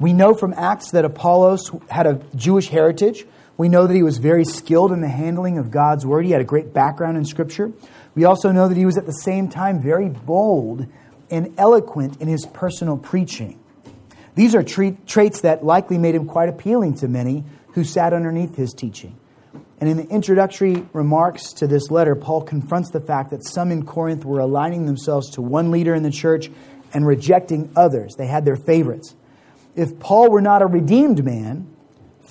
We 0.00 0.12
know 0.12 0.34
from 0.34 0.52
Acts 0.54 0.90
that 0.90 1.04
Apollos 1.04 1.70
had 1.88 2.06
a 2.06 2.20
Jewish 2.34 2.68
heritage. 2.68 3.24
We 3.56 3.68
know 3.68 3.86
that 3.86 3.94
he 3.94 4.02
was 4.02 4.18
very 4.18 4.44
skilled 4.44 4.90
in 4.90 5.00
the 5.00 5.08
handling 5.08 5.58
of 5.58 5.70
God's 5.70 6.04
word. 6.04 6.24
He 6.24 6.32
had 6.32 6.40
a 6.40 6.44
great 6.44 6.74
background 6.74 7.16
in 7.16 7.24
Scripture. 7.24 7.72
We 8.16 8.24
also 8.24 8.50
know 8.50 8.68
that 8.68 8.76
he 8.76 8.86
was 8.86 8.98
at 8.98 9.06
the 9.06 9.12
same 9.12 9.48
time 9.48 9.80
very 9.80 10.08
bold 10.08 10.86
and 11.30 11.54
eloquent 11.56 12.20
in 12.20 12.26
his 12.26 12.44
personal 12.46 12.98
preaching. 12.98 13.60
These 14.34 14.54
are 14.54 14.62
traits 14.62 15.40
that 15.42 15.64
likely 15.64 15.98
made 15.98 16.14
him 16.14 16.26
quite 16.26 16.48
appealing 16.48 16.94
to 16.94 17.08
many 17.08 17.44
who 17.74 17.84
sat 17.84 18.12
underneath 18.12 18.56
his 18.56 18.72
teaching. 18.72 19.18
And 19.80 19.88
in 19.88 19.96
the 19.96 20.06
introductory 20.06 20.86
remarks 20.92 21.52
to 21.54 21.66
this 21.66 21.90
letter, 21.90 22.14
Paul 22.14 22.42
confronts 22.42 22.90
the 22.90 23.00
fact 23.00 23.30
that 23.30 23.46
some 23.46 23.70
in 23.70 23.84
Corinth 23.84 24.24
were 24.24 24.40
aligning 24.40 24.86
themselves 24.86 25.30
to 25.30 25.42
one 25.42 25.70
leader 25.70 25.94
in 25.94 26.02
the 26.02 26.10
church 26.10 26.50
and 26.92 27.06
rejecting 27.06 27.70
others. 27.76 28.14
They 28.16 28.26
had 28.26 28.44
their 28.44 28.56
favorites. 28.56 29.14
If 29.74 29.98
Paul 29.98 30.30
were 30.30 30.40
not 30.40 30.62
a 30.62 30.66
redeemed 30.66 31.24
man, 31.24 31.68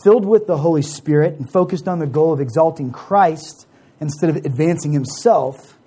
filled 0.03 0.25
with 0.25 0.47
the 0.47 0.57
Holy 0.57 0.81
Spirit 0.81 1.37
and 1.37 1.49
focused 1.51 1.87
on 1.87 1.99
the 1.99 2.07
goal 2.07 2.33
of 2.33 2.39
exalting 2.39 2.91
Christ 2.91 3.67
instead 3.99 4.29
of 4.29 4.37
advancing 4.37 4.91
himself, 4.91 5.77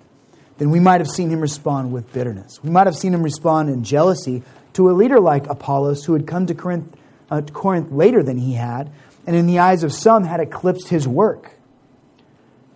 then 0.57 0.69
we 0.71 0.79
might 0.79 1.01
have 1.01 1.09
seen 1.09 1.29
him 1.29 1.39
respond 1.39 1.91
with 1.91 2.11
bitterness. 2.13 2.63
We 2.63 2.69
might 2.69 2.87
have 2.87 2.95
seen 2.95 3.13
him 3.13 3.21
respond 3.21 3.69
in 3.69 3.83
jealousy 3.83 4.43
to 4.77 4.91
a 4.91 4.93
leader 4.93 5.19
like 5.19 5.47
Apollos, 5.47 6.05
who 6.05 6.13
had 6.13 6.27
come 6.27 6.45
to 6.45 6.53
Corinth, 6.53 6.95
uh, 7.31 7.41
to 7.41 7.51
Corinth 7.51 7.91
later 7.91 8.21
than 8.21 8.37
he 8.37 8.53
had, 8.53 8.91
and 9.25 9.35
in 9.35 9.47
the 9.47 9.57
eyes 9.57 9.83
of 9.83 9.91
some 9.91 10.23
had 10.23 10.39
eclipsed 10.39 10.89
his 10.89 11.07
work. 11.07 11.53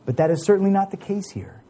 But 0.03 0.17
that 0.17 0.31
is 0.31 0.43
certainly 0.43 0.71
not 0.71 0.89
the 0.89 0.97
case 0.97 1.29
here. 1.29 1.61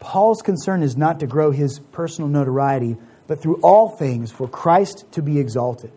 Paul's 0.00 0.40
concern 0.40 0.82
is 0.82 0.96
not 0.96 1.20
to 1.20 1.26
grow 1.26 1.50
his 1.50 1.78
personal 1.92 2.30
notoriety, 2.30 2.96
but 3.26 3.42
through 3.42 3.60
all 3.62 3.90
things 3.90 4.32
for 4.32 4.48
Christ 4.48 5.04
to 5.12 5.20
be 5.20 5.38
exalted. 5.38 5.92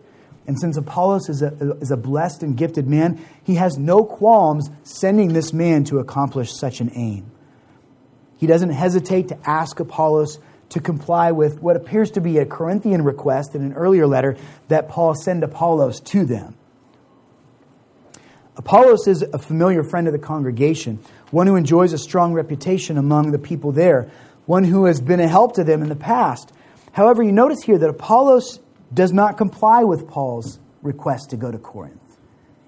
And 0.45 0.59
since 0.59 0.75
Apollos 0.75 1.29
is 1.29 1.41
a, 1.41 1.77
is 1.79 1.89
a 1.89 1.95
blessed 1.95 2.43
and 2.43 2.57
gifted 2.57 2.85
man, 2.85 3.23
he 3.45 3.55
has 3.55 3.77
no 3.77 4.03
qualms 4.03 4.69
sending 4.83 5.31
this 5.31 5.53
man 5.53 5.85
to 5.85 5.99
accomplish 5.99 6.51
such 6.51 6.81
an 6.81 6.91
aim. 6.95 7.31
He 8.35 8.45
doesn't 8.45 8.71
hesitate 8.71 9.29
to 9.29 9.39
ask 9.49 9.79
Apollos 9.79 10.37
to 10.69 10.79
comply 10.79 11.31
with 11.31 11.61
what 11.61 11.75
appears 11.75 12.11
to 12.11 12.21
be 12.21 12.37
a 12.37 12.45
Corinthian 12.45 13.03
request 13.03 13.55
in 13.55 13.63
an 13.63 13.73
earlier 13.73 14.07
letter 14.07 14.37
that 14.67 14.87
Paul 14.87 15.15
send 15.15 15.43
Apollos 15.43 15.99
to 16.01 16.25
them. 16.25 16.55
Apollos 18.55 19.07
is 19.07 19.21
a 19.21 19.39
familiar 19.39 19.83
friend 19.83 20.05
of 20.07 20.13
the 20.13 20.19
congregation, 20.19 20.99
one 21.31 21.47
who 21.47 21.55
enjoys 21.55 21.93
a 21.93 21.97
strong 21.97 22.33
reputation 22.33 22.97
among 22.97 23.31
the 23.31 23.39
people 23.39 23.71
there, 23.71 24.11
one 24.45 24.65
who 24.65 24.85
has 24.85 24.99
been 24.99 25.19
a 25.19 25.27
help 25.27 25.55
to 25.55 25.63
them 25.63 25.81
in 25.81 25.89
the 25.89 25.95
past. 25.95 26.51
However, 26.91 27.23
you 27.23 27.31
notice 27.31 27.63
here 27.63 27.77
that 27.77 27.89
Apollos 27.89 28.59
does 28.93 29.13
not 29.13 29.37
comply 29.37 29.83
with 29.83 30.07
Paul's 30.07 30.59
request 30.81 31.29
to 31.29 31.37
go 31.37 31.51
to 31.51 31.57
Corinth. 31.57 32.01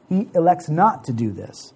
He 0.08 0.30
elects 0.34 0.70
not 0.70 1.04
to 1.06 1.14
do 1.14 1.32
this. 1.32 1.74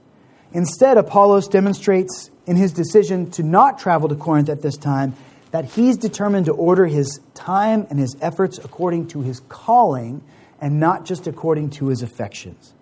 Instead, 0.53 0.97
Apollos 0.97 1.47
demonstrates 1.47 2.30
in 2.45 2.55
his 2.55 2.71
decision 2.71 3.30
to 3.32 3.43
not 3.43 3.80
travel 3.80 4.07
to 4.07 4.15
Corinth 4.15 4.47
at 4.47 4.61
this 4.61 4.78
time 4.78 5.13
that 5.56 5.64
he's 5.64 5.95
determined 5.95 6.47
to 6.47 6.51
order 6.51 6.86
his 6.86 7.22
time 7.34 7.88
and 7.89 7.97
his 7.97 8.18
efforts 8.20 8.58
according 8.58 9.08
to 9.08 9.22
his 9.22 9.39
calling 9.47 10.22
and 10.60 10.82
not 10.82 11.06
just 11.06 11.28
according 11.28 11.70
to 11.70 11.88
his 11.88 12.01
affections. 12.01 12.74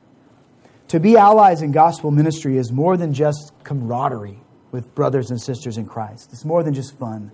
To 0.88 1.00
be 1.00 1.16
allies 1.16 1.62
in 1.62 1.72
gospel 1.72 2.10
ministry 2.10 2.58
is 2.58 2.72
more 2.72 2.98
than 2.98 3.14
just 3.14 3.54
camaraderie 3.64 4.40
with 4.72 4.96
brothers 4.96 5.30
and 5.30 5.40
sisters 5.40 5.78
in 5.78 5.86
Christ. 5.86 6.30
It's 6.34 6.44
more 6.44 6.64
than 6.64 6.74
just 6.74 6.98
fun. 6.98 7.30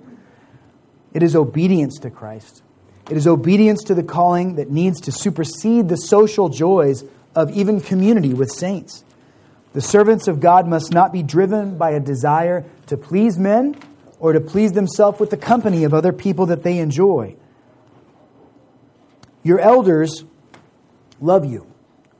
It 1.14 1.24
is 1.24 1.38
obedience 1.38 2.00
to 2.00 2.10
Christ. 2.10 2.62
It 3.10 3.16
is 3.16 3.26
obedience 3.26 3.82
to 3.86 3.96
the 3.96 4.04
calling 4.04 4.56
that 4.56 4.70
needs 4.70 5.00
to 5.00 5.12
supersede 5.14 5.88
the 5.88 5.96
social 5.96 6.50
joys 6.50 7.06
of 7.34 7.50
even 7.52 7.80
community 7.80 8.34
with 8.34 8.52
saints. 8.52 9.06
The 9.72 9.80
servants 9.80 10.28
of 10.28 10.42
God 10.42 10.68
must 10.68 10.92
not 10.92 11.14
be 11.14 11.24
driven 11.24 11.78
by 11.78 11.92
a 11.92 12.02
desire 12.02 12.66
to 12.88 12.98
please 12.98 13.40
men 13.40 13.78
or 14.20 14.34
to 14.34 14.40
please 14.40 14.74
themselves 14.74 15.20
with 15.20 15.30
the 15.30 15.38
company 15.38 15.84
of 15.84 15.94
other 15.94 16.14
people 16.14 16.46
that 16.48 16.64
they 16.64 16.78
enjoy. 16.78 17.36
Your 19.44 19.60
elders 19.60 20.26
love 21.20 21.46
you. 21.46 21.66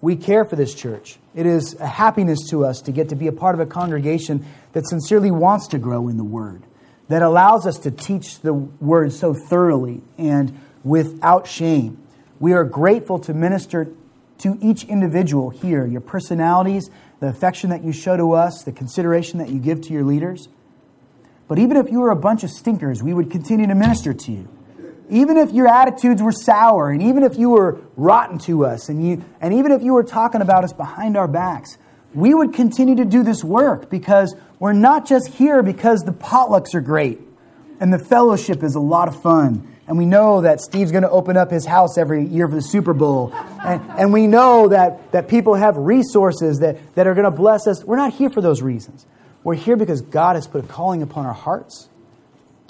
We 0.02 0.16
care 0.16 0.46
for 0.46 0.56
this 0.56 0.74
church. 0.74 1.20
It 1.36 1.46
is 1.46 1.76
a 1.80 1.88
happiness 1.88 2.50
to 2.50 2.66
us 2.66 2.82
to 2.84 2.92
get 2.92 3.10
to 3.10 3.16
be 3.16 3.28
a 3.28 3.34
part 3.34 3.54
of 3.54 3.60
a 3.60 3.66
congregation 3.66 4.46
that 4.72 4.88
sincerely 4.88 5.30
wants 5.30 5.68
to 5.68 5.78
grow 5.78 6.08
in 6.08 6.16
the 6.16 6.24
Word, 6.24 6.64
that 7.10 7.22
allows 7.22 7.68
us 7.68 7.78
to 7.80 7.92
teach 7.92 8.40
the 8.40 8.54
Word 8.54 9.12
so 9.12 9.34
thoroughly 9.34 10.02
and 10.18 10.58
without 10.84 11.48
shame. 11.48 12.02
We 12.40 12.54
are 12.54 12.64
grateful 12.64 13.20
to 13.20 13.34
minister 13.34 13.92
to 14.40 14.58
each 14.62 14.86
individual 14.86 15.50
here, 15.50 15.86
your 15.86 16.00
personalities, 16.00 16.90
the 17.20 17.28
affection 17.28 17.70
that 17.72 17.84
you 17.84 17.92
show 17.92 18.16
to 18.16 18.32
us, 18.32 18.64
the 18.64 18.72
consideration 18.72 19.40
that 19.40 19.50
you 19.50 19.60
give 19.60 19.82
to 19.82 19.94
your 19.94 20.06
leaders. 20.06 20.48
But 21.50 21.60
even 21.60 21.76
if 21.76 21.92
you 21.92 22.00
were 22.00 22.12
a 22.12 22.16
bunch 22.16 22.46
of 22.46 22.50
stinkers, 22.50 23.04
we 23.04 23.14
would 23.14 23.30
continue 23.30 23.68
to 23.68 23.76
minister 23.76 24.14
to 24.14 24.32
you. 24.32 24.48
Even 25.10 25.36
if 25.36 25.52
your 25.52 25.68
attitudes 25.68 26.22
were 26.22 26.32
sour, 26.32 26.92
and 26.92 27.04
even 27.04 27.24
if 27.24 27.38
you 27.38 27.50
were 27.50 27.82
rotten 27.98 28.38
to 28.40 28.66
us, 28.66 28.88
and, 28.88 29.06
you, 29.06 29.26
and 29.42 29.54
even 29.54 29.74
if 29.74 29.82
you 29.82 29.94
were 29.94 30.04
talking 30.04 30.40
about 30.40 30.64
us 30.64 30.72
behind 30.72 31.18
our 31.18 31.28
backs, 31.28 31.78
we 32.14 32.34
would 32.34 32.54
continue 32.54 32.96
to 32.96 33.06
do 33.06 33.24
this 33.24 33.44
work 33.44 33.90
because 33.90 34.34
we're 34.60 34.72
not 34.72 35.06
just 35.06 35.28
here 35.28 35.62
because 35.62 36.04
the 36.04 36.14
potlucks 36.14 36.74
are 36.74 36.82
great 36.82 37.20
and 37.82 37.92
the 37.92 38.00
fellowship 38.00 38.64
is 38.64 38.76
a 38.76 38.80
lot 38.80 39.10
of 39.10 39.22
fun 39.22 39.68
and 39.90 39.98
we 39.98 40.06
know 40.06 40.42
that 40.42 40.62
Steve's 40.62 40.92
going 40.92 41.02
to 41.02 41.10
open 41.10 41.36
up 41.36 41.50
his 41.50 41.66
house 41.66 41.98
every 41.98 42.24
year 42.24 42.48
for 42.48 42.54
the 42.54 42.62
Super 42.62 42.94
Bowl. 42.94 43.34
And, 43.34 43.82
and 43.98 44.14
we 44.14 44.28
know 44.28 44.68
that, 44.68 45.12
that 45.14 45.28
people 45.28 45.56
have 45.56 45.78
resources 45.78 46.60
that, 46.60 46.94
that 46.94 47.08
are 47.08 47.16
going 47.16 47.26
to 47.26 47.36
bless 47.36 47.66
us. 47.66 47.84
We're 47.84 47.98
not 47.98 48.14
here 48.14 48.30
for 48.30 48.40
those 48.40 48.62
reasons. 48.62 49.08
We're 49.50 49.56
here 49.56 49.78
because 49.78 50.02
God 50.02 50.36
has 50.36 50.46
put 50.46 50.64
a 50.64 50.68
calling 50.68 51.02
upon 51.02 51.26
our 51.26 51.34
hearts. 51.34 51.90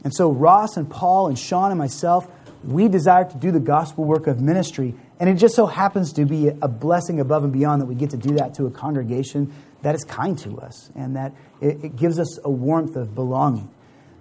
And 0.06 0.16
so, 0.16 0.32
Ross 0.32 0.78
and 0.78 0.90
Paul 0.90 1.28
and 1.28 1.38
Sean 1.38 1.72
and 1.72 1.78
myself, 1.78 2.26
we 2.64 2.88
desire 2.88 3.30
to 3.30 3.36
do 3.36 3.52
the 3.52 3.60
gospel 3.60 4.06
work 4.06 4.28
of 4.28 4.40
ministry. 4.40 4.96
And 5.20 5.30
it 5.30 5.34
just 5.34 5.56
so 5.56 5.66
happens 5.66 6.14
to 6.14 6.24
be 6.24 6.48
a 6.48 6.70
blessing 6.70 7.20
above 7.20 7.44
and 7.44 7.52
beyond 7.52 7.82
that 7.82 7.88
we 7.88 7.96
get 7.96 8.12
to 8.12 8.18
do 8.18 8.36
that 8.36 8.54
to 8.54 8.66
a 8.66 8.72
congregation 8.72 9.54
that 9.82 9.94
is 9.94 10.06
kind 10.06 10.40
to 10.40 10.58
us 10.62 10.90
and 10.96 11.18
that 11.18 11.34
it, 11.60 11.84
it 11.84 11.96
gives 11.98 12.18
us 12.18 12.40
a 12.46 12.50
warmth 12.50 12.96
of 12.96 13.14
belonging. 13.14 13.70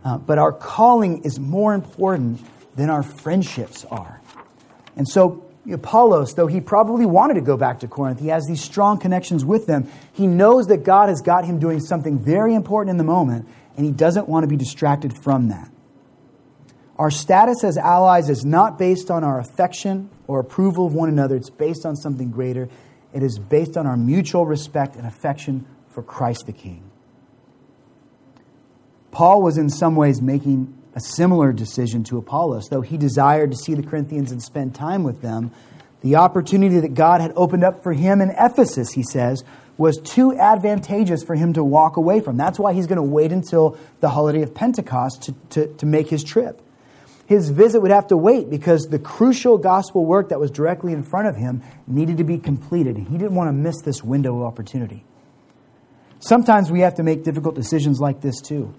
Uh, 0.04 0.18
but 0.18 0.38
our 0.38 0.50
calling 0.50 1.22
is 1.22 1.38
more 1.38 1.74
important 1.74 2.44
than 2.74 2.90
our 2.90 3.04
friendships 3.04 3.84
are. 3.84 4.20
And 4.96 5.06
so, 5.08 5.47
Apollos, 5.72 6.34
though 6.34 6.46
he 6.46 6.60
probably 6.60 7.06
wanted 7.06 7.34
to 7.34 7.40
go 7.40 7.56
back 7.56 7.80
to 7.80 7.88
Corinth, 7.88 8.20
he 8.20 8.28
has 8.28 8.46
these 8.46 8.62
strong 8.62 8.98
connections 8.98 9.44
with 9.44 9.66
them. 9.66 9.88
He 10.12 10.26
knows 10.26 10.66
that 10.68 10.78
God 10.78 11.08
has 11.08 11.20
got 11.20 11.44
him 11.44 11.58
doing 11.58 11.80
something 11.80 12.18
very 12.18 12.54
important 12.54 12.90
in 12.90 12.96
the 12.96 13.04
moment, 13.04 13.48
and 13.76 13.84
he 13.84 13.92
doesn't 13.92 14.28
want 14.28 14.44
to 14.44 14.48
be 14.48 14.56
distracted 14.56 15.16
from 15.16 15.48
that. 15.48 15.70
Our 16.96 17.10
status 17.10 17.62
as 17.62 17.76
allies 17.76 18.28
is 18.28 18.44
not 18.44 18.78
based 18.78 19.10
on 19.10 19.22
our 19.22 19.38
affection 19.38 20.10
or 20.26 20.40
approval 20.40 20.86
of 20.86 20.94
one 20.94 21.08
another, 21.08 21.36
it's 21.36 21.50
based 21.50 21.86
on 21.86 21.96
something 21.96 22.30
greater. 22.30 22.68
It 23.12 23.22
is 23.22 23.38
based 23.38 23.76
on 23.76 23.86
our 23.86 23.96
mutual 23.96 24.46
respect 24.46 24.96
and 24.96 25.06
affection 25.06 25.66
for 25.88 26.02
Christ 26.02 26.46
the 26.46 26.52
King. 26.52 26.90
Paul 29.10 29.42
was 29.42 29.58
in 29.58 29.70
some 29.70 29.96
ways 29.96 30.20
making 30.20 30.77
a 30.98 31.00
similar 31.00 31.52
decision 31.52 32.02
to 32.02 32.18
Apollos. 32.18 32.68
Though 32.68 32.80
he 32.80 32.96
desired 32.96 33.52
to 33.52 33.56
see 33.56 33.74
the 33.74 33.84
Corinthians 33.84 34.32
and 34.32 34.42
spend 34.42 34.74
time 34.74 35.04
with 35.04 35.22
them, 35.22 35.52
the 36.00 36.16
opportunity 36.16 36.80
that 36.80 36.94
God 36.94 37.20
had 37.20 37.32
opened 37.36 37.62
up 37.62 37.84
for 37.84 37.92
him 37.92 38.20
in 38.20 38.30
Ephesus, 38.30 38.90
he 38.90 39.04
says, 39.04 39.44
was 39.76 39.98
too 39.98 40.36
advantageous 40.36 41.22
for 41.22 41.36
him 41.36 41.52
to 41.52 41.62
walk 41.62 41.96
away 41.96 42.18
from. 42.18 42.36
That's 42.36 42.58
why 42.58 42.72
he's 42.72 42.88
going 42.88 42.96
to 42.96 43.02
wait 43.02 43.30
until 43.30 43.78
the 44.00 44.08
holiday 44.08 44.42
of 44.42 44.52
Pentecost 44.54 45.22
to, 45.22 45.34
to, 45.50 45.74
to 45.76 45.86
make 45.86 46.08
his 46.08 46.24
trip. 46.24 46.60
His 47.26 47.50
visit 47.50 47.80
would 47.80 47.92
have 47.92 48.08
to 48.08 48.16
wait 48.16 48.50
because 48.50 48.86
the 48.86 48.98
crucial 48.98 49.56
gospel 49.56 50.04
work 50.04 50.30
that 50.30 50.40
was 50.40 50.50
directly 50.50 50.92
in 50.92 51.04
front 51.04 51.28
of 51.28 51.36
him 51.36 51.62
needed 51.86 52.16
to 52.16 52.24
be 52.24 52.38
completed. 52.38 52.96
He 52.96 53.18
didn't 53.18 53.36
want 53.36 53.48
to 53.48 53.52
miss 53.52 53.80
this 53.82 54.02
window 54.02 54.38
of 54.38 54.42
opportunity. 54.42 55.04
Sometimes 56.18 56.72
we 56.72 56.80
have 56.80 56.94
to 56.94 57.04
make 57.04 57.22
difficult 57.22 57.54
decisions 57.54 58.00
like 58.00 58.20
this 58.20 58.40
too. 58.40 58.74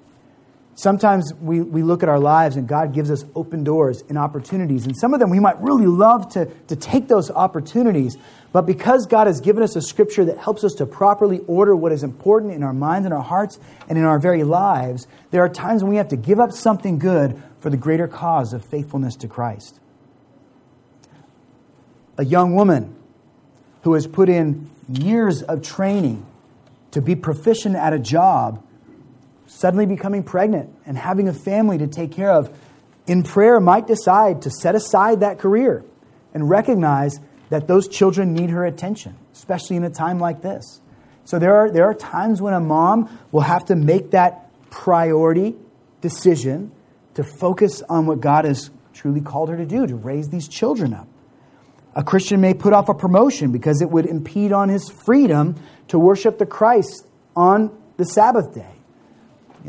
Sometimes 0.80 1.34
we, 1.42 1.60
we 1.60 1.84
look 1.84 2.04
at 2.04 2.08
our 2.08 2.22
lives 2.22 2.56
and 2.56 2.66
God 2.66 2.94
gives 2.94 3.12
us 3.12 3.26
open 3.36 3.66
doors 3.66 4.02
and 4.08 4.18
opportunities. 4.18 4.86
And 4.86 4.96
some 4.96 5.14
of 5.14 5.20
them 5.20 5.30
we 5.30 5.42
might 5.42 5.60
really 5.60 5.88
love 5.88 6.30
to, 6.30 6.46
to 6.46 6.76
take 6.78 7.10
those 7.10 7.30
opportunities. 7.30 8.16
But 8.54 8.62
because 8.62 9.06
God 9.06 9.28
has 9.28 9.42
given 9.42 9.62
us 9.62 9.76
a 9.76 9.82
scripture 9.82 10.24
that 10.24 10.38
helps 10.38 10.64
us 10.64 10.76
to 10.76 10.86
properly 10.86 11.40
order 11.48 11.76
what 11.76 11.92
is 11.92 12.02
important 12.02 12.54
in 12.54 12.64
our 12.64 12.72
minds 12.72 13.04
and 13.04 13.14
our 13.14 13.22
hearts 13.22 13.60
and 13.90 13.98
in 13.98 14.06
our 14.06 14.20
very 14.20 14.46
lives, 14.46 15.06
there 15.32 15.44
are 15.44 15.50
times 15.50 15.84
when 15.84 15.90
we 15.90 15.98
have 15.98 16.08
to 16.08 16.16
give 16.16 16.40
up 16.40 16.54
something 16.54 16.98
good 16.98 17.44
for 17.60 17.70
the 17.70 17.76
greater 17.76 18.08
cause 18.08 18.54
of 18.54 18.64
faithfulness 18.64 19.18
to 19.18 19.28
Christ. 19.28 19.82
A 22.18 22.24
young 22.24 22.56
woman 22.56 22.96
who 23.82 23.96
has 23.96 24.08
put 24.08 24.30
in 24.30 24.70
years 24.88 25.42
of 25.44 25.62
training 25.62 26.26
to 26.92 27.02
be 27.02 27.18
proficient 27.18 27.76
at 27.76 27.92
a 27.92 28.00
job 28.00 28.64
suddenly 29.50 29.88
becoming 29.88 30.22
pregnant 30.24 30.70
and 30.86 30.98
having 30.98 31.28
a 31.28 31.34
family 31.34 31.78
to 31.80 31.88
take 31.88 32.12
care 32.12 32.32
of, 32.32 32.56
in 33.08 33.24
prayer 33.24 33.60
might 33.60 33.88
decide 33.88 34.44
to 34.44 34.52
set 34.52 34.76
aside 34.76 35.22
that 35.22 35.40
career 35.40 35.84
and 36.34 36.48
recognize 36.48 37.20
that 37.50 37.68
those 37.68 37.88
children 37.88 38.34
need 38.34 38.52
her 38.52 38.64
attention, 38.64 39.18
especially 39.34 39.76
in 39.76 39.84
a 39.84 39.90
time 39.90 40.20
like 40.20 40.44
this. 40.44 40.82
So 41.26 41.40
there 41.40 41.56
are, 41.56 41.72
there 41.72 41.86
are 41.86 41.96
times 41.96 42.42
when 42.42 42.54
a 42.54 42.60
mom 42.60 43.10
will 43.32 43.42
have 43.42 43.66
to 43.66 43.76
make 43.76 44.12
that 44.12 44.50
priority 44.70 45.56
decision 46.02 46.72
to 47.16 47.24
focus 47.24 47.82
on 47.90 48.06
what 48.06 48.22
God 48.22 48.46
has 48.46 48.70
truly 48.94 49.22
called 49.22 49.50
her 49.50 49.58
to 49.58 49.66
do, 49.66 49.88
to 49.88 49.96
raise 49.96 50.30
these 50.30 50.48
children 50.48 50.94
up. 50.94 51.08
A 51.96 52.04
Christian 52.04 52.40
may 52.40 52.54
put 52.54 52.74
off 52.74 52.88
a 52.88 52.94
promotion 52.94 53.52
because 53.52 53.82
it 53.82 53.90
would 53.90 54.06
impede 54.06 54.52
on 54.52 54.70
his 54.70 54.90
freedom 54.90 55.56
to 55.88 55.98
worship 55.98 56.38
the 56.38 56.46
Christ 56.46 57.08
on 57.36 57.76
the 57.98 58.06
Sabbath 58.06 58.54
day. 58.54 58.79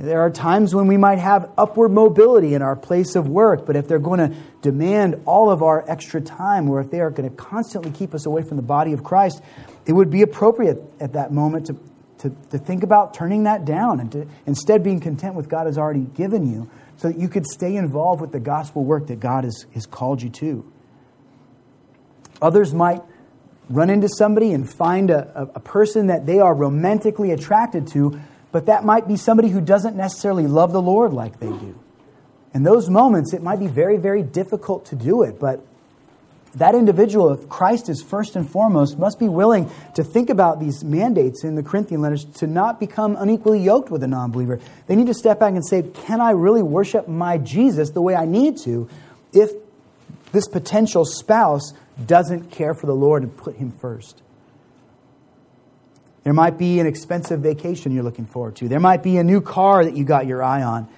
There 0.00 0.22
are 0.22 0.30
times 0.30 0.74
when 0.74 0.86
we 0.86 0.96
might 0.96 1.18
have 1.18 1.50
upward 1.58 1.90
mobility 1.90 2.54
in 2.54 2.62
our 2.62 2.74
place 2.74 3.16
of 3.16 3.28
work, 3.28 3.66
but 3.66 3.76
if 3.76 3.86
they're 3.86 3.98
going 3.98 4.30
to 4.30 4.34
demand 4.62 5.20
all 5.26 5.50
of 5.50 5.62
our 5.62 5.84
extra 5.86 6.22
time, 6.22 6.70
or 6.70 6.80
if 6.80 6.90
they 6.90 7.00
are 7.00 7.10
going 7.10 7.28
to 7.28 7.36
constantly 7.36 7.90
keep 7.90 8.14
us 8.14 8.24
away 8.24 8.40
from 8.40 8.56
the 8.56 8.62
body 8.62 8.94
of 8.94 9.04
Christ, 9.04 9.42
it 9.84 9.92
would 9.92 10.08
be 10.08 10.22
appropriate 10.22 10.78
at 11.00 11.12
that 11.12 11.32
moment 11.32 11.66
to, 11.66 11.76
to, 12.20 12.34
to 12.50 12.56
think 12.56 12.82
about 12.82 13.12
turning 13.12 13.44
that 13.44 13.66
down 13.66 14.00
and 14.00 14.10
to 14.12 14.26
instead 14.46 14.82
being 14.82 15.00
content 15.00 15.34
with 15.34 15.50
God 15.50 15.66
has 15.66 15.76
already 15.76 16.06
given 16.14 16.50
you 16.50 16.70
so 16.96 17.08
that 17.08 17.18
you 17.18 17.28
could 17.28 17.44
stay 17.44 17.76
involved 17.76 18.22
with 18.22 18.32
the 18.32 18.40
gospel 18.40 18.82
work 18.82 19.06
that 19.08 19.20
God 19.20 19.44
has, 19.44 19.66
has 19.74 19.84
called 19.84 20.22
you 20.22 20.30
to. 20.30 20.72
Others 22.40 22.72
might 22.72 23.02
run 23.68 23.90
into 23.90 24.08
somebody 24.08 24.52
and 24.52 24.66
find 24.72 25.10
a, 25.10 25.30
a, 25.34 25.42
a 25.56 25.60
person 25.60 26.06
that 26.06 26.24
they 26.24 26.38
are 26.38 26.54
romantically 26.54 27.32
attracted 27.32 27.86
to 27.88 28.18
but 28.52 28.66
that 28.66 28.84
might 28.84 29.06
be 29.06 29.16
somebody 29.16 29.48
who 29.48 29.60
doesn't 29.60 29.96
necessarily 29.96 30.46
love 30.46 30.72
the 30.72 30.82
Lord 30.82 31.12
like 31.12 31.38
they 31.38 31.48
do. 31.48 31.78
In 32.52 32.64
those 32.64 32.90
moments, 32.90 33.32
it 33.32 33.42
might 33.42 33.60
be 33.60 33.68
very, 33.68 33.96
very 33.96 34.22
difficult 34.22 34.86
to 34.86 34.96
do 34.96 35.22
it, 35.22 35.38
but 35.38 35.64
that 36.56 36.74
individual, 36.74 37.30
if 37.30 37.48
Christ 37.48 37.88
is 37.88 38.02
first 38.02 38.34
and 38.34 38.48
foremost, 38.48 38.98
must 38.98 39.20
be 39.20 39.28
willing 39.28 39.70
to 39.94 40.02
think 40.02 40.30
about 40.30 40.58
these 40.58 40.82
mandates 40.82 41.44
in 41.44 41.54
the 41.54 41.62
Corinthian 41.62 42.00
letters 42.00 42.24
to 42.24 42.46
not 42.48 42.80
become 42.80 43.14
unequally 43.16 43.60
yoked 43.60 43.90
with 43.90 44.02
a 44.02 44.08
non 44.08 44.32
believer. 44.32 44.58
They 44.88 44.96
need 44.96 45.06
to 45.06 45.14
step 45.14 45.38
back 45.38 45.54
and 45.54 45.64
say, 45.64 45.82
Can 45.82 46.20
I 46.20 46.30
really 46.30 46.62
worship 46.62 47.06
my 47.06 47.38
Jesus 47.38 47.90
the 47.90 48.02
way 48.02 48.16
I 48.16 48.24
need 48.24 48.56
to 48.64 48.88
if 49.32 49.50
this 50.32 50.48
potential 50.48 51.04
spouse 51.04 51.72
doesn't 52.04 52.50
care 52.50 52.74
for 52.74 52.86
the 52.86 52.94
Lord 52.94 53.22
and 53.22 53.36
put 53.36 53.56
him 53.56 53.70
first? 53.70 54.20
There 56.22 56.32
might 56.32 56.58
be 56.58 56.80
an 56.80 56.86
expensive 56.86 57.40
vacation 57.40 57.92
you're 57.92 58.04
looking 58.04 58.26
forward 58.26 58.56
to. 58.56 58.68
There 58.68 58.80
might 58.80 59.02
be 59.02 59.16
a 59.16 59.24
new 59.24 59.40
car 59.40 59.84
that 59.84 59.96
you 59.96 60.04
got 60.04 60.26
your 60.26 60.42
eye 60.42 60.62
on. 60.62 60.88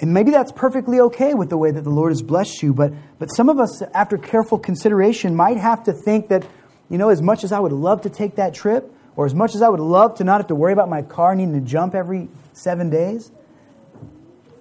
And 0.00 0.12
maybe 0.12 0.30
that's 0.30 0.52
perfectly 0.52 1.00
okay 1.00 1.34
with 1.34 1.50
the 1.50 1.56
way 1.56 1.70
that 1.70 1.82
the 1.82 1.90
Lord 1.90 2.10
has 2.10 2.22
blessed 2.22 2.62
you, 2.62 2.74
but, 2.74 2.92
but 3.18 3.26
some 3.26 3.48
of 3.48 3.60
us, 3.60 3.82
after 3.94 4.18
careful 4.18 4.58
consideration, 4.58 5.36
might 5.36 5.56
have 5.56 5.84
to 5.84 5.92
think 5.92 6.28
that, 6.28 6.46
you 6.88 6.98
know, 6.98 7.10
as 7.10 7.22
much 7.22 7.44
as 7.44 7.52
I 7.52 7.60
would 7.60 7.72
love 7.72 8.00
to 8.02 8.10
take 8.10 8.36
that 8.36 8.54
trip, 8.54 8.92
or 9.16 9.26
as 9.26 9.34
much 9.34 9.54
as 9.54 9.62
I 9.62 9.68
would 9.68 9.80
love 9.80 10.16
to 10.16 10.24
not 10.24 10.40
have 10.40 10.48
to 10.48 10.54
worry 10.54 10.72
about 10.72 10.88
my 10.88 11.02
car 11.02 11.34
needing 11.34 11.54
to 11.54 11.60
jump 11.60 11.94
every 11.94 12.28
seven 12.52 12.90
days, 12.90 13.30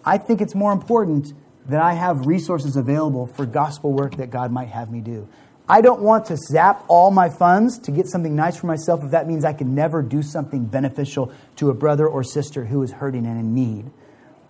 I 0.06 0.18
think 0.18 0.41
it's 0.41 0.54
more 0.54 0.72
important 0.72 1.34
that 1.68 1.82
I 1.82 1.93
have 1.93 2.28
resources 2.28 2.76
available 2.76 3.26
for 3.26 3.45
gospel 3.45 3.93
work 3.93 4.18
that 4.18 4.30
God 4.30 4.51
might 4.51 4.68
have 4.68 4.91
me 4.91 5.01
do. 5.01 5.28
I 5.68 5.82
don't 5.82 6.01
want 6.01 6.26
to 6.26 6.38
zap 6.38 6.84
all 6.89 7.09
my 7.09 7.30
funds 7.30 7.80
to 7.80 7.91
get 7.91 8.07
something 8.07 8.36
nice 8.36 8.57
for 8.57 8.68
myself 8.68 9.01
if 9.03 9.11
that 9.11 9.28
means 9.28 9.45
I 9.45 9.53
can 9.53 9.74
never 9.74 10.01
do 10.01 10.22
something 10.22 10.66
beneficial 10.66 11.32
to 11.57 11.70
a 11.70 11.74
brother 11.74 12.05
or 12.07 12.24
sister 12.24 12.66
who 12.66 12.84
is 12.84 12.91
hurting 12.91 13.26
and 13.26 13.39
in 13.39 13.55
need. 13.55 13.91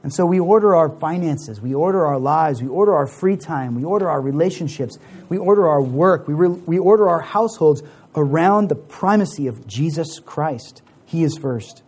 And 0.01 0.14
so 0.14 0.26
we 0.26 0.39
order 0.39 0.76
our 0.76 0.89
finances, 0.89 1.61
we 1.61 1.74
order 1.74 2.05
our 2.05 2.20
lives, 2.20 2.61
we 2.61 2.68
order 2.68 2.93
our 2.93 3.07
free 3.07 3.38
time, 3.38 3.76
we 3.76 3.86
order 3.86 4.09
our 4.09 4.20
relationships, 4.20 4.97
we 5.30 5.38
order 5.38 5.68
our 5.68 5.82
work, 5.82 6.28
we, 6.28 6.34
re- 6.34 6.49
we 6.49 6.78
order 6.78 7.07
our 7.07 7.22
households 7.22 7.84
around 8.16 8.68
the 8.68 8.76
primacy 8.76 9.47
of 9.47 9.66
Jesus 9.66 10.20
Christ. 10.20 10.82
He 11.05 11.24
is 11.24 11.38
first. 11.38 11.84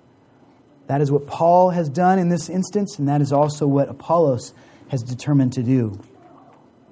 That 0.88 1.01
is 1.01 1.11
what 1.11 1.28
Paul 1.28 1.71
has 1.71 1.89
done 1.89 2.19
in 2.19 2.30
this 2.30 2.47
instance, 2.47 2.99
and 2.99 3.07
that 3.09 3.21
is 3.21 3.34
also 3.34 3.67
what 3.67 3.89
Apollos 3.89 4.53
has 4.89 5.01
determined 5.01 5.53
to 5.53 5.63
do. 5.63 5.99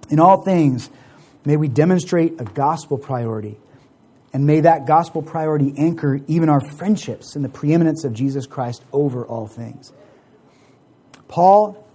In 0.09 0.19
all 0.19 0.43
things, 0.43 0.89
may 1.45 1.57
we 1.57 1.67
demonstrate 1.67 2.39
a 2.39 2.45
gospel 2.45 2.97
priority, 2.97 3.57
and 4.33 4.45
may 4.45 4.61
that 4.61 4.87
gospel 4.87 5.21
priority 5.21 5.73
anchor 5.77 6.19
even 6.27 6.49
our 6.49 6.61
friendships 6.61 7.35
in 7.35 7.41
the 7.41 7.49
preeminence 7.49 8.03
of 8.03 8.13
Jesus 8.13 8.47
Christ 8.47 8.83
over 8.91 9.25
all 9.25 9.47
things. 9.47 9.91
Paul, 11.27 11.87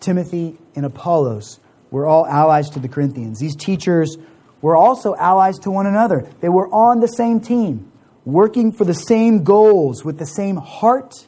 Timothy, 0.00 0.58
and 0.74 0.84
Apollos 0.84 1.60
were 1.90 2.06
all 2.06 2.26
allies 2.26 2.70
to 2.70 2.80
the 2.80 2.88
Corinthians. 2.88 3.38
These 3.38 3.56
teachers 3.56 4.16
were 4.60 4.76
also 4.76 5.14
allies 5.16 5.58
to 5.60 5.70
one 5.70 5.86
another. 5.86 6.28
They 6.40 6.48
were 6.48 6.68
on 6.68 7.00
the 7.00 7.08
same 7.08 7.40
team, 7.40 7.90
working 8.24 8.72
for 8.72 8.84
the 8.84 8.94
same 8.94 9.44
goals 9.44 10.04
with 10.04 10.18
the 10.18 10.26
same 10.26 10.56
heart 10.56 11.26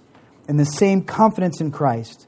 and 0.49 0.59
the 0.59 0.65
same 0.65 1.03
confidence 1.03 1.61
in 1.61 1.71
Christ. 1.71 2.27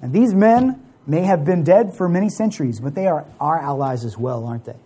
And 0.00 0.12
these 0.12 0.34
men 0.34 0.82
may 1.06 1.22
have 1.22 1.44
been 1.44 1.64
dead 1.64 1.96
for 1.96 2.08
many 2.08 2.28
centuries, 2.28 2.80
but 2.80 2.94
they 2.94 3.06
are 3.06 3.26
our 3.40 3.58
allies 3.58 4.04
as 4.04 4.16
well, 4.16 4.44
aren't 4.44 4.64
they? 4.64 4.78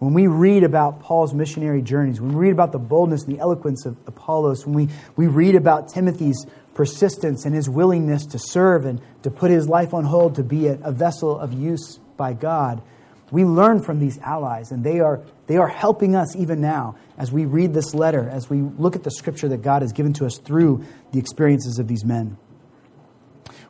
When 0.00 0.14
we 0.14 0.28
read 0.28 0.64
about 0.64 1.00
Paul's 1.00 1.34
missionary 1.34 1.82
journeys, 1.82 2.22
when 2.22 2.30
we 2.30 2.46
read 2.46 2.52
about 2.52 2.72
the 2.72 2.78
boldness 2.78 3.24
and 3.24 3.36
the 3.36 3.40
eloquence 3.40 3.84
of 3.84 3.98
Apollos, 4.06 4.66
when 4.66 4.74
we, 4.74 4.88
we 5.14 5.26
read 5.26 5.54
about 5.54 5.90
Timothy's 5.90 6.46
persistence 6.72 7.44
and 7.44 7.54
his 7.54 7.68
willingness 7.68 8.24
to 8.26 8.38
serve 8.38 8.86
and 8.86 9.02
to 9.22 9.30
put 9.30 9.50
his 9.50 9.68
life 9.68 9.92
on 9.92 10.04
hold 10.04 10.36
to 10.36 10.42
be 10.42 10.68
a, 10.68 10.78
a 10.82 10.90
vessel 10.90 11.38
of 11.38 11.52
use 11.52 11.98
by 12.16 12.32
God, 12.32 12.80
we 13.30 13.44
learn 13.44 13.82
from 13.82 13.98
these 13.98 14.18
allies, 14.20 14.70
and 14.72 14.82
they 14.82 15.00
are, 15.00 15.20
they 15.46 15.58
are 15.58 15.68
helping 15.68 16.16
us 16.16 16.34
even 16.34 16.62
now 16.62 16.96
as 17.18 17.30
we 17.30 17.44
read 17.44 17.74
this 17.74 17.92
letter, 17.92 18.26
as 18.26 18.48
we 18.48 18.62
look 18.62 18.96
at 18.96 19.04
the 19.04 19.10
scripture 19.10 19.48
that 19.48 19.60
God 19.60 19.82
has 19.82 19.92
given 19.92 20.14
to 20.14 20.24
us 20.24 20.38
through 20.38 20.82
the 21.12 21.18
experiences 21.18 21.78
of 21.78 21.88
these 21.88 22.06
men. 22.06 22.38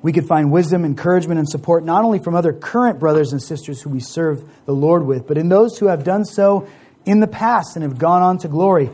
We 0.03 0.13
could 0.13 0.27
find 0.27 0.51
wisdom, 0.51 0.85
encouragement, 0.85 1.39
and 1.39 1.49
support 1.49 1.85
not 1.85 2.05
only 2.05 2.19
from 2.19 2.35
other 2.35 2.53
current 2.53 2.99
brothers 2.99 3.33
and 3.33 3.43
sisters 3.43 3.83
who 3.83 3.91
we 3.91 4.01
serve 4.01 4.45
the 4.65 4.73
Lord 4.73 5.05
with, 5.05 5.27
but 5.27 5.37
in 5.37 5.49
those 5.49 5.79
who 5.79 5.87
have 5.87 6.05
done 6.05 6.25
so 6.25 6.67
in 7.05 7.21
the 7.21 7.27
past 7.27 7.77
and 7.77 7.83
have 7.83 7.99
gone 7.99 8.23
on 8.23 8.39
to 8.39 8.49
glory. 8.49 8.91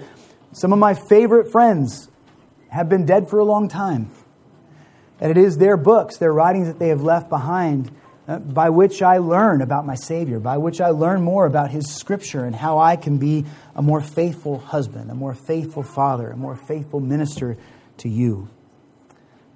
Some 0.52 0.72
of 0.72 0.78
my 0.78 0.94
favorite 0.94 1.52
friends 1.52 2.08
have 2.70 2.88
been 2.88 3.06
dead 3.06 3.28
for 3.28 3.38
a 3.38 3.44
long 3.44 3.68
time. 3.68 4.10
And 5.20 5.30
it 5.30 5.38
is 5.38 5.58
their 5.58 5.76
books, 5.76 6.18
their 6.18 6.32
writings 6.32 6.66
that 6.66 6.78
they 6.78 6.88
have 6.88 7.02
left 7.02 7.28
behind, 7.28 7.90
uh, 8.28 8.38
by 8.38 8.70
which 8.70 9.02
I 9.02 9.18
learn 9.18 9.62
about 9.62 9.86
my 9.86 9.94
Savior, 9.94 10.40
by 10.40 10.58
which 10.58 10.80
I 10.80 10.90
learn 10.90 11.22
more 11.22 11.46
about 11.46 11.70
His 11.70 11.94
Scripture 11.94 12.44
and 12.44 12.54
how 12.54 12.78
I 12.78 12.96
can 12.96 13.18
be 13.18 13.44
a 13.74 13.82
more 13.82 14.00
faithful 14.00 14.58
husband, 14.58 15.10
a 15.10 15.14
more 15.14 15.34
faithful 15.34 15.82
father, 15.82 16.30
a 16.30 16.36
more 16.36 16.56
faithful 16.56 17.00
minister 17.00 17.56
to 17.98 18.08
you. 18.08 18.48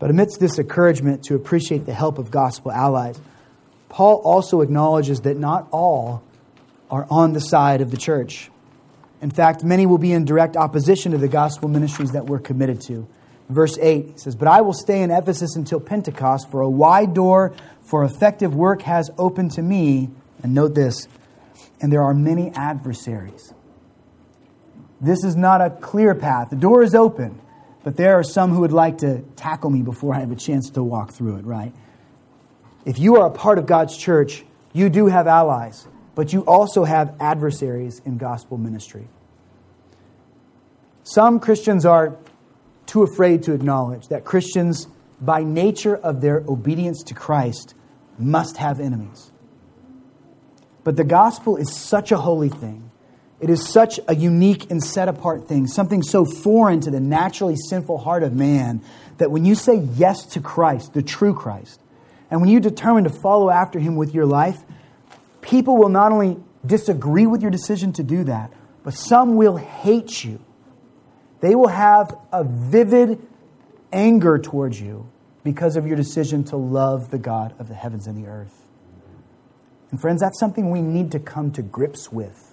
But 0.00 0.10
amidst 0.10 0.40
this 0.40 0.58
encouragement 0.58 1.22
to 1.24 1.36
appreciate 1.36 1.86
the 1.86 1.94
help 1.94 2.18
of 2.18 2.32
gospel 2.32 2.72
allies, 2.72 3.20
Paul 3.88 4.16
also 4.24 4.62
acknowledges 4.62 5.20
that 5.20 5.36
not 5.36 5.68
all 5.70 6.24
are 6.90 7.06
on 7.10 7.34
the 7.34 7.40
side 7.40 7.80
of 7.80 7.92
the 7.92 7.96
church. 7.96 8.50
In 9.22 9.30
fact, 9.30 9.62
many 9.62 9.86
will 9.86 9.98
be 9.98 10.12
in 10.12 10.24
direct 10.24 10.56
opposition 10.56 11.12
to 11.12 11.18
the 11.18 11.28
gospel 11.28 11.68
ministries 11.68 12.12
that 12.12 12.26
we're 12.26 12.38
committed 12.40 12.80
to. 12.82 13.06
Verse 13.50 13.76
8 13.78 14.06
he 14.06 14.18
says, 14.18 14.34
But 14.34 14.48
I 14.48 14.62
will 14.62 14.72
stay 14.72 15.02
in 15.02 15.10
Ephesus 15.10 15.54
until 15.54 15.80
Pentecost, 15.80 16.50
for 16.50 16.60
a 16.62 16.70
wide 16.70 17.14
door 17.14 17.52
for 17.82 18.04
effective 18.04 18.54
work 18.54 18.82
has 18.82 19.10
opened 19.18 19.52
to 19.52 19.62
me. 19.62 20.08
And 20.42 20.54
note 20.54 20.74
this, 20.74 21.06
and 21.82 21.92
there 21.92 22.02
are 22.02 22.14
many 22.14 22.50
adversaries. 22.54 23.52
This 25.00 25.24
is 25.24 25.36
not 25.36 25.60
a 25.60 25.70
clear 25.70 26.14
path. 26.14 26.48
The 26.50 26.56
door 26.56 26.82
is 26.82 26.94
open, 26.94 27.40
but 27.82 27.96
there 27.96 28.18
are 28.18 28.22
some 28.22 28.52
who 28.52 28.60
would 28.60 28.72
like 28.72 28.98
to 28.98 29.22
tackle 29.36 29.70
me 29.70 29.82
before 29.82 30.14
I 30.14 30.20
have 30.20 30.30
a 30.30 30.36
chance 30.36 30.70
to 30.70 30.82
walk 30.82 31.12
through 31.12 31.36
it, 31.36 31.44
right? 31.44 31.72
If 32.84 32.98
you 32.98 33.16
are 33.16 33.26
a 33.26 33.30
part 33.30 33.58
of 33.58 33.66
God's 33.66 33.96
church, 33.96 34.44
you 34.72 34.88
do 34.88 35.06
have 35.06 35.26
allies 35.26 35.86
but 36.20 36.34
you 36.34 36.42
also 36.42 36.84
have 36.84 37.14
adversaries 37.18 38.02
in 38.04 38.18
gospel 38.18 38.58
ministry. 38.58 39.08
Some 41.02 41.40
Christians 41.40 41.86
are 41.86 42.16
too 42.84 43.02
afraid 43.02 43.42
to 43.44 43.54
acknowledge 43.54 44.08
that 44.08 44.24
Christians, 44.24 44.86
by 45.20 45.42
nature 45.42 45.96
of 45.96 46.20
their 46.20 46.44
obedience 46.46 47.02
to 47.04 47.14
Christ, 47.14 47.74
must 48.18 48.58
have 48.58 48.80
enemies. 48.80 49.32
But 50.84 50.96
the 50.96 51.04
gospel 51.04 51.56
is 51.56 51.74
such 51.74 52.12
a 52.12 52.18
holy 52.18 52.48
thing. 52.48 52.89
It 53.40 53.48
is 53.48 53.68
such 53.72 53.98
a 54.06 54.14
unique 54.14 54.70
and 54.70 54.82
set 54.82 55.08
apart 55.08 55.48
thing, 55.48 55.66
something 55.66 56.02
so 56.02 56.24
foreign 56.24 56.80
to 56.82 56.90
the 56.90 57.00
naturally 57.00 57.56
sinful 57.56 57.98
heart 57.98 58.22
of 58.22 58.34
man, 58.34 58.82
that 59.16 59.30
when 59.30 59.44
you 59.44 59.54
say 59.54 59.76
yes 59.76 60.24
to 60.26 60.40
Christ, 60.40 60.92
the 60.92 61.02
true 61.02 61.34
Christ, 61.34 61.80
and 62.30 62.40
when 62.40 62.50
you 62.50 62.60
determine 62.60 63.04
to 63.04 63.10
follow 63.10 63.50
after 63.50 63.78
him 63.78 63.96
with 63.96 64.14
your 64.14 64.26
life, 64.26 64.58
people 65.40 65.76
will 65.76 65.88
not 65.88 66.12
only 66.12 66.36
disagree 66.64 67.26
with 67.26 67.40
your 67.40 67.50
decision 67.50 67.92
to 67.94 68.02
do 68.02 68.24
that, 68.24 68.52
but 68.84 68.94
some 68.94 69.36
will 69.36 69.56
hate 69.56 70.22
you. 70.22 70.44
They 71.40 71.54
will 71.54 71.68
have 71.68 72.14
a 72.32 72.44
vivid 72.44 73.26
anger 73.92 74.38
towards 74.38 74.80
you 74.80 75.10
because 75.42 75.76
of 75.76 75.86
your 75.86 75.96
decision 75.96 76.44
to 76.44 76.56
love 76.56 77.10
the 77.10 77.18
God 77.18 77.54
of 77.58 77.68
the 77.68 77.74
heavens 77.74 78.06
and 78.06 78.22
the 78.22 78.28
earth. 78.28 78.66
And 79.90 80.00
friends, 80.00 80.20
that's 80.20 80.38
something 80.38 80.70
we 80.70 80.82
need 80.82 81.10
to 81.12 81.18
come 81.18 81.50
to 81.52 81.62
grips 81.62 82.12
with. 82.12 82.49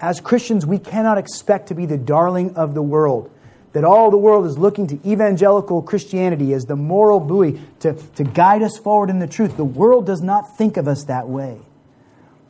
As 0.00 0.20
Christians, 0.20 0.66
we 0.66 0.78
cannot 0.78 1.18
expect 1.18 1.68
to 1.68 1.74
be 1.74 1.86
the 1.86 1.98
darling 1.98 2.54
of 2.56 2.74
the 2.74 2.82
world, 2.82 3.30
that 3.72 3.84
all 3.84 4.10
the 4.10 4.16
world 4.16 4.46
is 4.46 4.58
looking 4.58 4.86
to 4.88 5.08
evangelical 5.08 5.82
Christianity 5.82 6.52
as 6.52 6.64
the 6.64 6.76
moral 6.76 7.20
buoy 7.20 7.60
to, 7.80 7.94
to 8.16 8.24
guide 8.24 8.62
us 8.62 8.76
forward 8.78 9.10
in 9.10 9.18
the 9.18 9.26
truth. 9.26 9.56
The 9.56 9.64
world 9.64 10.06
does 10.06 10.20
not 10.20 10.56
think 10.56 10.76
of 10.76 10.88
us 10.88 11.04
that 11.04 11.28
way. 11.28 11.60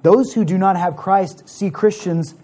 Those 0.03 0.35
who 0.35 0.45
do 0.45 0.59
not 0.59 0.77
have 0.77 0.97
Christ 0.97 1.49
see 1.49 1.71
Christians 1.71 2.35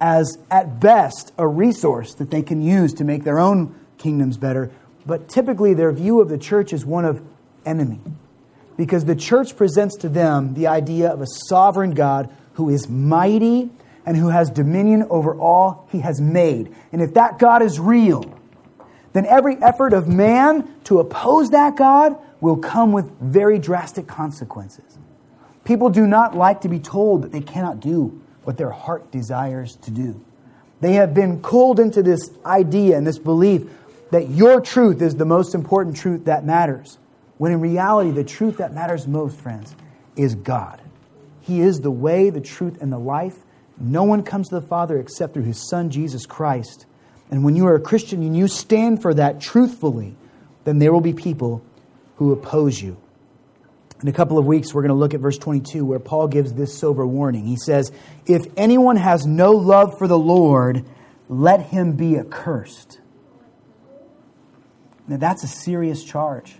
as, 0.00 0.36
at 0.50 0.80
best, 0.80 1.32
a 1.38 1.46
resource 1.46 2.14
that 2.14 2.30
they 2.30 2.42
can 2.42 2.60
use 2.60 2.92
to 2.94 3.04
make 3.04 3.24
their 3.24 3.38
own 3.38 3.74
kingdoms 3.98 4.36
better. 4.36 4.70
But 5.06 5.28
typically, 5.28 5.74
their 5.74 5.92
view 5.92 6.20
of 6.20 6.28
the 6.28 6.38
church 6.38 6.72
is 6.72 6.84
one 6.84 7.04
of 7.04 7.22
enemy. 7.64 8.00
Because 8.76 9.04
the 9.04 9.14
church 9.14 9.56
presents 9.56 9.96
to 9.98 10.08
them 10.08 10.54
the 10.54 10.66
idea 10.66 11.08
of 11.08 11.20
a 11.20 11.26
sovereign 11.48 11.92
God 11.92 12.28
who 12.54 12.68
is 12.68 12.88
mighty 12.88 13.70
and 14.06 14.16
who 14.16 14.28
has 14.28 14.50
dominion 14.50 15.06
over 15.10 15.34
all 15.34 15.88
he 15.90 16.00
has 16.00 16.20
made. 16.20 16.74
And 16.92 17.00
if 17.00 17.14
that 17.14 17.38
God 17.38 17.62
is 17.62 17.80
real, 17.80 18.24
then 19.12 19.26
every 19.26 19.56
effort 19.56 19.92
of 19.92 20.08
man 20.08 20.68
to 20.84 21.00
oppose 21.00 21.50
that 21.50 21.76
God 21.76 22.16
will 22.40 22.56
come 22.56 22.92
with 22.92 23.10
very 23.20 23.58
drastic 23.58 24.06
consequences. 24.06 24.98
People 25.64 25.88
do 25.88 26.06
not 26.06 26.36
like 26.36 26.60
to 26.62 26.68
be 26.68 26.78
told 26.78 27.22
that 27.22 27.32
they 27.32 27.40
cannot 27.40 27.80
do 27.80 28.20
what 28.42 28.58
their 28.58 28.70
heart 28.70 29.10
desires 29.10 29.76
to 29.76 29.90
do. 29.90 30.22
They 30.80 30.94
have 30.94 31.14
been 31.14 31.40
culled 31.40 31.80
into 31.80 32.02
this 32.02 32.28
idea 32.44 32.98
and 32.98 33.06
this 33.06 33.18
belief 33.18 33.62
that 34.10 34.28
your 34.28 34.60
truth 34.60 35.00
is 35.00 35.16
the 35.16 35.24
most 35.24 35.54
important 35.54 35.96
truth 35.96 36.26
that 36.26 36.44
matters. 36.44 36.98
When 37.38 37.52
in 37.52 37.60
reality, 37.60 38.10
the 38.10 38.24
truth 38.24 38.58
that 38.58 38.74
matters 38.74 39.06
most, 39.06 39.40
friends, 39.40 39.74
is 40.16 40.34
God. 40.34 40.80
He 41.40 41.60
is 41.60 41.80
the 41.80 41.90
way, 41.90 42.30
the 42.30 42.40
truth, 42.40 42.80
and 42.80 42.92
the 42.92 42.98
life, 42.98 43.38
No 43.78 44.04
one 44.04 44.22
comes 44.22 44.48
to 44.48 44.60
the 44.60 44.66
Father 44.66 44.98
except 44.98 45.34
through 45.34 45.44
his 45.44 45.68
Son, 45.68 45.90
Jesus 45.90 46.26
Christ. 46.26 46.86
And 47.30 47.44
when 47.44 47.56
you 47.56 47.66
are 47.66 47.74
a 47.74 47.80
Christian 47.80 48.22
and 48.22 48.36
you 48.36 48.48
stand 48.48 49.02
for 49.02 49.14
that 49.14 49.40
truthfully, 49.40 50.16
then 50.64 50.78
there 50.78 50.92
will 50.92 51.00
be 51.00 51.12
people 51.12 51.64
who 52.16 52.32
oppose 52.32 52.80
you. 52.80 52.96
In 54.02 54.08
a 54.08 54.12
couple 54.12 54.38
of 54.38 54.44
weeks, 54.44 54.74
we're 54.74 54.82
going 54.82 54.90
to 54.90 54.94
look 54.94 55.14
at 55.14 55.20
verse 55.20 55.38
22, 55.38 55.84
where 55.84 55.98
Paul 55.98 56.28
gives 56.28 56.52
this 56.52 56.78
sober 56.78 57.06
warning. 57.06 57.46
He 57.46 57.56
says, 57.56 57.90
If 58.26 58.46
anyone 58.56 58.96
has 58.96 59.26
no 59.26 59.52
love 59.52 59.98
for 59.98 60.06
the 60.06 60.18
Lord, 60.18 60.84
let 61.28 61.66
him 61.66 61.92
be 61.92 62.18
accursed. 62.18 63.00
Now, 65.08 65.16
that's 65.16 65.42
a 65.42 65.48
serious 65.48 66.04
charge. 66.04 66.56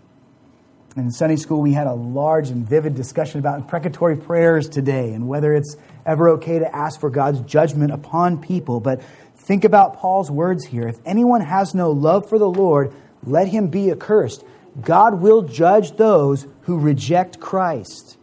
In 0.97 1.11
Sunday 1.11 1.37
school, 1.37 1.61
we 1.61 1.73
had 1.73 1.87
a 1.87 1.93
large 1.93 2.51
and 2.51 2.69
vivid 2.69 2.95
discussion 2.95 3.41
about 3.41 3.59
imprecatory 3.59 4.17
prayers 4.17 4.69
today 4.69 5.13
and 5.13 5.27
whether 5.27 5.53
it's 5.53 5.77
ever 6.07 6.31
okay 6.31 6.59
to 6.59 6.77
ask 6.77 7.01
for 7.01 7.11
God's 7.11 7.41
judgment 7.41 7.93
upon 7.93 8.41
people. 8.41 8.81
But 8.81 9.03
think 9.37 9.65
about 9.65 9.97
Paul's 9.97 10.31
words 10.31 10.67
here. 10.67 10.89
If 10.89 10.97
anyone 11.05 11.41
has 11.41 11.75
no 11.75 11.91
love 11.91 12.29
for 12.29 12.39
the 12.39 12.49
Lord, 12.49 12.95
let 13.23 13.49
him 13.49 13.69
be 13.69 13.91
accursed. 13.91 14.45
God 14.81 15.21
will 15.21 15.43
judge 15.43 15.97
those 15.97 16.47
who 16.63 16.79
reject 16.79 17.41
Christ. 17.41 18.19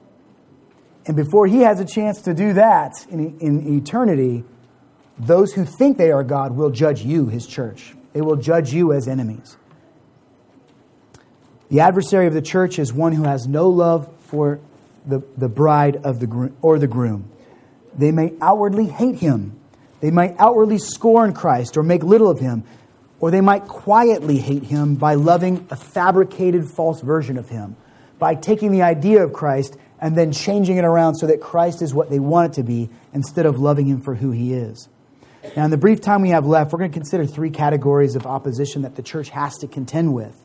And 1.05 1.15
before 1.15 1.47
he 1.47 1.61
has 1.61 1.79
a 1.79 1.85
chance 1.85 2.21
to 2.23 2.33
do 2.33 2.53
that 2.53 3.05
in, 3.09 3.39
in 3.39 3.77
eternity, 3.77 4.43
those 5.17 5.53
who 5.53 5.65
think 5.65 5.97
they 5.97 6.11
are 6.11 6.23
God 6.23 6.55
will 6.55 6.69
judge 6.69 7.03
you, 7.03 7.27
his 7.27 7.47
church. 7.47 7.95
They 8.13 8.21
will 8.21 8.35
judge 8.35 8.73
you 8.73 8.93
as 8.93 9.07
enemies. 9.07 9.57
The 11.69 11.79
adversary 11.79 12.27
of 12.27 12.33
the 12.33 12.41
church 12.41 12.77
is 12.77 12.91
one 12.91 13.13
who 13.13 13.23
has 13.23 13.47
no 13.47 13.69
love 13.69 14.09
for 14.19 14.59
the, 15.05 15.23
the 15.37 15.47
bride 15.47 15.97
of 15.97 16.19
the 16.19 16.51
or 16.61 16.77
the 16.77 16.87
groom. 16.87 17.30
They 17.97 18.11
may 18.11 18.33
outwardly 18.41 18.87
hate 18.87 19.15
him. 19.15 19.59
They 19.99 20.11
might 20.11 20.35
outwardly 20.39 20.77
scorn 20.77 21.33
Christ 21.33 21.77
or 21.77 21.83
make 21.83 22.03
little 22.03 22.29
of 22.29 22.39
him, 22.39 22.63
or 23.19 23.31
they 23.31 23.41
might 23.41 23.67
quietly 23.67 24.37
hate 24.37 24.63
him 24.63 24.95
by 24.95 25.13
loving 25.13 25.67
a 25.69 25.75
fabricated 25.75 26.69
false 26.69 27.01
version 27.01 27.37
of 27.37 27.49
him, 27.49 27.75
by 28.17 28.35
taking 28.35 28.71
the 28.71 28.81
idea 28.81 29.23
of 29.23 29.33
Christ 29.33 29.77
and 29.99 30.17
then 30.17 30.31
changing 30.31 30.77
it 30.77 30.85
around 30.85 31.15
so 31.15 31.27
that 31.27 31.39
Christ 31.39 31.83
is 31.83 31.93
what 31.93 32.09
they 32.09 32.19
want 32.19 32.53
it 32.53 32.55
to 32.55 32.63
be 32.63 32.89
instead 33.13 33.45
of 33.45 33.59
loving 33.59 33.85
him 33.85 34.01
for 34.01 34.15
who 34.15 34.31
he 34.31 34.53
is. 34.53 34.89
Now, 35.55 35.65
in 35.65 35.71
the 35.71 35.77
brief 35.77 36.01
time 36.01 36.21
we 36.21 36.29
have 36.29 36.45
left, 36.45 36.71
we're 36.71 36.79
going 36.79 36.91
to 36.91 36.97
consider 36.97 37.25
three 37.25 37.51
categories 37.51 38.15
of 38.15 38.25
opposition 38.25 38.83
that 38.83 38.95
the 38.95 39.03
church 39.03 39.29
has 39.29 39.57
to 39.59 39.67
contend 39.67 40.13
with. 40.13 40.35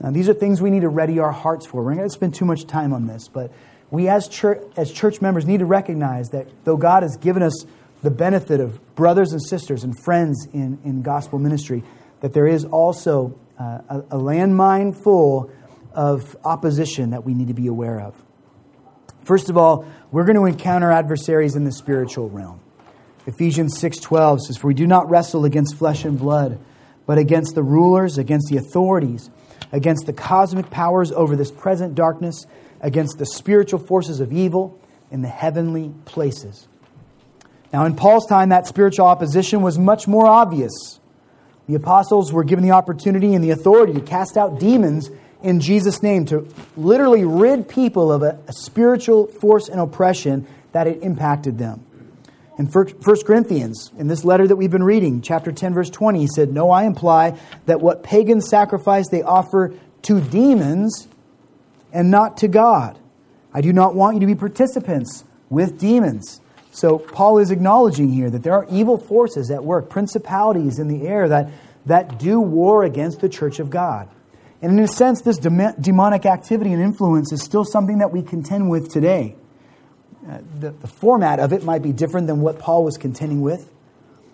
Now, 0.00 0.10
these 0.10 0.28
are 0.28 0.34
things 0.34 0.62
we 0.62 0.70
need 0.70 0.82
to 0.82 0.88
ready 0.88 1.18
our 1.18 1.32
hearts 1.32 1.66
for. 1.66 1.82
We're 1.82 1.90
not 1.90 1.98
going 1.98 2.08
to 2.08 2.14
spend 2.14 2.34
too 2.34 2.44
much 2.44 2.66
time 2.66 2.92
on 2.92 3.06
this, 3.06 3.28
but 3.28 3.52
we 3.90 4.08
as 4.08 4.28
church, 4.28 4.62
as 4.76 4.92
church 4.92 5.20
members 5.20 5.46
need 5.46 5.58
to 5.58 5.66
recognize 5.66 6.28
that 6.30 6.46
though 6.64 6.76
God 6.76 7.02
has 7.02 7.16
given 7.16 7.42
us 7.42 7.64
the 8.02 8.10
benefit 8.10 8.60
of 8.60 8.94
brothers 8.94 9.32
and 9.32 9.42
sisters 9.42 9.84
and 9.84 9.98
friends 10.04 10.46
in, 10.52 10.78
in 10.84 11.02
gospel 11.02 11.38
ministry, 11.38 11.82
that 12.20 12.32
there 12.32 12.46
is 12.46 12.64
also 12.64 13.38
uh, 13.58 13.80
a, 13.88 13.98
a 13.98 14.18
landmine 14.18 14.96
full 15.02 15.50
of 15.92 16.36
opposition 16.44 17.10
that 17.10 17.24
we 17.24 17.34
need 17.34 17.48
to 17.48 17.54
be 17.54 17.66
aware 17.66 18.00
of. 18.00 18.14
First 19.24 19.50
of 19.50 19.56
all, 19.56 19.84
we're 20.10 20.24
going 20.24 20.36
to 20.36 20.44
encounter 20.44 20.90
adversaries 20.90 21.56
in 21.56 21.64
the 21.64 21.72
spiritual 21.72 22.30
realm. 22.30 22.60
Ephesians 23.26 23.78
6:12 23.78 24.40
says, 24.40 24.56
"For 24.56 24.68
we 24.68 24.74
do 24.74 24.86
not 24.86 25.10
wrestle 25.10 25.44
against 25.44 25.74
flesh 25.74 26.04
and 26.04 26.18
blood, 26.18 26.58
but 27.04 27.18
against 27.18 27.54
the 27.54 27.62
rulers, 27.62 28.16
against 28.16 28.48
the 28.48 28.56
authorities, 28.56 29.28
against 29.72 30.06
the 30.06 30.12
cosmic 30.12 30.70
powers 30.70 31.12
over 31.12 31.36
this 31.36 31.50
present 31.50 31.94
darkness, 31.94 32.46
against 32.80 33.18
the 33.18 33.26
spiritual 33.26 33.78
forces 33.78 34.20
of 34.20 34.32
evil 34.32 34.78
in 35.10 35.22
the 35.22 35.28
heavenly 35.28 35.92
places. 36.04 36.68
Now, 37.72 37.84
in 37.84 37.96
Paul's 37.96 38.26
time, 38.26 38.48
that 38.48 38.66
spiritual 38.66 39.06
opposition 39.06 39.62
was 39.62 39.78
much 39.78 40.08
more 40.08 40.26
obvious. 40.26 41.00
The 41.68 41.74
apostles 41.74 42.32
were 42.32 42.44
given 42.44 42.64
the 42.64 42.70
opportunity 42.70 43.34
and 43.34 43.44
the 43.44 43.50
authority 43.50 43.92
to 43.92 44.00
cast 44.00 44.36
out 44.36 44.58
demons 44.58 45.10
in 45.42 45.60
Jesus' 45.60 46.02
name, 46.02 46.24
to 46.26 46.48
literally 46.76 47.24
rid 47.24 47.68
people 47.68 48.10
of 48.10 48.22
a, 48.22 48.38
a 48.48 48.52
spiritual 48.52 49.26
force 49.26 49.68
and 49.68 49.80
oppression 49.80 50.46
that 50.72 50.86
had 50.86 50.96
impacted 50.98 51.58
them. 51.58 51.84
In 52.58 52.66
1 52.66 52.94
Corinthians, 53.24 53.92
in 53.96 54.08
this 54.08 54.24
letter 54.24 54.46
that 54.48 54.56
we've 54.56 54.70
been 54.70 54.82
reading, 54.82 55.20
chapter 55.22 55.52
10, 55.52 55.74
verse 55.74 55.90
20, 55.90 56.18
he 56.18 56.26
said, 56.26 56.52
No, 56.52 56.70
I 56.70 56.84
imply 56.84 57.38
that 57.66 57.80
what 57.80 58.02
pagans 58.02 58.48
sacrifice 58.48 59.08
they 59.10 59.22
offer 59.22 59.74
to 60.02 60.20
demons 60.20 61.06
and 61.92 62.10
not 62.10 62.36
to 62.38 62.48
God. 62.48 62.98
I 63.52 63.60
do 63.60 63.72
not 63.72 63.94
want 63.94 64.16
you 64.16 64.20
to 64.20 64.26
be 64.26 64.34
participants 64.34 65.24
with 65.48 65.78
demons. 65.78 66.40
So 66.70 66.98
Paul 66.98 67.38
is 67.38 67.50
acknowledging 67.50 68.10
here 68.10 68.30
that 68.30 68.42
there 68.42 68.52
are 68.52 68.66
evil 68.70 68.98
forces 68.98 69.50
at 69.50 69.64
work, 69.64 69.90
principalities 69.90 70.78
in 70.78 70.88
the 70.88 71.06
air 71.06 71.28
that, 71.28 71.50
that 71.86 72.18
do 72.18 72.40
war 72.40 72.84
against 72.84 73.20
the 73.20 73.28
church 73.28 73.58
of 73.58 73.70
God. 73.70 74.08
And 74.60 74.72
in 74.72 74.84
a 74.84 74.88
sense, 74.88 75.22
this 75.22 75.38
demonic 75.38 76.26
activity 76.26 76.72
and 76.72 76.82
influence 76.82 77.32
is 77.32 77.42
still 77.42 77.64
something 77.64 77.98
that 77.98 78.12
we 78.12 78.22
contend 78.22 78.68
with 78.68 78.92
today. 78.92 79.36
Uh, 80.28 80.38
the, 80.58 80.70
the 80.72 80.86
format 80.86 81.38
of 81.38 81.52
it 81.52 81.64
might 81.64 81.82
be 81.82 81.92
different 81.92 82.26
than 82.26 82.40
what 82.40 82.58
Paul 82.58 82.84
was 82.84 82.98
contending 82.98 83.40
with. 83.40 83.72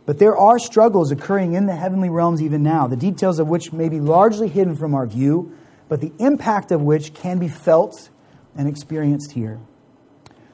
But 0.06 0.18
there 0.18 0.36
are 0.36 0.58
struggles 0.58 1.10
occurring 1.10 1.54
in 1.54 1.66
the 1.66 1.76
heavenly 1.76 2.10
realms 2.10 2.42
even 2.42 2.62
now, 2.62 2.86
the 2.86 2.96
details 2.96 3.38
of 3.38 3.48
which 3.48 3.72
may 3.72 3.88
be 3.88 4.00
largely 4.00 4.48
hidden 4.48 4.76
from 4.76 4.94
our 4.94 5.06
view, 5.06 5.56
but 5.94 6.00
the 6.00 6.12
impact 6.18 6.72
of 6.72 6.82
which 6.82 7.14
can 7.14 7.38
be 7.38 7.46
felt 7.46 8.10
and 8.56 8.66
experienced 8.66 9.30
here. 9.30 9.60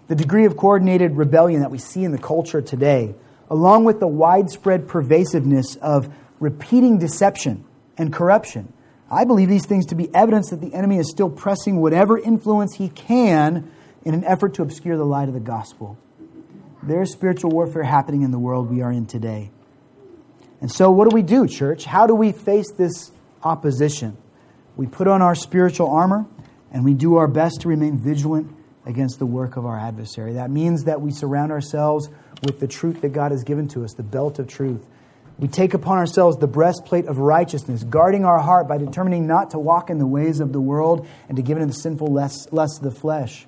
The 0.08 0.14
degree 0.14 0.44
of 0.44 0.54
coordinated 0.54 1.16
rebellion 1.16 1.62
that 1.62 1.70
we 1.70 1.78
see 1.78 2.04
in 2.04 2.12
the 2.12 2.18
culture 2.18 2.60
today, 2.60 3.14
along 3.48 3.84
with 3.84 4.00
the 4.00 4.06
widespread 4.06 4.86
pervasiveness 4.86 5.76
of 5.76 6.12
repeating 6.40 6.98
deception 6.98 7.64
and 7.96 8.12
corruption, 8.12 8.70
I 9.10 9.24
believe 9.24 9.48
these 9.48 9.64
things 9.64 9.86
to 9.86 9.94
be 9.94 10.14
evidence 10.14 10.50
that 10.50 10.60
the 10.60 10.74
enemy 10.74 10.98
is 10.98 11.08
still 11.08 11.30
pressing 11.30 11.80
whatever 11.80 12.18
influence 12.18 12.74
he 12.74 12.90
can 12.90 13.72
in 14.04 14.12
an 14.12 14.24
effort 14.24 14.52
to 14.56 14.62
obscure 14.62 14.98
the 14.98 15.06
light 15.06 15.28
of 15.28 15.32
the 15.32 15.40
gospel. 15.40 15.96
There 16.82 17.00
is 17.00 17.10
spiritual 17.10 17.50
warfare 17.50 17.84
happening 17.84 18.20
in 18.20 18.30
the 18.30 18.38
world 18.38 18.70
we 18.70 18.82
are 18.82 18.92
in 18.92 19.06
today. 19.06 19.52
And 20.60 20.70
so, 20.70 20.90
what 20.90 21.08
do 21.08 21.14
we 21.14 21.22
do, 21.22 21.48
church? 21.48 21.86
How 21.86 22.06
do 22.06 22.14
we 22.14 22.30
face 22.32 22.70
this 22.76 23.10
opposition? 23.42 24.18
We 24.80 24.86
put 24.86 25.08
on 25.08 25.20
our 25.20 25.34
spiritual 25.34 25.90
armor 25.90 26.24
and 26.72 26.86
we 26.86 26.94
do 26.94 27.16
our 27.16 27.28
best 27.28 27.60
to 27.60 27.68
remain 27.68 27.98
vigilant 27.98 28.50
against 28.86 29.18
the 29.18 29.26
work 29.26 29.58
of 29.58 29.66
our 29.66 29.78
adversary. 29.78 30.32
That 30.32 30.50
means 30.50 30.84
that 30.84 31.02
we 31.02 31.10
surround 31.12 31.52
ourselves 31.52 32.08
with 32.42 32.60
the 32.60 32.66
truth 32.66 33.02
that 33.02 33.10
God 33.10 33.30
has 33.30 33.44
given 33.44 33.68
to 33.68 33.84
us, 33.84 33.92
the 33.92 34.02
belt 34.02 34.38
of 34.38 34.48
truth. 34.48 34.86
We 35.38 35.48
take 35.48 35.74
upon 35.74 35.98
ourselves 35.98 36.38
the 36.38 36.46
breastplate 36.46 37.04
of 37.04 37.18
righteousness, 37.18 37.84
guarding 37.84 38.24
our 38.24 38.38
heart 38.38 38.68
by 38.68 38.78
determining 38.78 39.26
not 39.26 39.50
to 39.50 39.58
walk 39.58 39.90
in 39.90 39.98
the 39.98 40.06
ways 40.06 40.40
of 40.40 40.54
the 40.54 40.62
world 40.62 41.06
and 41.28 41.36
to 41.36 41.42
give 41.42 41.58
in 41.58 41.68
the 41.68 41.74
sinful 41.74 42.10
lust 42.10 42.48
of 42.50 42.82
the 42.82 42.90
flesh. 42.90 43.46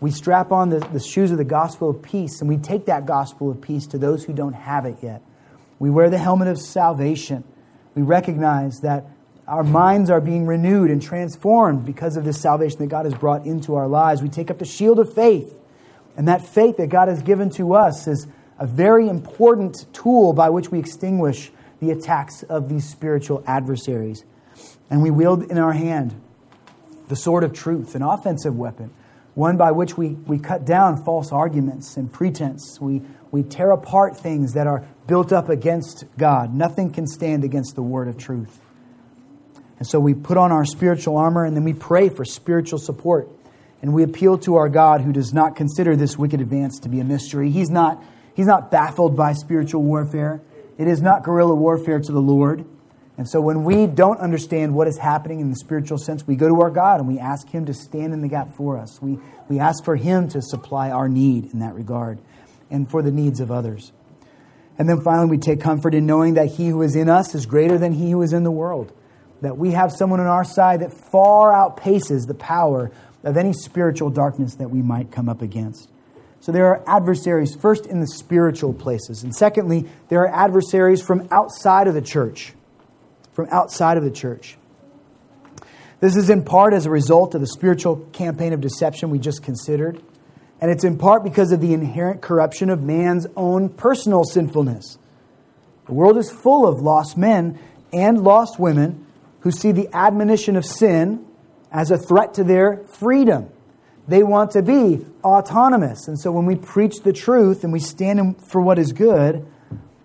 We 0.00 0.10
strap 0.10 0.50
on 0.50 0.70
the, 0.70 0.78
the 0.78 1.00
shoes 1.00 1.30
of 1.30 1.36
the 1.36 1.44
gospel 1.44 1.90
of 1.90 2.00
peace, 2.00 2.40
and 2.40 2.48
we 2.48 2.56
take 2.56 2.86
that 2.86 3.04
gospel 3.04 3.50
of 3.50 3.60
peace 3.60 3.86
to 3.88 3.98
those 3.98 4.24
who 4.24 4.32
don't 4.32 4.54
have 4.54 4.86
it 4.86 4.96
yet. 5.02 5.20
We 5.78 5.90
wear 5.90 6.08
the 6.08 6.16
helmet 6.16 6.48
of 6.48 6.58
salvation. 6.58 7.44
We 7.94 8.00
recognize 8.00 8.78
that 8.80 9.04
our 9.50 9.64
minds 9.64 10.10
are 10.10 10.20
being 10.20 10.46
renewed 10.46 10.92
and 10.92 11.02
transformed 11.02 11.84
because 11.84 12.16
of 12.16 12.24
this 12.24 12.40
salvation 12.40 12.78
that 12.78 12.86
God 12.86 13.04
has 13.04 13.14
brought 13.14 13.44
into 13.44 13.74
our 13.74 13.88
lives. 13.88 14.22
We 14.22 14.28
take 14.28 14.48
up 14.48 14.60
the 14.60 14.64
shield 14.64 15.00
of 15.00 15.12
faith. 15.12 15.58
And 16.16 16.28
that 16.28 16.46
faith 16.46 16.76
that 16.76 16.86
God 16.86 17.08
has 17.08 17.20
given 17.20 17.50
to 17.50 17.74
us 17.74 18.06
is 18.06 18.28
a 18.60 18.66
very 18.66 19.08
important 19.08 19.86
tool 19.92 20.32
by 20.32 20.50
which 20.50 20.70
we 20.70 20.78
extinguish 20.78 21.50
the 21.80 21.90
attacks 21.90 22.44
of 22.44 22.68
these 22.68 22.88
spiritual 22.88 23.42
adversaries. 23.44 24.24
And 24.88 25.02
we 25.02 25.10
wield 25.10 25.50
in 25.50 25.58
our 25.58 25.72
hand 25.72 26.20
the 27.08 27.16
sword 27.16 27.42
of 27.42 27.52
truth, 27.52 27.96
an 27.96 28.02
offensive 28.02 28.56
weapon, 28.56 28.92
one 29.34 29.56
by 29.56 29.72
which 29.72 29.96
we, 29.96 30.10
we 30.10 30.38
cut 30.38 30.64
down 30.64 31.02
false 31.04 31.32
arguments 31.32 31.96
and 31.96 32.12
pretense. 32.12 32.78
We, 32.80 33.02
we 33.32 33.42
tear 33.42 33.72
apart 33.72 34.16
things 34.16 34.52
that 34.52 34.68
are 34.68 34.86
built 35.08 35.32
up 35.32 35.48
against 35.48 36.04
God. 36.16 36.54
Nothing 36.54 36.92
can 36.92 37.08
stand 37.08 37.42
against 37.42 37.74
the 37.74 37.82
word 37.82 38.06
of 38.06 38.16
truth. 38.16 38.60
And 39.80 39.88
so 39.88 39.98
we 39.98 40.12
put 40.12 40.36
on 40.36 40.52
our 40.52 40.66
spiritual 40.66 41.16
armor 41.16 41.44
and 41.44 41.56
then 41.56 41.64
we 41.64 41.72
pray 41.72 42.10
for 42.10 42.24
spiritual 42.24 42.78
support. 42.78 43.28
And 43.80 43.94
we 43.94 44.02
appeal 44.02 44.36
to 44.40 44.56
our 44.56 44.68
God 44.68 45.00
who 45.00 45.10
does 45.10 45.32
not 45.32 45.56
consider 45.56 45.96
this 45.96 46.18
wicked 46.18 46.42
advance 46.42 46.78
to 46.80 46.90
be 46.90 47.00
a 47.00 47.04
mystery. 47.04 47.50
He's 47.50 47.70
not, 47.70 48.04
he's 48.34 48.46
not 48.46 48.70
baffled 48.70 49.16
by 49.16 49.32
spiritual 49.32 49.82
warfare, 49.82 50.42
it 50.76 50.86
is 50.86 51.00
not 51.00 51.24
guerrilla 51.24 51.54
warfare 51.54 51.98
to 51.98 52.12
the 52.12 52.20
Lord. 52.20 52.64
And 53.16 53.28
so 53.28 53.40
when 53.40 53.64
we 53.64 53.86
don't 53.86 54.18
understand 54.18 54.74
what 54.74 54.86
is 54.86 54.96
happening 54.98 55.40
in 55.40 55.50
the 55.50 55.56
spiritual 55.56 55.98
sense, 55.98 56.26
we 56.26 56.36
go 56.36 56.48
to 56.48 56.60
our 56.62 56.70
God 56.70 57.00
and 57.00 57.08
we 57.08 57.18
ask 57.18 57.48
Him 57.50 57.66
to 57.66 57.74
stand 57.74 58.14
in 58.14 58.22
the 58.22 58.28
gap 58.28 58.54
for 58.54 58.78
us. 58.78 59.00
We, 59.02 59.18
we 59.48 59.58
ask 59.58 59.84
for 59.84 59.96
Him 59.96 60.28
to 60.30 60.40
supply 60.40 60.90
our 60.90 61.06
need 61.08 61.52
in 61.52 61.58
that 61.58 61.74
regard 61.74 62.18
and 62.70 62.90
for 62.90 63.02
the 63.02 63.10
needs 63.10 63.40
of 63.40 63.50
others. 63.50 63.92
And 64.78 64.88
then 64.88 65.02
finally, 65.02 65.28
we 65.28 65.38
take 65.38 65.60
comfort 65.60 65.94
in 65.94 66.06
knowing 66.06 66.34
that 66.34 66.52
He 66.52 66.68
who 66.68 66.80
is 66.80 66.96
in 66.96 67.10
us 67.10 67.34
is 67.34 67.44
greater 67.44 67.76
than 67.76 67.92
He 67.92 68.10
who 68.10 68.22
is 68.22 68.32
in 68.32 68.42
the 68.42 68.50
world 68.50 68.92
that 69.40 69.56
we 69.56 69.72
have 69.72 69.92
someone 69.92 70.20
on 70.20 70.26
our 70.26 70.44
side 70.44 70.80
that 70.80 70.92
far 70.92 71.52
outpaces 71.52 72.26
the 72.26 72.34
power 72.34 72.90
of 73.24 73.36
any 73.36 73.52
spiritual 73.52 74.10
darkness 74.10 74.54
that 74.56 74.70
we 74.70 74.82
might 74.82 75.10
come 75.10 75.28
up 75.28 75.42
against. 75.42 75.88
So 76.40 76.52
there 76.52 76.66
are 76.66 76.82
adversaries, 76.86 77.54
first 77.54 77.86
in 77.86 78.00
the 78.00 78.06
spiritual 78.06 78.72
places. 78.72 79.22
And 79.22 79.34
secondly, 79.34 79.86
there 80.08 80.20
are 80.22 80.34
adversaries 80.34 81.02
from 81.02 81.28
outside 81.30 81.86
of 81.86 81.94
the 81.94 82.00
church. 82.00 82.54
From 83.32 83.46
outside 83.50 83.98
of 83.98 84.04
the 84.04 84.10
church. 84.10 84.56
This 86.00 86.16
is 86.16 86.30
in 86.30 86.44
part 86.44 86.72
as 86.72 86.86
a 86.86 86.90
result 86.90 87.34
of 87.34 87.42
the 87.42 87.46
spiritual 87.46 87.96
campaign 88.12 88.54
of 88.54 88.62
deception 88.62 89.10
we 89.10 89.18
just 89.18 89.42
considered. 89.42 90.02
And 90.60 90.70
it's 90.70 90.84
in 90.84 90.96
part 90.96 91.22
because 91.22 91.52
of 91.52 91.60
the 91.60 91.74
inherent 91.74 92.22
corruption 92.22 92.70
of 92.70 92.82
man's 92.82 93.26
own 93.36 93.68
personal 93.68 94.24
sinfulness. 94.24 94.98
The 95.86 95.92
world 95.92 96.16
is 96.16 96.30
full 96.30 96.66
of 96.66 96.80
lost 96.80 97.18
men 97.18 97.58
and 97.92 98.22
lost 98.22 98.58
women 98.58 99.06
who 99.40 99.50
see 99.50 99.72
the 99.72 99.88
admonition 99.94 100.56
of 100.56 100.64
sin 100.64 101.24
as 101.72 101.90
a 101.90 101.98
threat 101.98 102.34
to 102.34 102.44
their 102.44 102.84
freedom. 102.98 103.48
They 104.08 104.22
want 104.22 104.50
to 104.52 104.62
be 104.62 105.06
autonomous. 105.22 106.08
And 106.08 106.18
so 106.18 106.32
when 106.32 106.46
we 106.46 106.56
preach 106.56 107.00
the 107.04 107.12
truth 107.12 107.62
and 107.62 107.72
we 107.72 107.80
stand 107.80 108.42
for 108.50 108.60
what 108.60 108.78
is 108.78 108.92
good, 108.92 109.46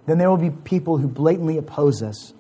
then 0.06 0.18
there 0.18 0.30
will 0.30 0.38
be 0.38 0.52
people 0.52 0.98
who 0.98 1.08
blatantly 1.08 1.58
oppose 1.58 2.04
us. 2.04 2.34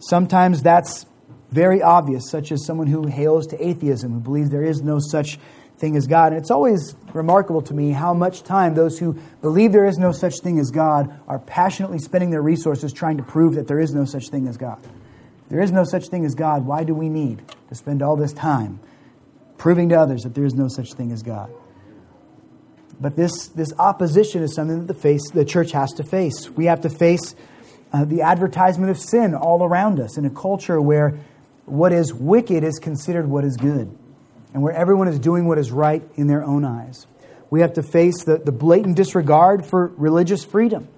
Sometimes 0.00 0.62
that's 0.62 1.06
very 1.50 1.80
obvious, 1.80 2.28
such 2.28 2.50
as 2.50 2.66
someone 2.66 2.88
who 2.88 3.06
hails 3.06 3.46
to 3.48 3.64
atheism, 3.64 4.12
who 4.12 4.20
believes 4.20 4.50
there 4.50 4.64
is 4.64 4.82
no 4.82 4.98
such 4.98 5.38
thing 5.78 5.96
as 5.96 6.06
God. 6.06 6.32
And 6.32 6.40
it's 6.40 6.50
always 6.50 6.96
remarkable 7.12 7.62
to 7.62 7.74
me 7.74 7.92
how 7.92 8.12
much 8.12 8.42
time 8.42 8.74
those 8.74 8.98
who 8.98 9.12
believe 9.40 9.72
there 9.72 9.86
is 9.86 9.98
no 9.98 10.10
such 10.10 10.40
thing 10.40 10.58
as 10.58 10.70
God 10.70 11.14
are 11.28 11.38
passionately 11.38 11.98
spending 12.00 12.30
their 12.30 12.42
resources 12.42 12.92
trying 12.92 13.18
to 13.18 13.22
prove 13.22 13.54
that 13.54 13.68
there 13.68 13.80
is 13.80 13.94
no 13.94 14.04
such 14.04 14.30
thing 14.30 14.48
as 14.48 14.56
God. 14.56 14.80
There 15.48 15.60
is 15.60 15.72
no 15.72 15.84
such 15.84 16.08
thing 16.08 16.24
as 16.24 16.34
God. 16.34 16.66
Why 16.66 16.84
do 16.84 16.94
we 16.94 17.08
need 17.08 17.42
to 17.68 17.74
spend 17.74 18.02
all 18.02 18.16
this 18.16 18.32
time 18.32 18.80
proving 19.58 19.88
to 19.90 19.94
others 19.96 20.22
that 20.22 20.34
there 20.34 20.44
is 20.44 20.54
no 20.54 20.68
such 20.68 20.94
thing 20.94 21.12
as 21.12 21.22
God? 21.22 21.52
But 23.00 23.16
this, 23.16 23.48
this 23.48 23.72
opposition 23.78 24.42
is 24.42 24.54
something 24.54 24.80
that 24.80 24.86
the, 24.86 24.98
face, 24.98 25.30
the 25.30 25.44
church 25.44 25.72
has 25.72 25.92
to 25.94 26.04
face. 26.04 26.48
We 26.50 26.66
have 26.66 26.80
to 26.82 26.90
face 26.90 27.34
uh, 27.92 28.04
the 28.04 28.22
advertisement 28.22 28.90
of 28.90 28.98
sin 28.98 29.34
all 29.34 29.62
around 29.62 30.00
us 30.00 30.16
in 30.16 30.24
a 30.24 30.30
culture 30.30 30.80
where 30.80 31.18
what 31.66 31.92
is 31.92 32.12
wicked 32.12 32.64
is 32.64 32.78
considered 32.78 33.28
what 33.28 33.44
is 33.44 33.56
good, 33.56 33.96
and 34.52 34.62
where 34.62 34.72
everyone 34.72 35.08
is 35.08 35.18
doing 35.18 35.46
what 35.46 35.58
is 35.58 35.72
right 35.72 36.02
in 36.14 36.26
their 36.26 36.44
own 36.44 36.64
eyes. 36.64 37.06
We 37.50 37.60
have 37.60 37.74
to 37.74 37.82
face 37.82 38.24
the, 38.24 38.38
the 38.38 38.52
blatant 38.52 38.96
disregard 38.96 39.66
for 39.66 39.92
religious 39.96 40.44
freedom. 40.44 40.88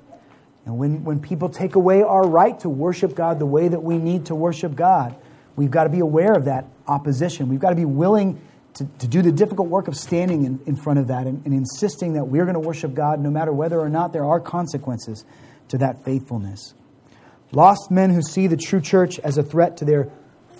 And 0.66 0.76
when, 0.78 1.04
when 1.04 1.20
people 1.20 1.48
take 1.48 1.76
away 1.76 2.02
our 2.02 2.26
right 2.26 2.58
to 2.60 2.68
worship 2.68 3.14
God 3.14 3.38
the 3.38 3.46
way 3.46 3.68
that 3.68 3.82
we 3.82 3.98
need 3.98 4.26
to 4.26 4.34
worship 4.34 4.74
God, 4.74 5.16
we've 5.54 5.70
got 5.70 5.84
to 5.84 5.90
be 5.90 6.00
aware 6.00 6.34
of 6.34 6.44
that 6.46 6.66
opposition. 6.88 7.48
We've 7.48 7.60
got 7.60 7.70
to 7.70 7.76
be 7.76 7.84
willing 7.84 8.40
to, 8.74 8.84
to 8.98 9.06
do 9.06 9.22
the 9.22 9.32
difficult 9.32 9.68
work 9.68 9.88
of 9.88 9.96
standing 9.96 10.44
in, 10.44 10.60
in 10.66 10.76
front 10.76 10.98
of 10.98 11.06
that 11.06 11.26
and, 11.26 11.42
and 11.46 11.54
insisting 11.54 12.14
that 12.14 12.24
we're 12.24 12.44
going 12.44 12.54
to 12.54 12.60
worship 12.60 12.94
God 12.94 13.20
no 13.20 13.30
matter 13.30 13.52
whether 13.52 13.80
or 13.80 13.88
not 13.88 14.12
there 14.12 14.24
are 14.24 14.40
consequences 14.40 15.24
to 15.68 15.78
that 15.78 16.04
faithfulness. 16.04 16.74
Lost 17.52 17.90
men 17.90 18.10
who 18.10 18.20
see 18.20 18.48
the 18.48 18.56
true 18.56 18.80
church 18.80 19.18
as 19.20 19.38
a 19.38 19.42
threat 19.42 19.76
to 19.78 19.84
their 19.84 20.10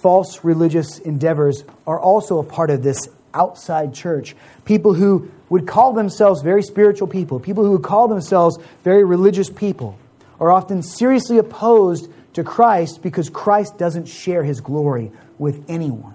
false 0.00 0.44
religious 0.44 0.98
endeavors 1.00 1.64
are 1.86 2.00
also 2.00 2.38
a 2.38 2.44
part 2.44 2.70
of 2.70 2.82
this 2.82 3.08
outside 3.34 3.94
church. 3.94 4.34
People 4.64 4.94
who 4.94 5.30
would 5.48 5.66
call 5.66 5.92
themselves 5.92 6.42
very 6.42 6.62
spiritual 6.62 7.08
people, 7.08 7.38
people 7.40 7.64
who 7.64 7.72
would 7.72 7.82
call 7.82 8.08
themselves 8.08 8.58
very 8.82 9.04
religious 9.04 9.50
people, 9.50 9.98
are 10.40 10.50
often 10.50 10.82
seriously 10.82 11.38
opposed 11.38 12.10
to 12.34 12.44
Christ 12.44 13.02
because 13.02 13.30
Christ 13.30 13.78
doesn't 13.78 14.06
share 14.06 14.44
his 14.44 14.60
glory 14.60 15.10
with 15.38 15.64
anyone. 15.68 16.14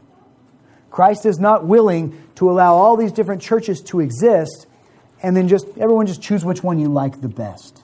Christ 0.92 1.26
is 1.26 1.40
not 1.40 1.66
willing 1.66 2.22
to 2.36 2.50
allow 2.50 2.76
all 2.76 2.98
these 2.98 3.12
different 3.12 3.42
churches 3.42 3.82
to 3.84 4.02
exist 4.02 4.68
and 5.24 5.36
then 5.36 5.48
just 5.48 5.68
everyone 5.78 6.08
just 6.08 6.22
choose 6.22 6.44
which 6.44 6.64
one 6.64 6.80
you 6.80 6.90
like 6.90 7.22
the 7.22 7.30
best. 7.30 7.84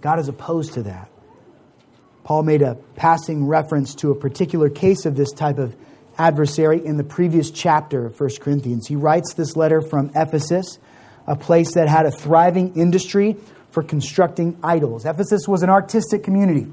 God 0.00 0.18
is 0.18 0.28
opposed 0.28 0.74
to 0.74 0.82
that. 0.84 1.10
Paul 2.24 2.42
made 2.42 2.62
a 2.62 2.76
passing 2.96 3.46
reference 3.46 3.94
to 3.96 4.10
a 4.10 4.14
particular 4.14 4.70
case 4.70 5.04
of 5.04 5.16
this 5.16 5.32
type 5.32 5.58
of 5.58 5.76
adversary 6.18 6.84
in 6.84 6.96
the 6.96 7.04
previous 7.04 7.50
chapter 7.50 8.06
of 8.06 8.18
1 8.18 8.30
Corinthians. 8.40 8.86
He 8.86 8.96
writes 8.96 9.34
this 9.34 9.56
letter 9.56 9.80
from 9.80 10.10
Ephesus, 10.14 10.78
a 11.26 11.36
place 11.36 11.74
that 11.74 11.88
had 11.88 12.06
a 12.06 12.10
thriving 12.10 12.74
industry 12.74 13.36
for 13.70 13.82
constructing 13.82 14.58
idols. 14.62 15.04
Ephesus 15.04 15.48
was 15.48 15.62
an 15.62 15.70
artistic 15.70 16.22
community. 16.22 16.70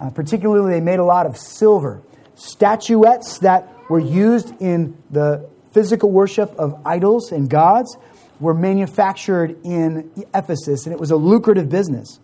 Uh, 0.00 0.10
particularly, 0.10 0.72
they 0.72 0.80
made 0.80 0.98
a 0.98 1.04
lot 1.04 1.26
of 1.26 1.36
silver 1.36 2.02
statuettes 2.34 3.38
that 3.38 3.68
were 3.88 4.00
used 4.00 4.52
in 4.60 4.96
the 5.10 5.48
physical 5.72 6.10
worship 6.10 6.54
of 6.56 6.80
idols 6.86 7.32
and 7.32 7.48
gods 7.50 7.96
were 8.40 8.54
manufactured 8.54 9.56
in 9.64 10.10
Ephesus, 10.34 10.86
and 10.86 10.92
it 10.92 11.00
was 11.00 11.10
a 11.10 11.16
lucrative 11.16 11.68
business. 11.68 12.18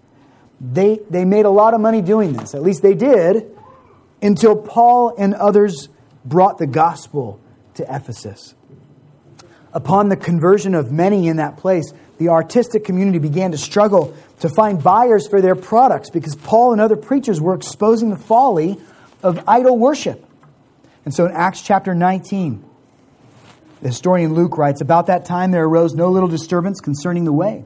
They, 0.61 1.01
they 1.09 1.25
made 1.25 1.47
a 1.47 1.51
lot 1.51 1.75
of 1.75 1.81
money 1.81 2.03
doing 2.03 2.33
this. 2.33 2.55
At 2.55 2.63
least 2.63 2.83
they 2.83 2.95
did 2.95 3.57
until 4.21 4.57
Paul 4.57 5.15
and 5.17 5.35
others 5.35 5.89
brought 6.25 6.59
the 6.59 6.67
gospel 6.67 7.41
to 7.75 7.83
Ephesus. 7.95 8.55
Upon 9.73 10.09
the 10.09 10.17
conversion 10.17 10.75
of 10.75 10.91
many 10.91 11.29
in 11.29 11.37
that 11.37 11.57
place, 11.57 11.93
the 12.19 12.29
artistic 12.29 12.85
community 12.85 13.19
began 13.19 13.53
to 13.53 13.59
struggle 13.59 14.15
to 14.41 14.49
find 14.49 14.83
buyers 14.83 15.29
for 15.29 15.41
their 15.41 15.55
products 15.55 16.11
because 16.11 16.35
Paul 16.35 16.73
and 16.73 16.81
other 16.81 16.97
preachers 16.97 17.41
were 17.41 17.55
exposing 17.55 18.11
the 18.11 18.17
folly 18.17 18.79
of 19.23 19.43
idol 19.47 19.79
worship. 19.79 20.25
And 21.05 21.15
so 21.15 21.25
in 21.25 21.33
Acts 21.33 21.63
chapter 21.63 21.95
19, 21.95 22.65
the 23.81 23.89
historian 23.89 24.35
Luke 24.35 24.59
writes 24.59 24.81
About 24.81 25.07
that 25.07 25.25
time 25.25 25.51
there 25.51 25.65
arose 25.65 25.95
no 25.95 26.11
little 26.11 26.29
disturbance 26.29 26.81
concerning 26.81 27.25
the 27.25 27.33
way. 27.33 27.65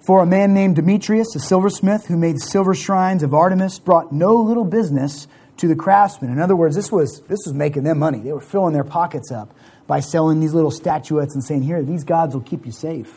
For 0.00 0.20
a 0.20 0.26
man 0.26 0.52
named 0.52 0.76
Demetrius, 0.76 1.34
a 1.34 1.40
silversmith 1.40 2.06
who 2.06 2.16
made 2.16 2.40
silver 2.40 2.74
shrines 2.74 3.22
of 3.22 3.34
Artemis, 3.34 3.78
brought 3.78 4.12
no 4.12 4.34
little 4.34 4.64
business 4.64 5.28
to 5.62 5.68
the 5.68 5.76
craftsmen. 5.76 6.32
In 6.32 6.40
other 6.40 6.56
words, 6.56 6.74
this 6.74 6.90
was, 6.90 7.20
this 7.28 7.38
was 7.46 7.54
making 7.54 7.84
them 7.84 8.00
money. 8.00 8.18
They 8.18 8.32
were 8.32 8.40
filling 8.40 8.74
their 8.74 8.82
pockets 8.82 9.30
up 9.30 9.54
by 9.86 10.00
selling 10.00 10.40
these 10.40 10.52
little 10.52 10.72
statuettes 10.72 11.36
and 11.36 11.44
saying, 11.44 11.62
Here, 11.62 11.84
these 11.84 12.02
gods 12.02 12.34
will 12.34 12.42
keep 12.42 12.66
you 12.66 12.72
safe. 12.72 13.14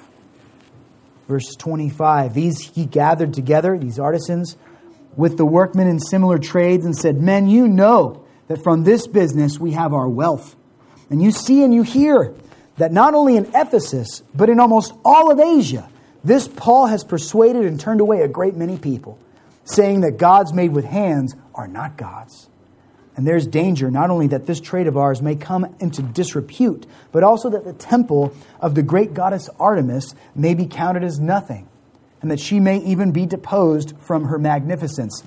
Verse 1.27 1.55
25 1.55 2.35
These 2.35 2.59
he 2.75 2.85
gathered 2.85 3.33
together, 3.33 3.75
these 3.79 3.97
artisans, 3.97 4.57
with 5.15 5.37
the 5.37 5.45
workmen 5.45 5.87
in 5.87 5.99
similar 5.99 6.37
trades, 6.37 6.85
and 6.85 6.95
said, 6.95 7.19
Men, 7.19 7.47
you 7.47 7.67
know 7.67 8.23
that 8.47 8.61
from 8.61 8.83
this 8.83 9.07
business 9.07 9.59
we 9.59 9.71
have 9.71 9.91
our 9.91 10.07
wealth. 10.07 10.55
And 11.09 11.23
you 11.23 11.31
see 11.31 11.63
and 11.63 11.73
you 11.73 11.81
hear 11.81 12.35
that 12.77 12.91
not 12.91 13.15
only 13.15 13.37
in 13.37 13.45
Ephesus, 13.55 14.21
but 14.35 14.51
in 14.51 14.59
almost 14.59 14.93
all 15.03 15.31
of 15.31 15.39
Asia, 15.39 15.89
this 16.23 16.47
Paul 16.47 16.85
has 16.85 17.03
persuaded 17.03 17.65
and 17.65 17.79
turned 17.79 18.01
away 18.01 18.21
a 18.21 18.27
great 18.27 18.55
many 18.55 18.77
people, 18.77 19.17
saying 19.63 20.01
that 20.01 20.19
gods 20.19 20.53
made 20.53 20.73
with 20.73 20.85
hands 20.85 21.35
are 21.55 21.67
not 21.67 21.97
gods. 21.97 22.49
And 23.15 23.25
there's 23.25 23.47
danger 23.47 23.89
not 23.89 24.09
only 24.09 24.27
that 24.27 24.45
this 24.45 24.59
trade 24.59 24.87
of 24.87 24.97
ours 24.97 25.21
may 25.21 25.35
come 25.35 25.73
into 25.79 26.01
disrepute, 26.01 26.85
but 27.11 27.23
also 27.23 27.49
that 27.49 27.63
the 27.63 27.73
temple 27.73 28.35
of 28.59 28.75
the 28.75 28.83
great 28.83 29.13
goddess 29.13 29.49
Artemis 29.59 30.13
may 30.35 30.53
be 30.53 30.65
counted 30.65 31.03
as 31.03 31.17
nothing, 31.17 31.67
and 32.21 32.29
that 32.29 32.39
she 32.39 32.59
may 32.59 32.79
even 32.79 33.11
be 33.11 33.25
deposed 33.25 33.93
from 33.99 34.25
her 34.25 34.37
magnificence. 34.37 35.23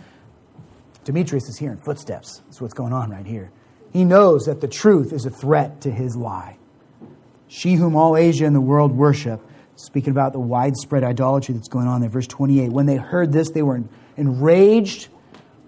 Demetrius 1.04 1.48
is 1.48 1.56
hearing 1.56 1.78
footsteps. 1.78 2.42
That's 2.44 2.60
what's 2.60 2.74
going 2.74 2.92
on 2.92 3.10
right 3.10 3.26
here. 3.26 3.50
He 3.90 4.04
knows 4.04 4.44
that 4.44 4.60
the 4.60 4.68
truth 4.68 5.12
is 5.14 5.24
a 5.24 5.30
threat 5.30 5.80
to 5.80 5.90
his 5.90 6.14
lie. 6.14 6.58
She 7.48 7.74
whom 7.74 7.96
all 7.96 8.14
Asia 8.14 8.44
and 8.44 8.54
the 8.54 8.60
world 8.60 8.92
worship 8.92 9.40
speaking 9.76 10.10
about 10.10 10.32
the 10.32 10.40
widespread 10.40 11.04
idolatry 11.04 11.54
that's 11.54 11.68
going 11.68 11.86
on 11.86 12.00
there. 12.00 12.10
Verse 12.10 12.26
28 12.26 12.70
When 12.70 12.84
they 12.84 12.96
heard 12.96 13.32
this, 13.32 13.50
they 13.50 13.62
were 13.62 13.82
enraged 14.16 15.08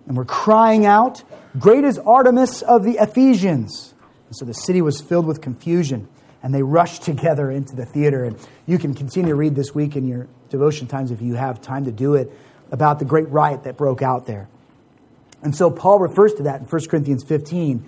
and 0.06 0.16
we 0.16 0.18
were 0.18 0.24
crying 0.24 0.86
out, 0.86 1.22
Great 1.58 1.84
is 1.84 1.98
Artemis 1.98 2.62
of 2.62 2.84
the 2.84 2.98
Ephesians. 2.98 3.94
And 4.28 4.36
so 4.36 4.44
the 4.44 4.54
city 4.54 4.80
was 4.82 5.00
filled 5.00 5.26
with 5.26 5.40
confusion, 5.40 6.08
and 6.42 6.54
they 6.54 6.62
rushed 6.62 7.02
together 7.04 7.50
into 7.50 7.74
the 7.74 7.86
theater. 7.86 8.24
And 8.24 8.36
you 8.66 8.78
can 8.78 8.94
continue 8.94 9.30
to 9.30 9.36
read 9.36 9.54
this 9.54 9.74
week 9.74 9.96
in 9.96 10.06
your 10.06 10.28
devotion 10.48 10.86
times 10.86 11.10
if 11.10 11.20
you 11.20 11.34
have 11.34 11.60
time 11.60 11.84
to 11.84 11.92
do 11.92 12.14
it 12.14 12.30
about 12.70 12.98
the 12.98 13.04
great 13.04 13.28
riot 13.28 13.64
that 13.64 13.76
broke 13.76 14.02
out 14.02 14.26
there. 14.26 14.48
And 15.42 15.56
so 15.56 15.70
Paul 15.70 15.98
refers 15.98 16.34
to 16.34 16.42
that 16.44 16.60
in 16.60 16.66
1 16.66 16.86
Corinthians 16.88 17.24
15. 17.24 17.84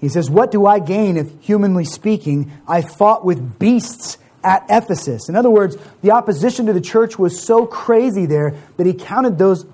He 0.00 0.08
says, 0.08 0.30
What 0.30 0.50
do 0.50 0.66
I 0.66 0.78
gain 0.78 1.16
if, 1.16 1.30
humanly 1.40 1.84
speaking, 1.84 2.52
I 2.66 2.82
fought 2.82 3.24
with 3.24 3.58
beasts 3.58 4.18
at 4.44 4.64
Ephesus. 4.68 5.28
In 5.28 5.36
other 5.36 5.50
words, 5.50 5.76
the 6.02 6.12
opposition 6.12 6.66
to 6.66 6.72
the 6.72 6.80
church 6.80 7.18
was 7.18 7.44
so 7.44 7.66
crazy 7.66 8.26
there 8.26 8.54
that 8.76 8.86
he 8.86 8.94
counted 8.94 9.38
those, 9.38 9.64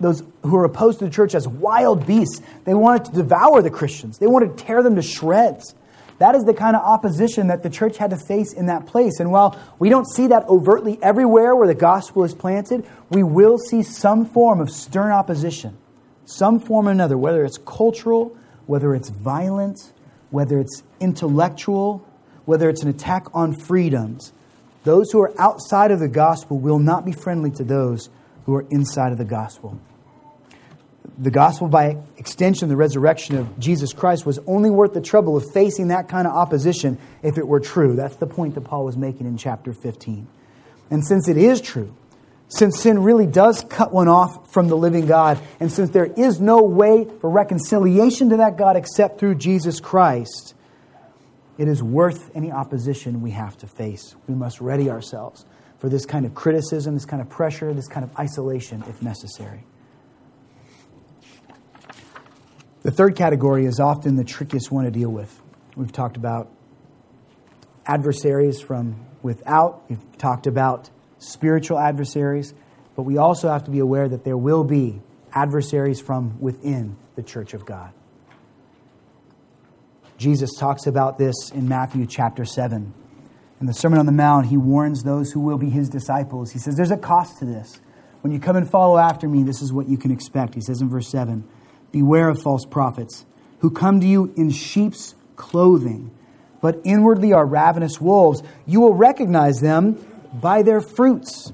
those 0.00 0.22
who 0.42 0.56
are 0.56 0.64
opposed 0.64 0.98
to 0.98 1.04
the 1.04 1.10
church 1.10 1.34
as 1.34 1.46
wild 1.46 2.06
beasts. 2.06 2.40
They 2.64 2.74
wanted 2.74 3.06
to 3.06 3.12
devour 3.12 3.62
the 3.62 3.70
Christians, 3.70 4.18
they 4.18 4.26
wanted 4.26 4.56
to 4.56 4.64
tear 4.64 4.82
them 4.82 4.96
to 4.96 5.02
shreds. 5.02 5.74
That 6.18 6.36
is 6.36 6.44
the 6.44 6.54
kind 6.54 6.76
of 6.76 6.82
opposition 6.82 7.48
that 7.48 7.64
the 7.64 7.70
church 7.70 7.98
had 7.98 8.10
to 8.10 8.16
face 8.16 8.52
in 8.52 8.66
that 8.66 8.86
place. 8.86 9.18
And 9.18 9.32
while 9.32 9.58
we 9.80 9.88
don't 9.88 10.06
see 10.06 10.28
that 10.28 10.44
overtly 10.48 10.96
everywhere 11.02 11.56
where 11.56 11.66
the 11.66 11.74
gospel 11.74 12.22
is 12.22 12.34
planted, 12.34 12.86
we 13.10 13.24
will 13.24 13.58
see 13.58 13.82
some 13.82 14.24
form 14.24 14.60
of 14.60 14.70
stern 14.70 15.10
opposition, 15.10 15.76
some 16.24 16.60
form 16.60 16.86
or 16.86 16.92
another, 16.92 17.18
whether 17.18 17.44
it's 17.44 17.58
cultural, 17.58 18.36
whether 18.66 18.94
it's 18.94 19.10
violent, 19.10 19.92
whether 20.30 20.60
it's 20.60 20.84
intellectual, 21.00 22.06
whether 22.44 22.68
it's 22.68 22.82
an 22.82 22.88
attack 22.88 23.26
on 23.34 23.52
freedoms, 23.52 24.32
Those 24.84 25.10
who 25.10 25.20
are 25.22 25.32
outside 25.38 25.90
of 25.90 25.98
the 25.98 26.08
gospel 26.08 26.58
will 26.58 26.78
not 26.78 27.04
be 27.04 27.12
friendly 27.12 27.50
to 27.52 27.64
those 27.64 28.10
who 28.44 28.54
are 28.54 28.66
inside 28.70 29.12
of 29.12 29.18
the 29.18 29.24
gospel. 29.24 29.80
The 31.18 31.30
gospel, 31.30 31.68
by 31.68 31.98
extension, 32.16 32.68
the 32.68 32.76
resurrection 32.76 33.36
of 33.36 33.58
Jesus 33.58 33.92
Christ, 33.92 34.26
was 34.26 34.38
only 34.46 34.70
worth 34.70 34.94
the 34.94 35.00
trouble 35.00 35.36
of 35.36 35.44
facing 35.52 35.88
that 35.88 36.08
kind 36.08 36.26
of 36.26 36.34
opposition 36.34 36.98
if 37.22 37.38
it 37.38 37.46
were 37.46 37.60
true. 37.60 37.94
That's 37.94 38.16
the 38.16 38.26
point 38.26 38.54
that 38.54 38.62
Paul 38.62 38.84
was 38.84 38.96
making 38.96 39.26
in 39.26 39.36
chapter 39.36 39.72
15. 39.72 40.26
And 40.90 41.06
since 41.06 41.28
it 41.28 41.36
is 41.36 41.60
true, 41.60 41.94
since 42.48 42.80
sin 42.80 43.02
really 43.02 43.26
does 43.26 43.64
cut 43.68 43.92
one 43.92 44.08
off 44.08 44.52
from 44.52 44.68
the 44.68 44.76
living 44.76 45.06
God, 45.06 45.38
and 45.60 45.70
since 45.70 45.90
there 45.90 46.06
is 46.16 46.40
no 46.40 46.62
way 46.62 47.06
for 47.20 47.30
reconciliation 47.30 48.30
to 48.30 48.38
that 48.38 48.56
God 48.56 48.76
except 48.76 49.20
through 49.20 49.36
Jesus 49.36 49.80
Christ, 49.80 50.54
it 51.58 51.68
is 51.68 51.82
worth 51.82 52.30
any 52.34 52.50
opposition 52.50 53.22
we 53.22 53.30
have 53.30 53.56
to 53.58 53.66
face. 53.66 54.16
We 54.26 54.34
must 54.34 54.60
ready 54.60 54.90
ourselves 54.90 55.44
for 55.84 55.90
this 55.90 56.06
kind 56.06 56.24
of 56.24 56.34
criticism, 56.34 56.94
this 56.94 57.04
kind 57.04 57.20
of 57.20 57.28
pressure, 57.28 57.74
this 57.74 57.88
kind 57.88 58.04
of 58.04 58.18
isolation 58.18 58.82
if 58.88 59.02
necessary. 59.02 59.66
The 62.80 62.90
third 62.90 63.16
category 63.16 63.66
is 63.66 63.78
often 63.78 64.16
the 64.16 64.24
trickiest 64.24 64.72
one 64.72 64.86
to 64.86 64.90
deal 64.90 65.10
with. 65.10 65.42
We've 65.76 65.92
talked 65.92 66.16
about 66.16 66.50
adversaries 67.84 68.62
from 68.62 68.96
without, 69.20 69.82
we've 69.90 70.16
talked 70.16 70.46
about 70.46 70.88
spiritual 71.18 71.78
adversaries, 71.78 72.54
but 72.96 73.02
we 73.02 73.18
also 73.18 73.50
have 73.50 73.64
to 73.64 73.70
be 73.70 73.80
aware 73.80 74.08
that 74.08 74.24
there 74.24 74.38
will 74.38 74.64
be 74.64 75.02
adversaries 75.34 76.00
from 76.00 76.40
within 76.40 76.96
the 77.14 77.22
church 77.22 77.52
of 77.52 77.66
God. 77.66 77.92
Jesus 80.16 80.48
talks 80.58 80.86
about 80.86 81.18
this 81.18 81.50
in 81.50 81.68
Matthew 81.68 82.06
chapter 82.06 82.46
7. 82.46 82.94
In 83.60 83.66
the 83.66 83.74
Sermon 83.74 83.98
on 83.98 84.06
the 84.06 84.12
Mount, 84.12 84.46
he 84.46 84.56
warns 84.56 85.04
those 85.04 85.32
who 85.32 85.40
will 85.40 85.58
be 85.58 85.70
his 85.70 85.88
disciples. 85.88 86.50
He 86.50 86.58
says, 86.58 86.76
There's 86.76 86.90
a 86.90 86.96
cost 86.96 87.38
to 87.38 87.44
this. 87.44 87.80
When 88.20 88.32
you 88.32 88.40
come 88.40 88.56
and 88.56 88.68
follow 88.68 88.98
after 88.98 89.28
me, 89.28 89.42
this 89.42 89.60
is 89.60 89.72
what 89.72 89.88
you 89.88 89.98
can 89.98 90.10
expect. 90.10 90.54
He 90.54 90.60
says 90.60 90.80
in 90.80 90.88
verse 90.88 91.08
7 91.08 91.44
Beware 91.92 92.28
of 92.28 92.42
false 92.42 92.64
prophets 92.64 93.26
who 93.60 93.70
come 93.70 94.00
to 94.00 94.06
you 94.06 94.32
in 94.36 94.50
sheep's 94.50 95.14
clothing, 95.36 96.10
but 96.60 96.80
inwardly 96.84 97.32
are 97.32 97.46
ravenous 97.46 98.00
wolves. 98.00 98.42
You 98.66 98.80
will 98.80 98.94
recognize 98.94 99.60
them 99.60 100.04
by 100.32 100.62
their 100.62 100.80
fruits. 100.80 101.52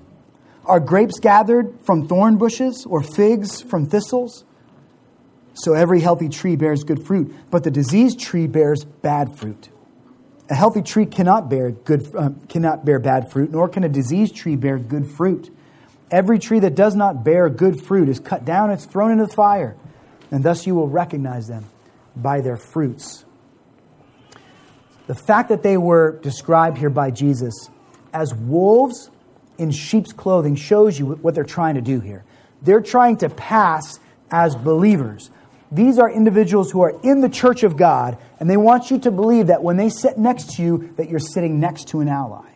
Are 0.64 0.80
grapes 0.80 1.18
gathered 1.18 1.78
from 1.84 2.06
thorn 2.06 2.36
bushes 2.36 2.86
or 2.86 3.02
figs 3.02 3.60
from 3.60 3.86
thistles? 3.86 4.44
So 5.54 5.74
every 5.74 6.00
healthy 6.00 6.28
tree 6.28 6.56
bears 6.56 6.84
good 6.84 7.04
fruit, 7.04 7.34
but 7.50 7.64
the 7.64 7.70
diseased 7.70 8.20
tree 8.20 8.46
bears 8.46 8.84
bad 8.84 9.36
fruit. 9.36 9.68
A 10.50 10.54
healthy 10.54 10.82
tree 10.82 11.06
cannot 11.06 11.48
bear 11.48 11.70
good 11.70 12.12
uh, 12.14 12.30
cannot 12.48 12.84
bear 12.84 12.98
bad 12.98 13.30
fruit, 13.30 13.52
nor 13.52 13.68
can 13.68 13.84
a 13.84 13.88
diseased 13.88 14.34
tree 14.34 14.56
bear 14.56 14.78
good 14.78 15.06
fruit. 15.06 15.54
Every 16.10 16.40
tree 16.40 16.58
that 16.58 16.74
does 16.74 16.96
not 16.96 17.22
bear 17.22 17.48
good 17.48 17.80
fruit 17.80 18.08
is 18.08 18.18
cut 18.18 18.44
down, 18.44 18.70
it's 18.70 18.84
thrown 18.84 19.12
into 19.12 19.26
the 19.26 19.32
fire, 19.32 19.76
and 20.32 20.42
thus 20.42 20.66
you 20.66 20.74
will 20.74 20.88
recognize 20.88 21.46
them 21.46 21.66
by 22.16 22.40
their 22.40 22.56
fruits. 22.56 23.24
The 25.06 25.14
fact 25.14 25.48
that 25.50 25.62
they 25.62 25.76
were 25.76 26.18
described 26.20 26.78
here 26.78 26.90
by 26.90 27.12
Jesus 27.12 27.70
as 28.12 28.34
wolves 28.34 29.10
in 29.56 29.70
sheep's 29.70 30.12
clothing 30.12 30.56
shows 30.56 30.98
you 30.98 31.06
what 31.06 31.34
they're 31.34 31.44
trying 31.44 31.76
to 31.76 31.80
do 31.80 32.00
here. 32.00 32.24
They're 32.62 32.80
trying 32.80 33.18
to 33.18 33.28
pass 33.28 34.00
as 34.30 34.56
believers. 34.56 35.30
These 35.72 35.98
are 35.98 36.10
individuals 36.10 36.70
who 36.72 36.80
are 36.82 36.98
in 37.02 37.20
the 37.20 37.28
church 37.28 37.62
of 37.62 37.76
God, 37.76 38.18
and 38.40 38.50
they 38.50 38.56
want 38.56 38.90
you 38.90 38.98
to 39.00 39.10
believe 39.10 39.46
that 39.46 39.62
when 39.62 39.76
they 39.76 39.88
sit 39.88 40.18
next 40.18 40.56
to 40.56 40.62
you, 40.62 40.92
that 40.96 41.08
you're 41.08 41.20
sitting 41.20 41.60
next 41.60 41.88
to 41.88 42.00
an 42.00 42.08
ally. 42.08 42.48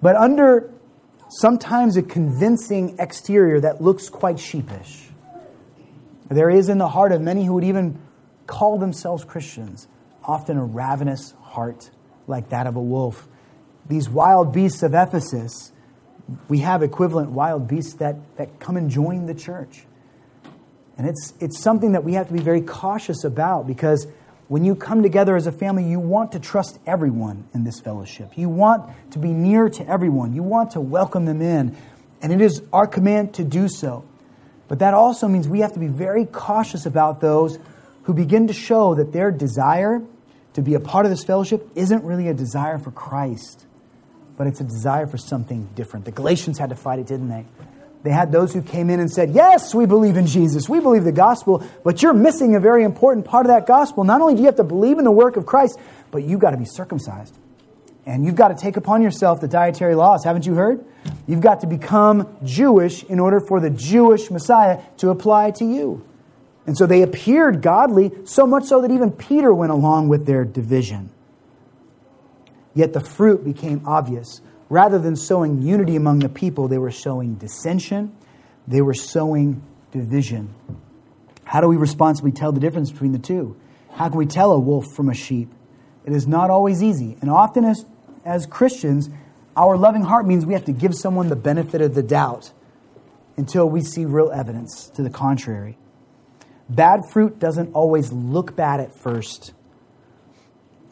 But 0.00 0.14
under 0.16 0.72
sometimes 1.28 1.96
a 1.96 2.02
convincing 2.02 2.96
exterior 2.98 3.60
that 3.60 3.80
looks 3.80 4.08
quite 4.08 4.38
sheepish, 4.38 5.08
there 6.28 6.50
is 6.50 6.68
in 6.68 6.78
the 6.78 6.88
heart 6.88 7.12
of 7.12 7.20
many 7.20 7.44
who 7.44 7.54
would 7.54 7.64
even 7.64 8.00
call 8.46 8.78
themselves 8.78 9.24
Christians 9.24 9.88
often 10.22 10.56
a 10.56 10.64
ravenous 10.64 11.34
heart 11.40 11.90
like 12.26 12.48
that 12.50 12.66
of 12.66 12.76
a 12.76 12.80
wolf. 12.80 13.28
These 13.88 14.08
wild 14.08 14.52
beasts 14.52 14.82
of 14.82 14.94
Ephesus, 14.94 15.72
we 16.48 16.58
have 16.58 16.82
equivalent 16.82 17.30
wild 17.30 17.68
beasts 17.68 17.94
that, 17.94 18.16
that 18.36 18.58
come 18.58 18.76
and 18.76 18.90
join 18.90 19.26
the 19.26 19.34
church. 19.34 19.86
And 20.98 21.06
it's, 21.06 21.34
it's 21.40 21.60
something 21.60 21.92
that 21.92 22.04
we 22.04 22.14
have 22.14 22.28
to 22.28 22.32
be 22.32 22.40
very 22.40 22.60
cautious 22.60 23.24
about 23.24 23.66
because 23.66 24.06
when 24.48 24.64
you 24.64 24.74
come 24.74 25.02
together 25.02 25.36
as 25.36 25.46
a 25.46 25.52
family, 25.52 25.84
you 25.84 25.98
want 25.98 26.32
to 26.32 26.40
trust 26.40 26.78
everyone 26.86 27.48
in 27.52 27.64
this 27.64 27.80
fellowship. 27.80 28.32
You 28.36 28.48
want 28.48 28.88
to 29.12 29.18
be 29.18 29.30
near 29.30 29.68
to 29.68 29.86
everyone. 29.86 30.32
You 30.32 30.42
want 30.42 30.72
to 30.72 30.80
welcome 30.80 31.24
them 31.24 31.42
in. 31.42 31.76
And 32.22 32.32
it 32.32 32.40
is 32.40 32.62
our 32.72 32.86
command 32.86 33.34
to 33.34 33.44
do 33.44 33.68
so. 33.68 34.04
But 34.68 34.78
that 34.78 34.94
also 34.94 35.28
means 35.28 35.48
we 35.48 35.60
have 35.60 35.74
to 35.74 35.78
be 35.78 35.88
very 35.88 36.24
cautious 36.24 36.86
about 36.86 37.20
those 37.20 37.58
who 38.04 38.14
begin 38.14 38.46
to 38.46 38.52
show 38.52 38.94
that 38.94 39.12
their 39.12 39.30
desire 39.30 40.02
to 40.54 40.62
be 40.62 40.74
a 40.74 40.80
part 40.80 41.06
of 41.06 41.10
this 41.10 41.24
fellowship 41.24 41.68
isn't 41.74 42.04
really 42.04 42.28
a 42.28 42.34
desire 42.34 42.78
for 42.78 42.90
Christ, 42.90 43.66
but 44.36 44.46
it's 44.46 44.60
a 44.60 44.64
desire 44.64 45.06
for 45.06 45.18
something 45.18 45.68
different. 45.74 46.04
The 46.04 46.12
Galatians 46.12 46.58
had 46.58 46.70
to 46.70 46.76
fight 46.76 46.98
it, 46.98 47.06
didn't 47.06 47.28
they? 47.28 47.44
They 48.06 48.12
had 48.12 48.30
those 48.30 48.54
who 48.54 48.62
came 48.62 48.88
in 48.88 49.00
and 49.00 49.10
said, 49.10 49.30
Yes, 49.30 49.74
we 49.74 49.84
believe 49.84 50.16
in 50.16 50.28
Jesus. 50.28 50.68
We 50.68 50.78
believe 50.78 51.02
the 51.02 51.10
gospel, 51.10 51.66
but 51.82 52.04
you're 52.04 52.14
missing 52.14 52.54
a 52.54 52.60
very 52.60 52.84
important 52.84 53.26
part 53.26 53.46
of 53.46 53.50
that 53.50 53.66
gospel. 53.66 54.04
Not 54.04 54.20
only 54.20 54.34
do 54.34 54.42
you 54.42 54.46
have 54.46 54.54
to 54.58 54.62
believe 54.62 54.98
in 54.98 55.04
the 55.04 55.10
work 55.10 55.36
of 55.36 55.44
Christ, 55.44 55.76
but 56.12 56.22
you've 56.22 56.38
got 56.38 56.52
to 56.52 56.56
be 56.56 56.64
circumcised. 56.64 57.36
And 58.06 58.24
you've 58.24 58.36
got 58.36 58.48
to 58.48 58.54
take 58.54 58.76
upon 58.76 59.02
yourself 59.02 59.40
the 59.40 59.48
dietary 59.48 59.96
laws. 59.96 60.22
Haven't 60.22 60.46
you 60.46 60.54
heard? 60.54 60.84
You've 61.26 61.40
got 61.40 61.62
to 61.62 61.66
become 61.66 62.28
Jewish 62.44 63.02
in 63.02 63.18
order 63.18 63.40
for 63.40 63.58
the 63.58 63.70
Jewish 63.70 64.30
Messiah 64.30 64.80
to 64.98 65.10
apply 65.10 65.50
to 65.56 65.64
you. 65.64 66.06
And 66.64 66.78
so 66.78 66.86
they 66.86 67.02
appeared 67.02 67.60
godly, 67.60 68.12
so 68.24 68.46
much 68.46 68.66
so 68.66 68.82
that 68.82 68.92
even 68.92 69.10
Peter 69.10 69.52
went 69.52 69.72
along 69.72 70.06
with 70.06 70.26
their 70.26 70.44
division. 70.44 71.10
Yet 72.72 72.92
the 72.92 73.00
fruit 73.00 73.44
became 73.44 73.82
obvious. 73.84 74.40
Rather 74.68 74.98
than 74.98 75.14
sowing 75.14 75.62
unity 75.62 75.96
among 75.96 76.18
the 76.20 76.28
people, 76.28 76.68
they 76.68 76.78
were 76.78 76.90
sowing 76.90 77.34
dissension, 77.36 78.16
they 78.66 78.80
were 78.80 78.94
sowing 78.94 79.62
division. 79.92 80.54
How 81.44 81.60
do 81.60 81.68
we 81.68 81.76
responsibly 81.76 82.32
tell 82.32 82.50
the 82.50 82.60
difference 82.60 82.90
between 82.90 83.12
the 83.12 83.18
two? 83.18 83.56
How 83.92 84.08
can 84.08 84.18
we 84.18 84.26
tell 84.26 84.52
a 84.52 84.58
wolf 84.58 84.86
from 84.94 85.08
a 85.08 85.14
sheep? 85.14 85.52
It 86.04 86.12
is 86.12 86.26
not 86.26 86.50
always 86.50 86.82
easy. 86.82 87.16
And 87.20 87.30
often, 87.30 87.64
as, 87.64 87.84
as 88.24 88.46
Christians, 88.46 89.08
our 89.56 89.76
loving 89.76 90.02
heart 90.02 90.26
means 90.26 90.44
we 90.44 90.54
have 90.54 90.64
to 90.66 90.72
give 90.72 90.94
someone 90.94 91.28
the 91.28 91.36
benefit 91.36 91.80
of 91.80 91.94
the 91.94 92.02
doubt 92.02 92.52
until 93.36 93.68
we 93.68 93.80
see 93.80 94.04
real 94.04 94.30
evidence 94.32 94.88
to 94.90 95.02
the 95.02 95.10
contrary. 95.10 95.78
Bad 96.68 97.00
fruit 97.12 97.38
doesn't 97.38 97.72
always 97.72 98.12
look 98.12 98.56
bad 98.56 98.80
at 98.80 98.98
first 98.98 99.52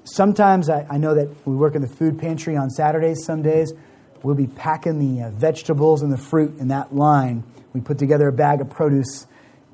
sometimes 0.05 0.69
I, 0.69 0.87
I, 0.91 0.99
know 0.99 1.15
that 1.15 1.29
we 1.47 1.55
work 1.55 1.75
in 1.75 1.83
the 1.83 1.89
food 1.89 2.19
pantry 2.19 2.57
on 2.57 2.71
Saturdays, 2.71 3.25
some 3.25 3.43
days. 3.43 3.73
We'll 4.23 4.35
be 4.35 4.47
packing 4.47 4.99
the 4.99 5.25
uh, 5.25 5.31
vegetables 5.31 6.03
and 6.03 6.13
the 6.13 6.19
fruit 6.19 6.59
in 6.59 6.69
that 6.69 6.95
line. 6.95 7.45
We 7.73 7.81
put 7.81 7.99
together 7.99 8.29
a 8.29 8.33
bag 8.33 8.61
of 8.61 8.71
produce. 8.71 9.27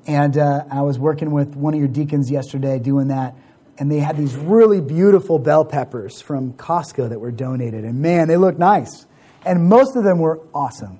And 0.07 0.37
uh, 0.37 0.63
I 0.71 0.81
was 0.81 0.97
working 0.97 1.31
with 1.31 1.55
one 1.55 1.73
of 1.73 1.79
your 1.79 1.87
deacons 1.87 2.31
yesterday 2.31 2.79
doing 2.79 3.09
that. 3.09 3.35
And 3.77 3.91
they 3.91 3.99
had 3.99 4.17
these 4.17 4.35
really 4.35 4.81
beautiful 4.81 5.39
bell 5.39 5.63
peppers 5.63 6.21
from 6.21 6.53
Costco 6.53 7.09
that 7.09 7.19
were 7.19 7.31
donated. 7.31 7.83
And 7.83 8.01
man, 8.01 8.27
they 8.27 8.37
look 8.37 8.57
nice. 8.57 9.05
And 9.45 9.69
most 9.69 9.95
of 9.95 10.03
them 10.03 10.19
were 10.19 10.39
awesome. 10.53 10.99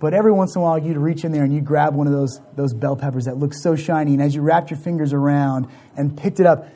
But 0.00 0.14
every 0.14 0.32
once 0.32 0.54
in 0.54 0.60
a 0.60 0.64
while, 0.64 0.78
you'd 0.78 0.96
reach 0.96 1.24
in 1.24 1.32
there 1.32 1.44
and 1.44 1.54
you'd 1.54 1.64
grab 1.64 1.94
one 1.94 2.06
of 2.06 2.12
those, 2.12 2.40
those 2.56 2.74
bell 2.74 2.96
peppers 2.96 3.24
that 3.24 3.36
looked 3.36 3.54
so 3.54 3.76
shiny. 3.76 4.12
And 4.12 4.22
as 4.22 4.34
you 4.34 4.42
wrapped 4.42 4.70
your 4.70 4.78
fingers 4.78 5.12
around 5.12 5.68
and 5.96 6.16
picked 6.16 6.40
it 6.40 6.46
up, 6.46 6.68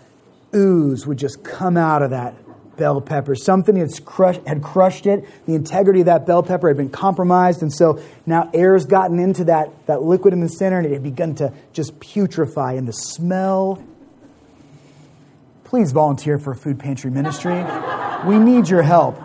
ooze 0.55 1.07
would 1.07 1.19
just 1.19 1.43
come 1.45 1.77
out 1.77 2.03
of 2.03 2.11
that 2.11 2.35
bell 2.77 3.01
pepper. 3.01 3.35
Something 3.35 3.77
had 3.77 3.91
crushed, 4.05 4.41
had 4.47 4.63
crushed 4.63 5.07
it. 5.07 5.25
The 5.47 5.55
integrity 5.55 6.01
of 6.01 6.07
that 6.07 6.27
bell 6.27 6.43
pepper 6.43 6.69
had 6.69 6.77
been 6.77 6.91
compromised. 6.91 7.63
And 7.63 7.73
so 7.73 8.03
now 8.27 8.51
air's 8.53 8.87
gotten 8.87 9.19
into 9.19 9.45
that, 9.45 9.71
that 9.87 10.03
liquid 10.03 10.33
in 10.33 10.41
the 10.41 10.49
center 10.49 10.79
and 10.79 10.87
it 10.87 10.93
had 10.93 11.03
begun 11.03 11.35
to 11.37 11.53
just 11.73 11.99
putrefy. 12.01 12.77
And 12.77 12.89
the 12.89 12.93
smell. 12.93 13.83
Please 15.65 15.93
volunteer 15.93 16.39
for 16.39 16.55
food 16.55 16.79
pantry 16.79 17.11
ministry. 17.11 17.65
we 18.27 18.39
need 18.39 18.69
your 18.69 18.83
help. 18.83 19.19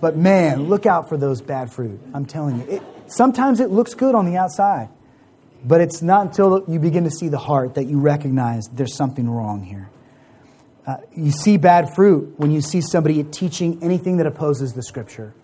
But 0.00 0.16
man, 0.16 0.68
look 0.68 0.84
out 0.86 1.08
for 1.08 1.16
those 1.16 1.40
bad 1.40 1.72
fruit. 1.72 2.00
I'm 2.12 2.26
telling 2.26 2.60
you. 2.60 2.66
It, 2.76 2.82
sometimes 3.06 3.60
it 3.60 3.70
looks 3.70 3.94
good 3.94 4.14
on 4.14 4.26
the 4.26 4.36
outside. 4.36 4.88
But 5.64 5.80
it's 5.80 6.02
not 6.02 6.26
until 6.26 6.64
you 6.68 6.78
begin 6.78 7.04
to 7.04 7.10
see 7.10 7.28
the 7.28 7.38
heart 7.38 7.74
that 7.74 7.84
you 7.84 7.98
recognize 7.98 8.68
there's 8.68 8.94
something 8.94 9.28
wrong 9.28 9.64
here. 9.64 9.88
Uh, 10.86 10.98
you 11.14 11.32
see 11.32 11.56
bad 11.56 11.94
fruit 11.94 12.34
when 12.36 12.50
you 12.52 12.60
see 12.60 12.80
somebody 12.80 13.22
teaching 13.24 13.82
anything 13.82 14.18
that 14.18 14.26
opposes 14.26 14.72
the 14.72 14.82
scripture. 14.82 15.34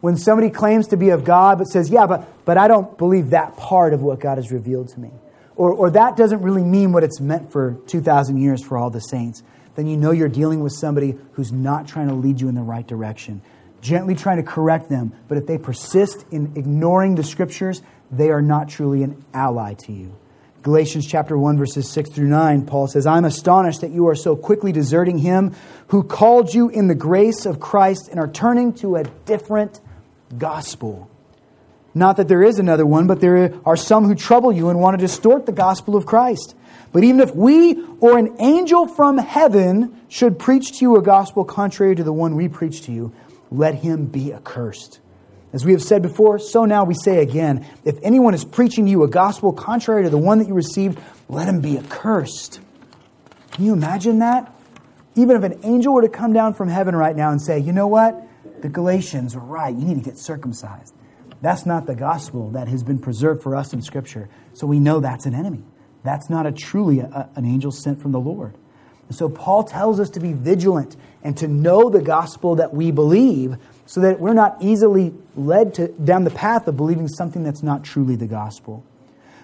When 0.00 0.16
somebody 0.16 0.50
claims 0.50 0.88
to 0.88 0.96
be 0.96 1.10
of 1.10 1.24
God 1.24 1.58
but 1.58 1.64
says, 1.64 1.90
Yeah, 1.90 2.06
but, 2.06 2.44
but 2.44 2.58
I 2.58 2.68
don't 2.68 2.98
believe 2.98 3.30
that 3.30 3.56
part 3.56 3.94
of 3.94 4.02
what 4.02 4.20
God 4.20 4.36
has 4.36 4.52
revealed 4.52 4.88
to 4.90 5.00
me. 5.00 5.10
Or, 5.56 5.72
or 5.72 5.90
that 5.90 6.16
doesn't 6.16 6.42
really 6.42 6.62
mean 6.62 6.92
what 6.92 7.02
it's 7.04 7.20
meant 7.20 7.50
for 7.52 7.78
2,000 7.86 8.38
years 8.38 8.62
for 8.62 8.78
all 8.78 8.90
the 8.90 9.00
saints. 9.00 9.42
Then 9.74 9.86
you 9.86 9.96
know 9.96 10.10
you're 10.10 10.28
dealing 10.28 10.60
with 10.60 10.72
somebody 10.72 11.16
who's 11.32 11.52
not 11.52 11.86
trying 11.86 12.08
to 12.08 12.14
lead 12.14 12.40
you 12.40 12.48
in 12.48 12.54
the 12.54 12.62
right 12.62 12.86
direction. 12.86 13.42
gently 13.80 14.14
trying 14.14 14.36
to 14.36 14.42
correct 14.42 14.90
them. 14.90 15.12
But 15.28 15.38
if 15.38 15.46
they 15.46 15.56
persist 15.56 16.26
in 16.30 16.52
ignoring 16.54 17.14
the 17.14 17.24
scriptures, 17.24 17.80
they 18.10 18.30
are 18.30 18.42
not 18.42 18.68
truly 18.68 19.02
an 19.02 19.24
ally 19.32 19.74
to 19.86 19.92
you. 19.92 20.16
Galatians 20.62 21.06
chapter 21.06 21.38
1 21.38 21.56
verses 21.56 21.90
6 21.90 22.10
through 22.10 22.28
9 22.28 22.66
Paul 22.66 22.86
says 22.86 23.06
I'm 23.06 23.24
astonished 23.24 23.80
that 23.80 23.92
you 23.92 24.08
are 24.08 24.14
so 24.14 24.36
quickly 24.36 24.72
deserting 24.72 25.18
him 25.18 25.54
who 25.88 26.02
called 26.02 26.52
you 26.52 26.68
in 26.68 26.86
the 26.86 26.94
grace 26.94 27.46
of 27.46 27.60
Christ 27.60 28.08
and 28.08 28.20
are 28.20 28.28
turning 28.28 28.74
to 28.74 28.96
a 28.96 29.04
different 29.24 29.80
gospel. 30.36 31.10
Not 31.94 32.18
that 32.18 32.28
there 32.28 32.42
is 32.42 32.58
another 32.58 32.86
one, 32.86 33.06
but 33.06 33.20
there 33.20 33.54
are 33.64 33.76
some 33.76 34.04
who 34.04 34.14
trouble 34.14 34.52
you 34.52 34.68
and 34.68 34.78
want 34.78 34.98
to 34.98 35.04
distort 35.04 35.46
the 35.46 35.52
gospel 35.52 35.96
of 35.96 36.06
Christ. 36.06 36.54
But 36.92 37.04
even 37.04 37.20
if 37.20 37.34
we 37.34 37.82
or 38.00 38.18
an 38.18 38.36
angel 38.38 38.86
from 38.86 39.18
heaven 39.18 39.98
should 40.08 40.38
preach 40.38 40.78
to 40.78 40.84
you 40.84 40.96
a 40.96 41.02
gospel 41.02 41.44
contrary 41.44 41.94
to 41.94 42.04
the 42.04 42.12
one 42.12 42.36
we 42.36 42.48
preach 42.48 42.82
to 42.82 42.92
you, 42.92 43.12
let 43.50 43.76
him 43.76 44.06
be 44.06 44.32
accursed. 44.32 45.00
As 45.52 45.64
we 45.64 45.72
have 45.72 45.82
said 45.82 46.02
before, 46.02 46.38
so 46.38 46.64
now 46.64 46.84
we 46.84 46.94
say 46.94 47.20
again 47.22 47.66
if 47.84 47.98
anyone 48.02 48.34
is 48.34 48.44
preaching 48.44 48.84
to 48.84 48.90
you 48.90 49.02
a 49.02 49.08
gospel 49.08 49.52
contrary 49.52 50.04
to 50.04 50.10
the 50.10 50.18
one 50.18 50.38
that 50.38 50.48
you 50.48 50.54
received, 50.54 50.98
let 51.28 51.48
him 51.48 51.60
be 51.60 51.76
accursed. 51.76 52.60
Can 53.52 53.64
you 53.64 53.72
imagine 53.72 54.20
that? 54.20 54.54
Even 55.16 55.36
if 55.36 55.42
an 55.42 55.58
angel 55.64 55.92
were 55.92 56.02
to 56.02 56.08
come 56.08 56.32
down 56.32 56.54
from 56.54 56.68
heaven 56.68 56.94
right 56.94 57.16
now 57.16 57.30
and 57.30 57.42
say, 57.42 57.58
you 57.58 57.72
know 57.72 57.88
what? 57.88 58.22
The 58.62 58.68
Galatians 58.68 59.34
are 59.34 59.40
right. 59.40 59.74
You 59.74 59.84
need 59.84 60.02
to 60.02 60.08
get 60.08 60.18
circumcised. 60.18 60.94
That's 61.42 61.66
not 61.66 61.86
the 61.86 61.94
gospel 61.94 62.50
that 62.50 62.68
has 62.68 62.82
been 62.82 62.98
preserved 62.98 63.42
for 63.42 63.56
us 63.56 63.72
in 63.72 63.82
Scripture. 63.82 64.28
So 64.52 64.66
we 64.66 64.78
know 64.78 65.00
that's 65.00 65.26
an 65.26 65.34
enemy. 65.34 65.64
That's 66.04 66.30
not 66.30 66.46
a 66.46 66.52
truly 66.52 67.00
a, 67.00 67.28
an 67.34 67.44
angel 67.44 67.72
sent 67.72 68.00
from 68.00 68.12
the 68.12 68.20
Lord. 68.20 68.54
And 69.08 69.16
so 69.16 69.28
Paul 69.28 69.64
tells 69.64 69.98
us 69.98 70.10
to 70.10 70.20
be 70.20 70.32
vigilant 70.32 70.96
and 71.22 71.36
to 71.38 71.48
know 71.48 71.90
the 71.90 72.02
gospel 72.02 72.56
that 72.56 72.72
we 72.72 72.90
believe 72.90 73.56
so 73.90 74.00
that 74.02 74.20
we're 74.20 74.34
not 74.34 74.56
easily 74.60 75.12
led 75.34 75.74
to, 75.74 75.88
down 75.88 76.22
the 76.22 76.30
path 76.30 76.68
of 76.68 76.76
believing 76.76 77.08
something 77.08 77.42
that's 77.42 77.60
not 77.60 77.82
truly 77.82 78.14
the 78.14 78.28
gospel. 78.28 78.84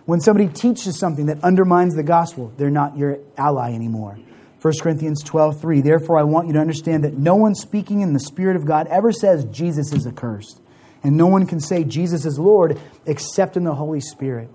When 0.04 0.20
somebody 0.20 0.46
teaches 0.46 0.96
something 1.00 1.26
that 1.26 1.42
undermines 1.42 1.96
the 1.96 2.04
gospel, 2.04 2.52
they're 2.56 2.70
not 2.70 2.96
your 2.96 3.18
ally 3.36 3.72
anymore. 3.72 4.16
1 4.62 4.74
Corinthians 4.80 5.24
12, 5.24 5.60
3. 5.60 5.80
Therefore, 5.80 6.20
I 6.20 6.22
want 6.22 6.46
you 6.46 6.52
to 6.52 6.60
understand 6.60 7.02
that 7.02 7.14
no 7.14 7.34
one 7.34 7.56
speaking 7.56 8.02
in 8.02 8.12
the 8.12 8.20
Spirit 8.20 8.54
of 8.54 8.64
God 8.64 8.86
ever 8.86 9.10
says 9.10 9.44
Jesus 9.46 9.92
is 9.92 10.06
accursed. 10.06 10.60
And 11.02 11.16
no 11.16 11.26
one 11.26 11.48
can 11.48 11.58
say 11.58 11.82
Jesus 11.82 12.24
is 12.24 12.38
Lord 12.38 12.78
except 13.04 13.56
in 13.56 13.64
the 13.64 13.74
Holy 13.74 14.00
Spirit. 14.00 14.48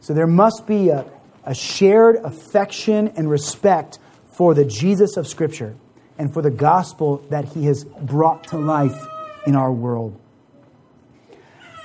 So 0.00 0.12
there 0.12 0.26
must 0.26 0.66
be 0.66 0.88
a, 0.88 1.06
a 1.44 1.54
shared 1.54 2.16
affection 2.16 3.12
and 3.14 3.30
respect 3.30 4.00
for 4.36 4.54
the 4.54 4.64
Jesus 4.64 5.16
of 5.16 5.28
Scripture 5.28 5.76
and 6.18 6.34
for 6.34 6.42
the 6.42 6.50
gospel 6.50 7.18
that 7.30 7.44
he 7.50 7.66
has 7.66 7.84
brought 7.84 8.48
to 8.48 8.58
life 8.58 9.00
in 9.46 9.54
our 9.56 9.72
world. 9.72 10.18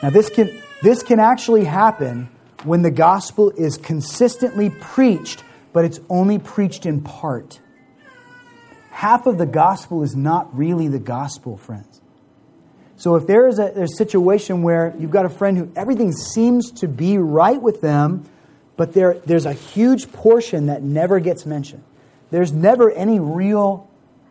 Now, 0.04 0.10
this 0.10 0.30
can, 0.30 0.62
this 0.82 1.04
can 1.04 1.20
actually 1.20 1.66
happen 1.66 2.30
when 2.64 2.82
the 2.82 2.92
gospel 2.92 3.52
is 3.52 3.78
consistently 3.78 4.70
preached, 4.70 5.44
but 5.74 5.86
it's 5.86 6.00
only 6.10 6.40
preached 6.40 6.86
in 6.86 7.02
part. 7.02 7.60
Half 8.92 9.28
of 9.28 9.38
the 9.38 9.46
gospel 9.46 10.04
is 10.04 10.16
not 10.16 10.56
really 10.58 10.88
the 10.88 11.00
gospel, 11.00 11.58
friends. 11.58 12.02
So 12.98 13.16
if 13.16 13.28
there 13.28 13.48
is 13.48 13.60
a, 13.60 13.84
a 13.84 13.88
situation 13.88 14.64
where 14.64 14.96
you've 14.98 15.12
got 15.12 15.26
a 15.26 15.30
friend 15.30 15.58
who 15.58 15.72
everything 15.76 16.14
seems 16.14 16.72
to 16.74 16.88
be 16.88 17.18
right 17.18 17.62
with 17.62 17.82
them, 17.82 18.26
but 18.78 18.94
there, 18.94 19.16
there's 19.26 19.46
a 19.46 19.54
huge 19.54 20.12
portion 20.12 20.68
that 20.68 20.82
never 20.82 21.20
gets 21.20 21.46
mentioned. 21.46 21.84
There's 22.32 22.52
never 22.52 22.92
any 22.92 23.20
real 23.20 23.90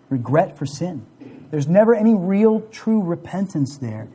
regret 0.09 0.59
for 0.59 0.66
sin. 0.66 1.07
There's 1.55 1.68
never 1.68 1.94
any 1.94 2.16
real 2.16 2.62
true 2.72 3.00
repentance 3.00 3.76
there. 3.76 4.09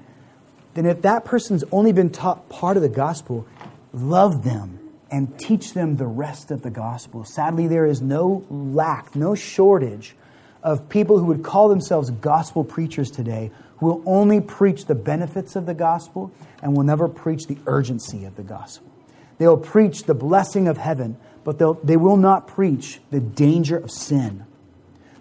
Then 0.73 0.85
if 0.85 1.03
that 1.03 1.23
person's 1.23 1.63
only 1.71 1.93
been 1.93 2.09
taught 2.09 2.49
part 2.49 2.75
of 2.75 2.83
the 2.83 2.89
gospel, 2.89 3.47
love 3.93 4.43
them 4.43 4.77
and 5.09 5.39
teach 5.39 5.73
them 5.73 5.95
the 5.95 6.05
rest 6.05 6.51
of 6.51 6.63
the 6.63 6.69
gospel. 6.69 7.23
Sadly, 7.23 7.65
there 7.65 7.85
is 7.85 8.01
no 8.01 8.45
lack, 8.49 9.15
no 9.15 9.35
shortage 9.35 10.17
of 10.63 10.89
people 10.89 11.17
who 11.17 11.27
would 11.27 11.41
call 11.41 11.69
themselves 11.69 12.09
gospel 12.09 12.65
preachers 12.65 13.09
today 13.09 13.51
who 13.77 13.85
will 13.85 14.03
only 14.05 14.41
preach 14.41 14.87
the 14.87 14.95
benefits 14.95 15.55
of 15.55 15.65
the 15.65 15.73
gospel 15.73 16.33
and 16.61 16.75
will 16.75 16.83
never 16.83 17.07
preach 17.07 17.47
the 17.47 17.57
urgency 17.67 18.25
of 18.25 18.35
the 18.35 18.43
gospel. 18.43 18.91
They'll 19.37 19.55
preach 19.55 20.03
the 20.03 20.13
blessing 20.13 20.67
of 20.67 20.75
heaven, 20.77 21.15
but 21.45 21.57
they 21.87 21.95
will 21.95 22.17
not 22.17 22.49
preach 22.49 22.99
the 23.11 23.21
danger 23.21 23.77
of 23.77 23.91
sin. 23.91 24.45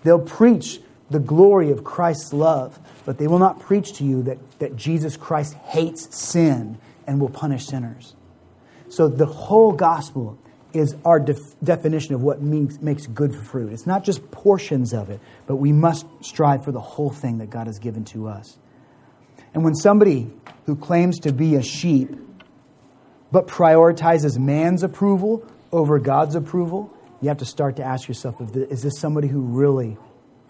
They'll 0.03 0.19
preach 0.19 0.81
the 1.11 1.19
glory 1.19 1.71
of 1.71 1.85
Christ's 1.85 2.33
love, 2.33 2.79
but 3.05 3.19
they 3.19 3.27
will 3.27 3.39
not 3.39 3.61
preach 3.61 3.95
to 3.95 4.05
you 4.05 4.23
that, 4.25 4.39
that 4.59 4.77
Jesus 4.77 5.17
Christ 5.17 5.55
hates 5.55 6.15
sin 6.17 6.79
and 7.07 7.21
will 7.21 7.31
punish 7.31 7.67
sinners. 7.67 8.15
So 8.89 9.09
the 9.09 9.27
whole 9.27 9.73
gospel 9.73 10.39
is 10.73 10.95
our 11.05 11.19
def- 11.19 11.59
definition 11.65 12.15
of 12.15 12.23
what 12.23 12.43
means, 12.43 12.81
makes 12.81 13.07
good 13.07 13.35
fruit. 13.35 13.73
It's 13.73 13.87
not 13.87 14.05
just 14.05 14.31
portions 14.31 14.93
of 14.93 15.09
it, 15.09 15.21
but 15.47 15.57
we 15.57 15.73
must 15.73 16.07
strive 16.21 16.65
for 16.65 16.73
the 16.73 16.81
whole 16.81 17.11
thing 17.11 17.39
that 17.39 17.49
God 17.49 17.67
has 17.67 17.79
given 17.79 18.05
to 18.07 18.29
us. 18.29 18.59
And 19.55 19.65
when 19.65 19.75
somebody 19.75 20.31
who 20.67 20.77
claims 20.77 21.19
to 21.21 21.33
be 21.33 21.55
a 21.55 21.63
sheep 21.63 22.15
but 23.33 23.47
prioritizes 23.47 24.39
man's 24.39 24.83
approval 24.83 25.47
over 25.73 25.99
God's 25.99 26.35
approval, 26.35 26.93
you 27.21 27.29
have 27.29 27.39
to 27.39 27.45
start 27.45 27.77
to 27.77 27.83
ask 27.83 28.07
yourself 28.07 28.41
is 28.55 28.83
this 28.83 28.99
somebody 28.99 29.29
who 29.29 29.41
really 29.41 29.97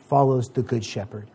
follows 0.08 0.48
the 0.48 0.62
Good 0.62 0.84
Shepherd? 0.84 1.28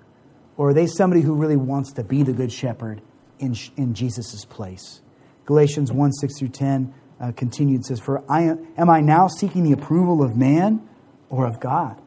Or 0.58 0.70
are 0.70 0.74
they 0.74 0.88
somebody 0.88 1.22
who 1.22 1.36
really 1.36 1.56
wants 1.56 1.94
to 1.94 2.04
be 2.04 2.24
the 2.24 2.34
Good 2.34 2.52
Shepherd 2.52 3.02
in, 3.40 3.56
in 3.76 3.94
Jesus' 3.94 4.46
place? 4.46 5.02
Galatians 5.46 5.92
1 5.92 6.12
6 6.14 6.40
through 6.40 6.50
10 6.50 6.94
uh, 7.20 7.32
continued 7.34 7.86
says, 7.86 8.00
For 8.00 8.24
I 8.30 8.42
am, 8.42 8.68
am 8.78 8.90
I 8.90 9.02
now 9.02 9.28
seeking 9.28 9.64
the 9.64 9.72
approval 9.72 10.24
of 10.24 10.36
man 10.36 10.88
or 11.30 11.46
of 11.46 11.60
God? 11.60 12.00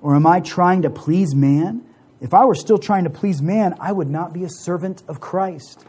Or 0.00 0.14
am 0.14 0.26
I 0.26 0.40
trying 0.40 0.82
to 0.82 0.90
please 0.90 1.34
man? 1.34 1.84
If 2.20 2.34
I 2.34 2.44
were 2.44 2.54
still 2.54 2.78
trying 2.78 3.04
to 3.04 3.10
please 3.10 3.40
man, 3.40 3.74
I 3.80 3.92
would 3.92 4.08
not 4.08 4.32
be 4.32 4.44
a 4.44 4.48
servant 4.48 5.02
of 5.08 5.20
Christ. 5.20 5.84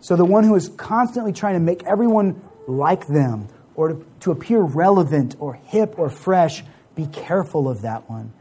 So 0.00 0.16
the 0.16 0.24
one 0.24 0.44
who 0.44 0.54
is 0.54 0.68
constantly 0.68 1.32
trying 1.32 1.54
to 1.54 1.60
make 1.60 1.84
everyone 1.84 2.40
like 2.66 3.06
them 3.06 3.48
or 3.74 3.88
to, 3.88 4.06
to 4.20 4.30
appear 4.30 4.60
relevant 4.60 5.36
or 5.38 5.54
hip 5.54 5.98
or 5.98 6.08
fresh, 6.08 6.62
be 6.94 7.06
careful 7.06 7.68
of 7.68 7.82
that 7.82 8.08
one. 8.08 8.32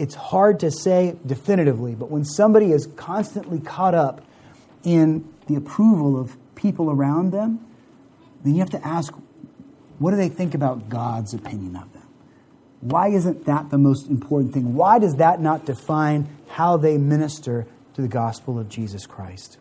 It's 0.00 0.14
hard 0.14 0.60
to 0.60 0.70
say 0.70 1.14
definitively, 1.26 1.94
but 1.94 2.10
when 2.10 2.24
somebody 2.24 2.72
is 2.72 2.86
constantly 2.96 3.60
caught 3.60 3.94
up 3.94 4.24
in 4.82 5.30
the 5.46 5.56
approval 5.56 6.18
of 6.18 6.38
people 6.54 6.90
around 6.90 7.32
them, 7.32 7.60
then 8.42 8.54
you 8.54 8.60
have 8.60 8.70
to 8.70 8.86
ask 8.86 9.12
what 9.98 10.12
do 10.12 10.16
they 10.16 10.30
think 10.30 10.54
about 10.54 10.88
God's 10.88 11.34
opinion 11.34 11.76
of 11.76 11.92
them? 11.92 12.08
Why 12.80 13.08
isn't 13.08 13.44
that 13.44 13.68
the 13.68 13.76
most 13.76 14.08
important 14.08 14.54
thing? 14.54 14.74
Why 14.74 14.98
does 14.98 15.16
that 15.16 15.38
not 15.38 15.66
define 15.66 16.34
how 16.48 16.78
they 16.78 16.96
minister 16.96 17.66
to 17.92 18.00
the 18.00 18.08
gospel 18.08 18.58
of 18.58 18.70
Jesus 18.70 19.04
Christ? 19.04 19.58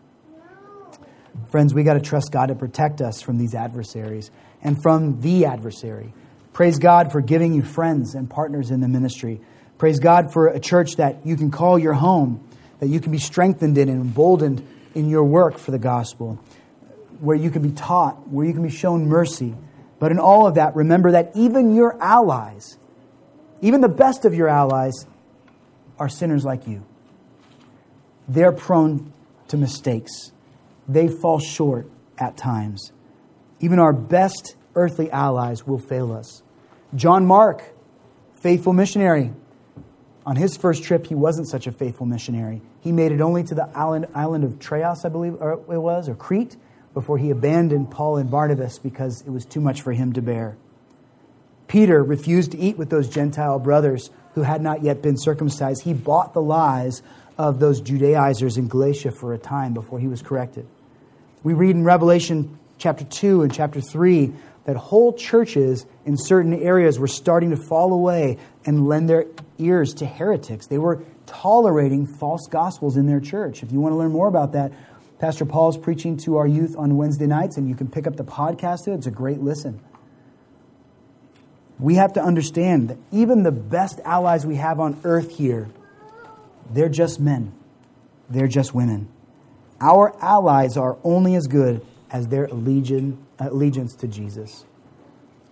Friends, 1.52 1.74
we 1.74 1.84
got 1.84 1.96
to 1.96 2.00
trust 2.00 2.32
God 2.32 2.46
to 2.46 2.56
protect 2.56 3.02
us 3.02 3.22
from 3.22 3.38
these 3.38 3.54
adversaries 3.54 4.32
and 4.64 4.82
from 4.82 5.20
the 5.20 5.44
adversary. 5.44 6.14
Praise 6.54 6.80
God 6.80 7.12
for 7.12 7.20
giving 7.20 7.52
you 7.52 7.62
friends 7.62 8.16
and 8.16 8.30
partners 8.30 8.72
in 8.72 8.80
the 8.80 8.88
ministry. 8.88 9.42
Praise 9.80 10.00
God 10.00 10.32
for 10.32 10.48
a 10.48 10.60
church 10.60 10.98
that 10.98 11.26
you 11.26 11.36
can 11.36 11.50
call 11.50 11.80
your 11.80 11.94
home, 11.94 12.48
that 12.80 12.88
you 12.88 13.00
can 13.00 13.12
be 13.12 13.18
strengthened 13.18 13.78
in 13.80 13.90
and 13.90 14.02
emboldened 14.02 14.66
in 14.94 15.10
your 15.10 15.24
work 15.24 15.58
for 15.58 15.72
the 15.72 15.80
gospel, 15.80 16.40
where 17.20 17.36
you 17.36 17.50
can 17.50 17.64
be 17.64 17.72
taught, 17.72 18.28
where 18.30 18.46
you 18.46 18.54
can 18.54 18.62
be 18.62 18.70
shown 18.70 19.08
mercy. 19.08 19.56
But 19.98 20.12
in 20.12 20.20
all 20.20 20.46
of 20.46 20.56
that, 20.56 20.76
remember 20.76 21.12
that 21.14 21.32
even 21.34 21.74
your 21.74 22.00
allies, 22.00 22.78
even 23.62 23.82
the 23.82 23.90
best 23.90 24.24
of 24.24 24.36
your 24.36 24.48
allies, 24.48 25.08
are 25.98 26.10
sinners 26.10 26.46
like 26.46 26.68
you. 26.68 26.86
They're 28.28 28.52
prone 28.52 29.12
to 29.48 29.58
mistakes 29.58 30.32
they 30.90 31.08
fall 31.08 31.40
short 31.40 31.88
at 32.18 32.36
times. 32.36 32.92
Even 33.60 33.80
our 33.80 33.94
best 33.94 34.56
earthly 34.76 35.10
allies 35.12 35.66
will 35.66 35.78
fail 35.78 36.12
us. 36.12 36.42
John 36.96 37.26
Mark, 37.26 37.64
faithful 38.42 38.74
missionary. 38.74 39.32
On 40.30 40.36
his 40.36 40.56
first 40.56 40.84
trip, 40.84 41.08
he 41.08 41.16
wasn't 41.16 41.48
such 41.48 41.66
a 41.66 41.72
faithful 41.72 42.06
missionary. 42.06 42.62
He 42.82 42.92
made 42.92 43.12
it 43.12 43.20
only 43.20 43.44
to 43.46 43.56
the 43.56 43.68
island, 43.76 44.06
island 44.14 44.44
of 44.44 44.60
Troas, 44.60 45.04
I 45.04 45.10
believe 45.10 45.34
it 45.34 45.68
was, 45.68 46.08
or 46.08 46.14
Crete, 46.14 46.56
before 46.94 47.18
he 47.18 47.32
abandoned 47.32 47.90
Paul 47.90 48.18
and 48.18 48.30
Barnabas 48.30 48.78
because 48.78 49.24
it 49.26 49.32
was 49.32 49.44
too 49.44 49.60
much 49.60 49.82
for 49.82 49.92
him 49.92 50.14
to 50.14 50.22
bear. 50.22 50.56
Peter 51.68 52.04
refused 52.04 52.52
to 52.52 52.60
eat 52.60 52.78
with 52.78 52.92
those 52.92 53.10
Gentile 53.10 53.58
brothers 53.58 54.12
who 54.36 54.44
had 54.44 54.62
not 54.62 54.84
yet 54.84 55.02
been 55.02 55.18
circumcised. 55.18 55.82
He 55.82 55.96
bought 55.96 56.36
the 56.36 56.44
lies 56.44 57.02
of 57.40 57.60
those 57.60 57.82
Judaizers 57.82 58.56
in 58.56 58.68
Galatia 58.68 59.10
for 59.10 59.34
a 59.34 59.40
time 59.40 59.74
before 59.74 59.98
he 59.98 60.08
was 60.08 60.22
corrected. 60.22 60.68
We 61.42 61.56
read 61.56 61.76
in 61.76 61.84
Revelation 61.84 62.60
chapter 62.78 63.04
2 63.04 63.42
and 63.42 63.52
chapter 63.52 63.82
3 63.82 64.32
that 64.66 64.76
whole 64.76 65.14
churches 65.14 65.88
in 66.06 66.16
certain 66.16 66.54
areas 66.54 67.00
were 67.00 67.08
starting 67.08 67.50
to 67.50 67.58
fall 67.58 67.92
away 67.92 68.38
and 68.70 68.88
lend 68.88 69.10
their 69.10 69.26
ears 69.58 69.96
to 69.96 70.06
heretics. 70.06 70.68
They 70.68 70.78
were 70.78 71.02
tolerating 71.26 72.06
false 72.06 72.46
gospels 72.46 72.98
in 72.98 73.08
their 73.08 73.20
church. 73.20 73.64
If 73.64 73.72
you 73.72 73.80
want 73.80 73.94
to 73.94 73.98
learn 73.98 74.12
more 74.12 74.28
about 74.28 74.52
that, 74.52 74.72
Pastor 75.18 75.44
Paul's 75.44 75.76
preaching 75.76 76.18
to 76.18 76.38
our 76.38 76.46
youth 76.46 76.76
on 76.78 76.96
Wednesday 76.96 77.26
nights, 77.26 77.58
and 77.58 77.68
you 77.68 77.74
can 77.74 77.90
pick 77.90 78.06
up 78.06 78.16
the 78.16 78.24
podcast. 78.24 78.88
It's 78.88 79.08
a 79.08 79.12
great 79.12 79.40
listen. 79.40 79.80
We 81.80 81.96
have 81.96 82.14
to 82.14 82.22
understand 82.22 82.90
that 82.90 83.00
even 83.12 83.42
the 83.42 83.52
best 83.52 84.02
allies 84.06 84.46
we 84.46 84.58
have 84.58 84.80
on 84.80 85.02
earth 85.04 85.36
here, 85.36 85.68
they're 86.70 86.90
just 86.90 87.20
men, 87.20 87.52
they're 88.30 88.48
just 88.48 88.76
women. 88.76 89.10
Our 89.82 90.16
allies 90.24 90.78
are 90.78 91.00
only 91.04 91.34
as 91.34 91.48
good 91.48 91.84
as 92.12 92.28
their 92.28 92.46
allegiance 92.46 93.96
to 93.96 94.08
Jesus. 94.08 94.64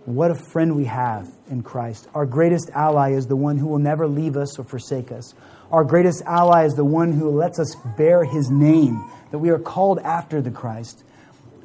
What 0.08 0.30
a 0.30 0.34
friend 0.34 0.74
we 0.74 0.86
have 0.86 1.30
in 1.50 1.62
Christ. 1.62 2.08
Our 2.14 2.24
greatest 2.24 2.70
ally 2.70 3.10
is 3.10 3.26
the 3.26 3.36
one 3.36 3.58
who 3.58 3.66
will 3.66 3.78
never 3.78 4.08
leave 4.08 4.38
us 4.38 4.58
or 4.58 4.64
forsake 4.64 5.12
us. 5.12 5.34
Our 5.70 5.84
greatest 5.84 6.22
ally 6.22 6.64
is 6.64 6.76
the 6.76 6.84
one 6.84 7.12
who 7.12 7.28
lets 7.28 7.58
us 7.58 7.76
bear 7.98 8.24
his 8.24 8.50
name, 8.50 9.04
that 9.32 9.38
we 9.38 9.50
are 9.50 9.58
called 9.58 9.98
after 9.98 10.40
the 10.40 10.50
Christ. 10.50 11.04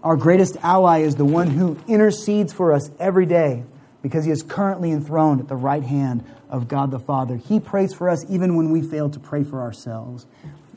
Our 0.04 0.18
greatest 0.18 0.58
ally 0.62 1.04
is 1.04 1.16
the 1.16 1.24
one 1.24 1.52
who 1.52 1.80
intercedes 1.88 2.52
for 2.52 2.74
us 2.74 2.92
every 3.00 3.26
day 3.26 3.64
because 4.02 4.26
he 4.26 4.32
is 4.32 4.44
currently 4.44 4.92
enthroned 4.92 5.40
at 5.40 5.48
the 5.48 5.56
right 5.56 5.84
hand 5.84 6.26
of 6.50 6.68
God 6.68 6.92
the 6.92 7.00
Father. 7.00 7.38
He 7.38 7.62
prays 7.62 7.94
for 7.94 8.10
us 8.10 8.26
even 8.30 8.58
when 8.58 8.72
we 8.72 8.82
fail 8.82 9.10
to 9.10 9.22
pray 9.22 9.46
for 9.46 9.62
ourselves. 9.62 10.26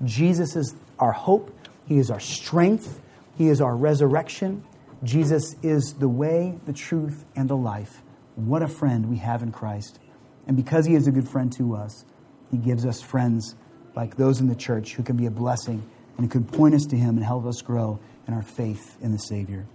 Jesus 0.04 0.54
is 0.54 0.76
our 1.00 1.10
hope, 1.10 1.52
he 1.88 1.98
is 1.98 2.12
our 2.12 2.20
strength, 2.20 3.00
he 3.36 3.48
is 3.48 3.60
our 3.60 3.74
resurrection. 3.74 4.62
Jesus 5.07 5.54
is 5.62 5.94
the 5.94 6.09
way, 6.09 6.59
the 6.66 6.72
truth, 6.72 7.24
and 7.34 7.48
the 7.48 7.57
life. 7.57 8.02
What 8.34 8.62
a 8.62 8.68
friend 8.68 9.09
we 9.09 9.16
have 9.18 9.42
in 9.42 9.52
Christ. 9.52 9.98
And 10.46 10.57
because 10.57 10.86
he 10.86 10.94
is 10.94 11.07
a 11.07 11.12
good 11.12 11.28
friend 11.28 11.52
to 11.54 11.74
us, 11.74 12.04
he 12.50 12.57
gives 12.57 12.84
us 12.84 13.00
friends 13.00 13.54
like 13.94 14.16
those 14.16 14.40
in 14.40 14.48
the 14.48 14.54
church 14.54 14.94
who 14.94 15.02
can 15.02 15.16
be 15.16 15.26
a 15.26 15.30
blessing 15.30 15.88
and 16.16 16.26
who 16.26 16.30
can 16.30 16.44
point 16.44 16.74
us 16.74 16.84
to 16.86 16.96
him 16.96 17.16
and 17.16 17.24
help 17.24 17.46
us 17.46 17.62
grow 17.62 17.98
in 18.26 18.34
our 18.34 18.42
faith 18.42 18.96
in 19.00 19.12
the 19.12 19.18
Savior. 19.18 19.66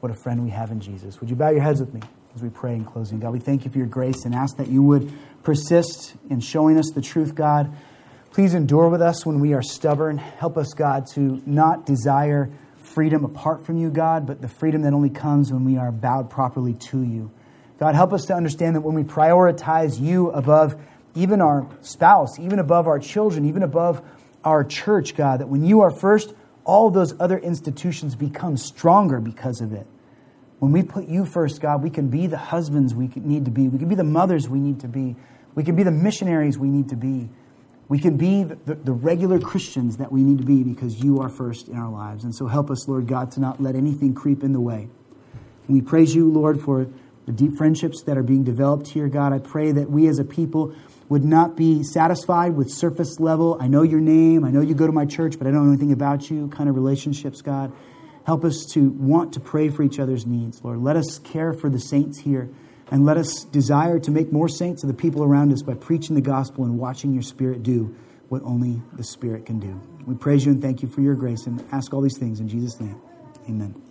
What 0.00 0.12
a 0.12 0.14
friend 0.14 0.44
we 0.44 0.50
have 0.50 0.70
in 0.70 0.80
Jesus. 0.80 1.20
Would 1.20 1.30
you 1.30 1.36
bow 1.36 1.50
your 1.50 1.62
heads 1.62 1.80
with 1.80 1.92
me 1.92 2.00
as 2.34 2.42
we 2.42 2.50
pray 2.50 2.74
in 2.74 2.84
closing? 2.84 3.18
God, 3.18 3.32
we 3.32 3.38
thank 3.38 3.64
you 3.64 3.70
for 3.70 3.78
your 3.78 3.86
grace 3.86 4.24
and 4.24 4.34
ask 4.34 4.56
that 4.58 4.68
you 4.68 4.82
would 4.82 5.12
persist 5.42 6.14
in 6.28 6.40
showing 6.40 6.78
us 6.78 6.90
the 6.94 7.00
truth, 7.00 7.34
God. 7.34 7.74
Please 8.30 8.54
endure 8.54 8.88
with 8.88 9.00
us 9.00 9.24
when 9.24 9.40
we 9.40 9.54
are 9.54 9.62
stubborn. 9.62 10.18
Help 10.18 10.58
us, 10.58 10.74
God, 10.74 11.06
to 11.14 11.42
not 11.46 11.86
desire 11.86 12.50
freedom 12.86 13.24
apart 13.24 13.64
from 13.66 13.76
you, 13.76 13.90
God, 13.90 14.26
but 14.26 14.40
the 14.40 14.48
freedom 14.48 14.82
that 14.82 14.92
only 14.92 15.10
comes 15.10 15.52
when 15.52 15.64
we 15.64 15.76
are 15.76 15.92
bowed 15.92 16.30
properly 16.30 16.74
to 16.74 17.02
you. 17.02 17.30
God, 17.78 17.94
help 17.94 18.12
us 18.12 18.24
to 18.26 18.34
understand 18.34 18.76
that 18.76 18.80
when 18.80 18.94
we 18.94 19.02
prioritize 19.02 20.00
you 20.00 20.30
above 20.30 20.76
even 21.14 21.40
our 21.40 21.66
spouse, 21.80 22.38
even 22.38 22.58
above 22.58 22.86
our 22.86 22.98
children, 22.98 23.46
even 23.46 23.62
above 23.62 24.02
our 24.44 24.64
church, 24.64 25.16
God, 25.16 25.40
that 25.40 25.48
when 25.48 25.64
you 25.64 25.80
are 25.80 25.90
first, 25.90 26.34
all 26.64 26.90
those 26.90 27.14
other 27.20 27.38
institutions 27.38 28.14
become 28.14 28.56
stronger 28.56 29.20
because 29.20 29.60
of 29.60 29.72
it. 29.72 29.86
When 30.58 30.72
we 30.72 30.82
put 30.82 31.06
you 31.06 31.24
first, 31.24 31.60
God, 31.60 31.82
we 31.82 31.90
can 31.90 32.08
be 32.08 32.26
the 32.26 32.38
husbands 32.38 32.94
we 32.94 33.10
need 33.16 33.44
to 33.44 33.50
be. 33.50 33.68
We 33.68 33.78
can 33.78 33.88
be 33.88 33.94
the 33.94 34.04
mothers 34.04 34.48
we 34.48 34.58
need 34.58 34.80
to 34.80 34.88
be. 34.88 35.16
We 35.54 35.64
can 35.64 35.76
be 35.76 35.82
the 35.82 35.90
missionaries 35.90 36.58
we 36.58 36.68
need 36.68 36.88
to 36.90 36.96
be. 36.96 37.28
We 37.88 37.98
can 37.98 38.16
be 38.16 38.42
the, 38.42 38.74
the, 38.74 38.92
regular 38.92 39.38
Christians 39.38 39.98
that 39.98 40.10
we 40.10 40.22
need 40.22 40.38
to 40.38 40.44
be 40.44 40.64
because 40.64 41.04
you 41.04 41.20
are 41.20 41.28
first 41.28 41.68
in 41.68 41.76
our 41.76 41.88
lives. 41.88 42.24
And 42.24 42.34
so 42.34 42.48
help 42.48 42.68
us, 42.68 42.88
Lord 42.88 43.06
God, 43.06 43.30
to 43.32 43.40
not 43.40 43.62
let 43.62 43.76
anything 43.76 44.12
creep 44.12 44.42
in 44.42 44.52
the 44.52 44.60
way. 44.60 44.88
And 45.68 45.76
we 45.76 45.80
praise 45.80 46.14
you, 46.14 46.28
Lord, 46.28 46.60
for 46.60 46.88
the 47.26 47.32
deep 47.32 47.56
friendships 47.56 48.02
that 48.02 48.16
are 48.16 48.24
being 48.24 48.42
developed 48.42 48.88
here, 48.88 49.08
God. 49.08 49.32
I 49.32 49.38
pray 49.38 49.70
that 49.72 49.90
we 49.90 50.08
as 50.08 50.18
a 50.18 50.24
people 50.24 50.74
would 51.08 51.24
not 51.24 51.56
be 51.56 51.84
satisfied 51.84 52.56
with 52.56 52.68
surface 52.70 53.20
level, 53.20 53.56
I 53.60 53.68
know 53.68 53.82
your 53.82 54.00
name, 54.00 54.44
I 54.44 54.50
know 54.50 54.60
you 54.60 54.74
go 54.74 54.86
to 54.86 54.92
my 54.92 55.04
church, 55.04 55.38
but 55.38 55.46
I 55.46 55.50
don't 55.52 55.64
know 55.64 55.72
anything 55.72 55.92
about 55.92 56.30
you 56.30 56.48
kind 56.48 56.68
of 56.68 56.74
relationships, 56.74 57.42
God. 57.42 57.72
Help 58.24 58.44
us 58.44 58.66
to 58.72 58.90
want 58.90 59.32
to 59.34 59.40
pray 59.40 59.68
for 59.68 59.84
each 59.84 60.00
other's 60.00 60.26
needs, 60.26 60.64
Lord. 60.64 60.80
Let 60.80 60.96
us 60.96 61.20
care 61.20 61.52
for 61.52 61.70
the 61.70 61.78
saints 61.78 62.18
here. 62.18 62.48
And 62.90 63.04
let 63.04 63.16
us 63.16 63.44
desire 63.44 63.98
to 63.98 64.10
make 64.10 64.32
more 64.32 64.48
saints 64.48 64.82
of 64.82 64.88
the 64.88 64.94
people 64.94 65.24
around 65.24 65.52
us 65.52 65.62
by 65.62 65.74
preaching 65.74 66.14
the 66.14 66.20
gospel 66.20 66.64
and 66.64 66.78
watching 66.78 67.12
your 67.12 67.22
Spirit 67.22 67.62
do 67.62 67.94
what 68.28 68.42
only 68.42 68.80
the 68.94 69.04
Spirit 69.04 69.46
can 69.46 69.58
do. 69.58 69.80
We 70.06 70.14
praise 70.14 70.46
you 70.46 70.52
and 70.52 70.62
thank 70.62 70.82
you 70.82 70.88
for 70.88 71.00
your 71.00 71.14
grace 71.14 71.46
and 71.46 71.64
ask 71.72 71.92
all 71.92 72.00
these 72.00 72.18
things 72.18 72.38
in 72.38 72.48
Jesus' 72.48 72.80
name. 72.80 73.00
Amen. 73.48 73.85